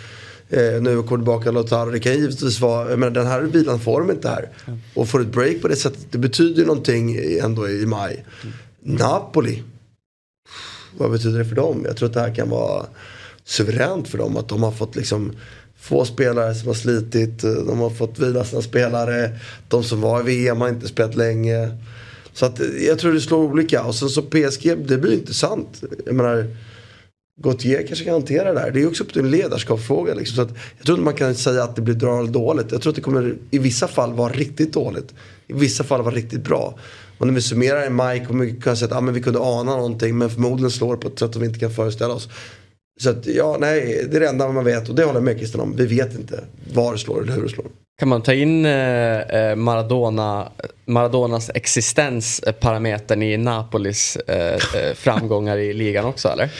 [0.51, 4.01] Eh, nu kommer tillbaka Lautaro, det kan givetvis vara, jag menar den här vilan får
[4.01, 4.49] de inte här.
[4.95, 8.25] Och får ett break på det sättet, det betyder någonting ändå i maj.
[8.81, 9.63] Napoli,
[10.99, 11.83] vad betyder det för dem?
[11.87, 12.87] Jag tror att det här kan vara
[13.45, 14.37] suveränt för dem.
[14.37, 15.33] Att de har fått liksom
[15.77, 17.43] få spelare som har slitit.
[17.43, 19.39] De har fått vila sina spelare.
[19.69, 21.79] De som var i VM har inte spelat länge.
[22.33, 23.83] Så att jag tror det slår olika.
[23.85, 25.83] Och sen så PSG, det blir intressant.
[26.07, 26.47] Jag menar,
[27.43, 28.71] Gauthier kanske kan hantera det här.
[28.71, 30.15] Det är också upp till en ledarskapsfråga.
[30.15, 30.37] Liksom.
[30.37, 32.73] Så att jag tror inte man kan säga att det blir bra eller dåligt.
[32.73, 35.15] Jag tror att det kommer i vissa fall vara riktigt dåligt.
[35.47, 36.79] I vissa fall vara riktigt bra.
[37.19, 39.41] Och när vi summerar i maj kommer vi kunna säga att ah, men vi kunde
[39.41, 40.19] ana någonting.
[40.19, 42.29] Men förmodligen slår det på ett sätt som vi inte kan föreställa oss.
[43.01, 44.89] Så att ja, nej, det är det enda man vet.
[44.89, 45.77] Och det håller jag med Christian om.
[45.77, 47.67] Vi vet inte var det slår eller hur det slår.
[47.99, 50.49] Kan man ta in eh, eh Maradona,
[50.85, 56.51] Maradonas existensparametern i Napolis eh, eh, framgångar i ligan också eller?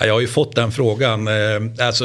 [0.00, 1.28] Ja, jag har ju fått den frågan.
[1.28, 2.04] Eh, Alltså,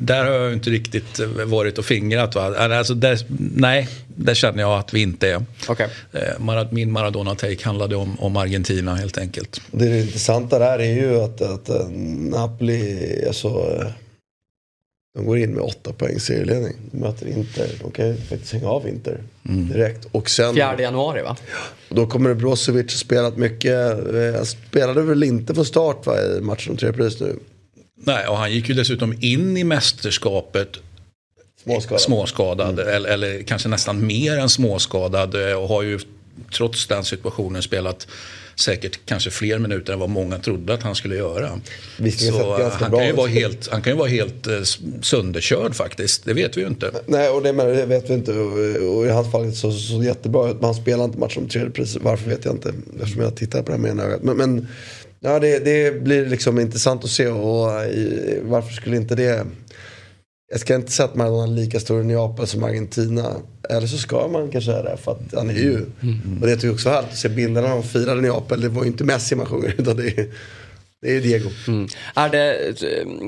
[0.00, 2.34] där har jag ju inte riktigt varit och fingrat.
[2.34, 2.56] Va?
[2.58, 3.18] Alltså, där,
[3.56, 5.44] nej, där känner jag att vi inte är.
[5.68, 5.88] Okej.
[6.12, 9.60] Eh, Min Maradona-take handlade om, om Argentina helt enkelt.
[9.70, 11.88] Det intressanta där är ju att, att eh,
[12.30, 13.82] Napoli, alltså,
[15.14, 16.72] de går in med åtta poäng serieledning.
[16.92, 17.68] De möter Inter.
[17.82, 20.04] De kan ju faktiskt hänga av Inter direkt.
[20.12, 21.36] Och sen, 4 januari va?
[21.88, 23.74] då kommer det Brozovic har spelat mycket.
[24.14, 27.36] Eh, Han spelade väl inte från start va, i matchen om tredje pris nu.
[27.96, 30.68] Nej, och han gick ju dessutom in i mästerskapet
[31.64, 32.00] Småskadad.
[32.00, 32.78] småskadad.
[32.80, 35.50] Eller, eller kanske nästan mer än småskadad.
[35.50, 35.98] eh, Och har ju
[36.56, 38.06] trots den situationen spelat
[38.56, 41.60] säkert kanske fler minuter än vad många trodde att han skulle göra.
[42.18, 44.62] Så han, kan ju vara helt, han kan ju vara helt eh,
[45.02, 46.90] sönderkörd faktiskt, det vet vi ju inte.
[47.06, 48.32] Nej, och det, men, det vet vi inte.
[48.32, 50.56] Och, i hans fall så, så jättebra ut.
[50.56, 51.96] Men han spelar inte matchen om tredje pris.
[52.00, 52.72] Varför vet jag inte.
[53.00, 54.22] Eftersom jag tittar på det här med ena ögat.
[54.22, 54.68] Men, men
[55.20, 57.28] ja, det, det, blir liksom intressant att se.
[57.28, 59.46] Och i, varför skulle inte det...
[60.50, 63.36] Jag ska inte säga att Maradona är lika stor i Neapel som Argentina.
[63.70, 64.96] Eller så ska man kanske säga det.
[64.96, 65.76] För att han är ju...
[66.02, 66.38] Mm.
[66.40, 68.60] Och det är också härligt att se bilderna när de firade Neapel.
[68.60, 69.74] Det var ju inte Messi man sjunger.
[69.78, 70.26] Utan det är,
[71.02, 71.50] det är Diego.
[71.68, 71.88] Mm.
[72.14, 72.74] Är det,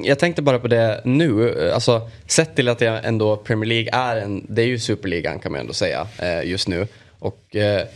[0.04, 1.70] jag tänkte bara på det nu.
[1.70, 5.52] Alltså, sett till att det ändå Premier League är en, det är ju superligan kan
[5.52, 6.86] man ändå säga eh, just nu.
[7.18, 7.86] Och, eh,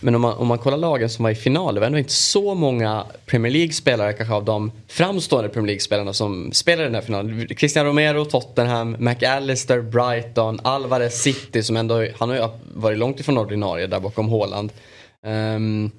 [0.00, 2.12] men om man, om man kollar lagen som var i final, det var ändå inte
[2.12, 7.02] så många Premier League-spelare, kanske av de framstående Premier League-spelarna som spelade i den här
[7.02, 7.48] finalen.
[7.48, 13.38] Christian Romero, Tottenham, McAllister, Brighton, Alvarez, City som ändå, han har ju varit långt ifrån
[13.38, 14.72] ordinarie där bakom Haaland.
[15.26, 15.90] Um,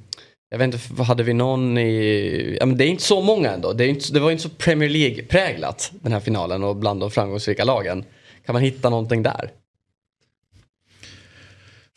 [0.50, 2.58] jag vet inte, hade vi någon i...
[2.60, 3.74] Ja, men det är inte så många ändå.
[3.74, 7.12] Det, är inte, det var inte så Premier League-präglat den här finalen och bland de
[7.12, 8.06] framgångsrika lagen.
[8.46, 9.52] Kan man hitta någonting där?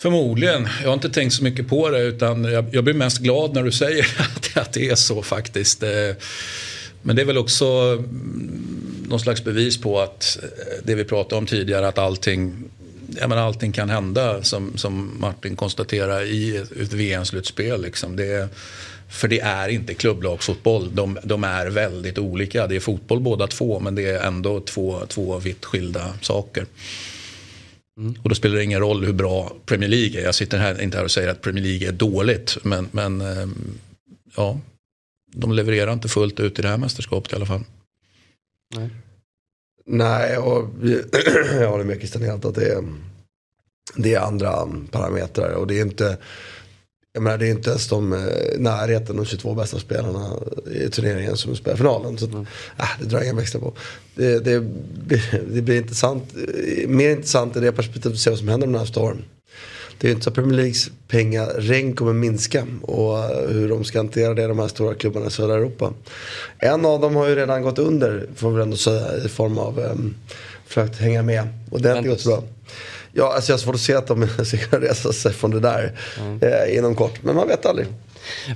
[0.04, 0.68] Förmodligen.
[0.82, 3.62] Jag har inte tänkt så mycket på det utan jag, jag blir mest glad när
[3.62, 5.82] du säger att, att det är så faktiskt.
[5.82, 5.90] Eh,
[7.02, 10.48] men det är väl också mm, någon slags bevis på att eh,
[10.82, 12.64] det vi pratade om tidigare att allting
[13.20, 17.82] jag menar, allting kan hända som, som Martin konstaterar i ett, ett VM-slutspel.
[17.82, 18.16] Liksom.
[18.16, 18.48] Det,
[19.08, 20.94] för det är inte klubblagsfotboll.
[20.94, 22.66] De, de, är väldigt olika.
[22.66, 26.66] Det är fotboll båda två men det är ändå två, två vitt skilda saker.
[27.98, 28.14] Mm.
[28.22, 30.24] Och då spelar det ingen roll hur bra Premier League är.
[30.24, 32.56] Jag sitter här, inte här och säger att Premier League är dåligt.
[32.62, 33.78] Men, men ehm,
[34.36, 34.60] ja,
[35.32, 37.64] de levererar inte fullt ut i det här mästerskapet i alla fall.
[38.74, 38.90] Nej.
[39.86, 40.68] Nej, och
[41.52, 42.84] jag håller med Christian helt att det är,
[43.96, 45.50] det är andra parametrar.
[45.50, 46.18] Och det är inte,
[47.14, 48.18] jag menar, det är inte ens de eh,
[48.58, 50.36] närheten de 22 bästa spelarna
[50.70, 52.18] i turneringen som spelar finalen.
[52.18, 52.46] Så, mm.
[52.78, 53.72] äh, det drar jag inga växlar på.
[54.14, 54.64] Det, det,
[55.50, 56.24] det, blir intressant,
[56.86, 59.24] mer intressant i det perspektivet att se vad som händer de nästa åren.
[59.98, 63.18] Det är inte så att Premier Leagues pengaregn kommer minska och
[63.48, 65.92] hur de ska hantera det, de här stora klubbarna i södra Europa.
[66.58, 69.78] En av dem har ju redan gått under, får vi ändå säga, i form av
[69.78, 70.14] um,
[70.66, 71.48] försökt hänga med.
[71.70, 72.42] Och det har inte gått så bra.
[73.16, 75.60] Ja, alltså jag har svårt att se att de ska kunna resa sig från det
[75.60, 76.40] där mm.
[76.42, 77.22] eh, inom kort.
[77.22, 77.86] Men man vet aldrig.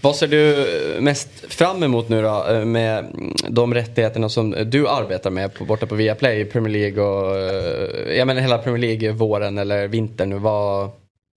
[0.03, 0.67] Vad ser du
[1.01, 3.05] mest fram emot nu då eh, med
[3.49, 8.27] de rättigheterna som du arbetar med på, borta på Viaplay, Premier League och eh, jag
[8.27, 10.39] menar hela Premier League våren eller vintern nu?
[10.39, 10.91] Vad,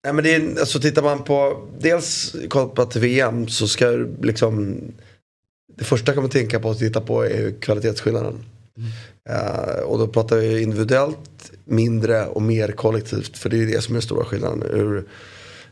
[0.04, 3.86] Nej, men det är, alltså, tittar man på, dels kopplat till VM så ska
[4.22, 4.82] liksom,
[5.78, 8.46] det första kan man tänka på att titta på är kvalitetsskillnaden.
[8.78, 8.90] Mm.
[9.30, 13.38] Uh, och då pratar vi individuellt, mindre och mer kollektivt.
[13.38, 14.64] För det är det som är den stora skillnaden.
[14.64, 15.04] Ur,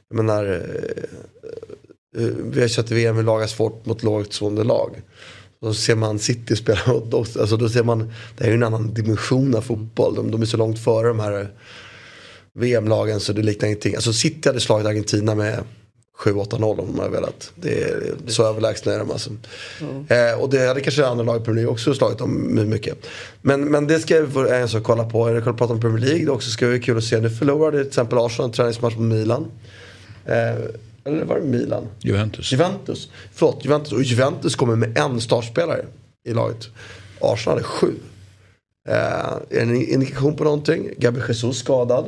[0.09, 5.01] jag menar, eh, eh, vi har kört VM i lagar svårt mot lågt stående lag.
[5.61, 6.79] Då ser man City spela,
[7.39, 10.15] alltså då ser man, det är ju en annan dimension av fotboll.
[10.15, 11.47] De, de är så långt före de här
[12.53, 13.95] VM-lagen så det liknar ingenting.
[13.95, 15.63] Alltså City hade slagit Argentina med
[16.19, 17.51] 7-8-0 om de hade velat.
[17.55, 19.29] Det är så överlägsna är de alltså.
[19.81, 20.05] Mm.
[20.09, 22.97] Eh, och det hade kanske andra lag i Premier League också slagit dem mycket.
[23.41, 25.25] Men, men det ska vi en sak kolla på.
[25.25, 27.19] När vi pratar om Premier League det också ska bli kul att se.
[27.19, 29.51] Nu förlorade till exempel Arsenal en träningsmatch mot Milan.
[30.25, 30.33] Eh,
[31.03, 31.87] eller var det Milan?
[31.99, 32.51] Juventus.
[32.51, 33.09] Juventus.
[33.33, 33.93] Förlåt, Juventus.
[33.93, 35.85] Och Juventus kommer med en startspelare
[36.25, 36.67] i laget.
[37.21, 37.93] Arsenal hade sju.
[38.87, 40.89] Eh, är det en indikation på någonting?
[40.97, 42.05] Gabriel Jesus skadad.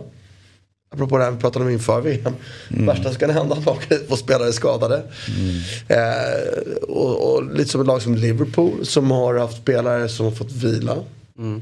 [0.93, 2.34] Apropå det här vi pratade om inför VM.
[2.69, 2.85] Mm.
[2.85, 5.03] Värsta som kan hända laget får spelare skadade.
[5.38, 5.61] Mm.
[5.88, 10.34] Eh, och, och, lite som ett lag som Liverpool som har haft spelare som har
[10.34, 10.97] fått vila.
[11.38, 11.61] Mm.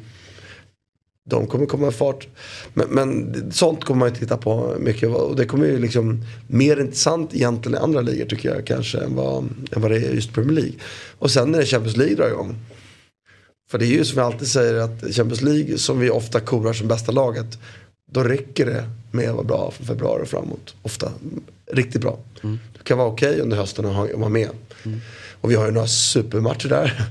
[1.30, 2.28] De kommer komma i fart.
[2.74, 5.10] Men, men, sånt kommer man ju titta på mycket.
[5.10, 8.98] Och det kommer ju liksom mer intressant egentligen i andra ligor tycker jag kanske.
[8.98, 10.74] Än vad, än vad det är just Premier League.
[11.20, 12.56] Och sen när Champions League drar igång.
[13.72, 16.74] För det är ju som jag alltid säger att Champions League som vi ofta korar
[16.74, 17.58] som bästa laget.
[18.12, 20.76] Då räcker det med att vara bra från februari och framåt.
[20.82, 21.12] Ofta
[21.72, 22.20] riktigt bra.
[22.44, 22.60] Mm.
[22.78, 24.50] Du kan vara okej okay under hösten och vara med.
[24.86, 25.00] Mm.
[25.42, 27.04] Och vi har ju några supermatcher där.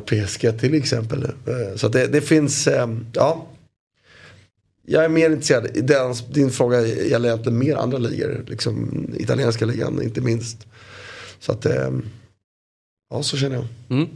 [0.00, 1.24] PSG till exempel.
[1.24, 3.46] Eh, så det, det, finns, eh, ja.
[4.82, 6.24] Jag är mer intresserad.
[6.30, 8.44] din fråga gäller egentligen mer andra ligor.
[8.46, 10.66] Liksom italienska ligan inte minst.
[11.40, 11.90] Så att, eh,
[13.10, 13.66] ja så känner jag.
[13.90, 14.08] Mm.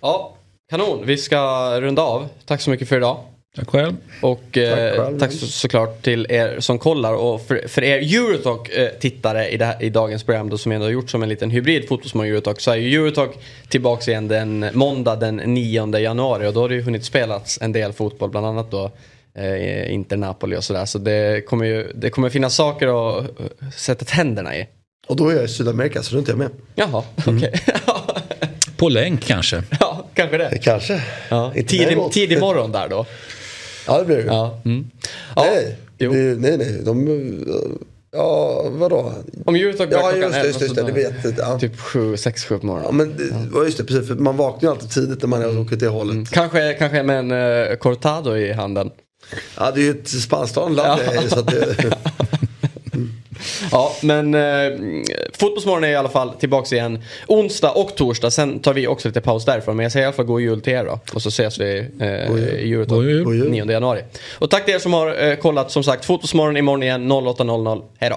[0.00, 0.36] Ja,
[0.70, 1.06] kanon.
[1.06, 1.40] Vi ska
[1.80, 2.28] runda av.
[2.44, 3.24] Tack så mycket för idag.
[3.56, 3.96] Tack själv.
[4.20, 9.48] Och eh, tack, tack så, såklart till er som kollar och för, för er Eurotalk-tittare
[9.48, 12.60] i, i dagens program då som ändå har gjort som en liten hybrid fotbollsmål Eurotalk
[12.60, 13.30] så är ju Eurotalk
[13.68, 17.72] tillbaka igen den måndag den 9 januari och då har det ju hunnit spelats en
[17.72, 18.90] del fotboll bland annat då
[19.34, 23.26] eh, Inter Napoli och sådär så det kommer ju det kommer finnas saker att
[23.74, 24.66] sätta tänderna i.
[25.06, 26.50] Och då är jag i Sydamerika så då är inte jag med.
[26.74, 27.36] Jaha, Mm.
[27.38, 27.60] okej.
[28.76, 29.62] På länk kanske.
[29.80, 30.58] ja, kanske det.
[30.62, 31.02] Kanske.
[31.28, 31.52] Ja.
[31.66, 33.06] Tidig, tidig morgon där då.
[33.86, 34.28] Ja det blir det ju.
[34.28, 34.60] Ja.
[34.64, 34.90] Mm.
[35.36, 35.44] Ja.
[35.44, 36.12] Nej, Jo.
[36.12, 36.80] det, nej, nej.
[36.84, 37.08] De,
[38.12, 39.12] ja, vadå?
[39.44, 39.56] Om
[39.88, 41.38] börjar Ja, klockan just det, just det, 11 just det, så det vet.
[41.38, 41.58] Ja.
[41.58, 42.96] Typ 7, 6, 7 på Ja, morgonen.
[42.96, 44.08] men det var just det, precis.
[44.08, 46.30] För man vaknar ju alltid tidigt när man är åker till hållet.
[46.30, 48.90] Kanske, kanske med en uh, cortado i handen.
[49.58, 51.22] Ja, det är ju ett spansktalande land Ja.
[51.28, 51.76] så det,
[53.72, 54.40] Ja, men eh,
[55.32, 58.30] Fotbollsmorgon är i alla fall tillbaks igen onsdag och torsdag.
[58.30, 59.76] Sen tar vi också lite paus därifrån.
[59.76, 61.00] Men jag säger i alla fall god jul till er då.
[61.14, 63.24] Och så ses vi eh, i Eurotalk God jul.
[63.24, 63.50] God jul.
[63.50, 64.02] 9 januari.
[64.38, 65.70] Och tack till er som har eh, kollat.
[65.70, 67.82] Som sagt, Fotbollsmorgon imorgon igen 08.00.
[67.98, 68.16] Hej då.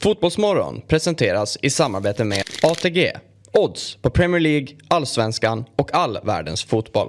[0.00, 3.12] Fotbollsmorgon presenteras i samarbete med ATG.
[3.52, 7.08] Odds på Premier League, Allsvenskan och all världens fotboll.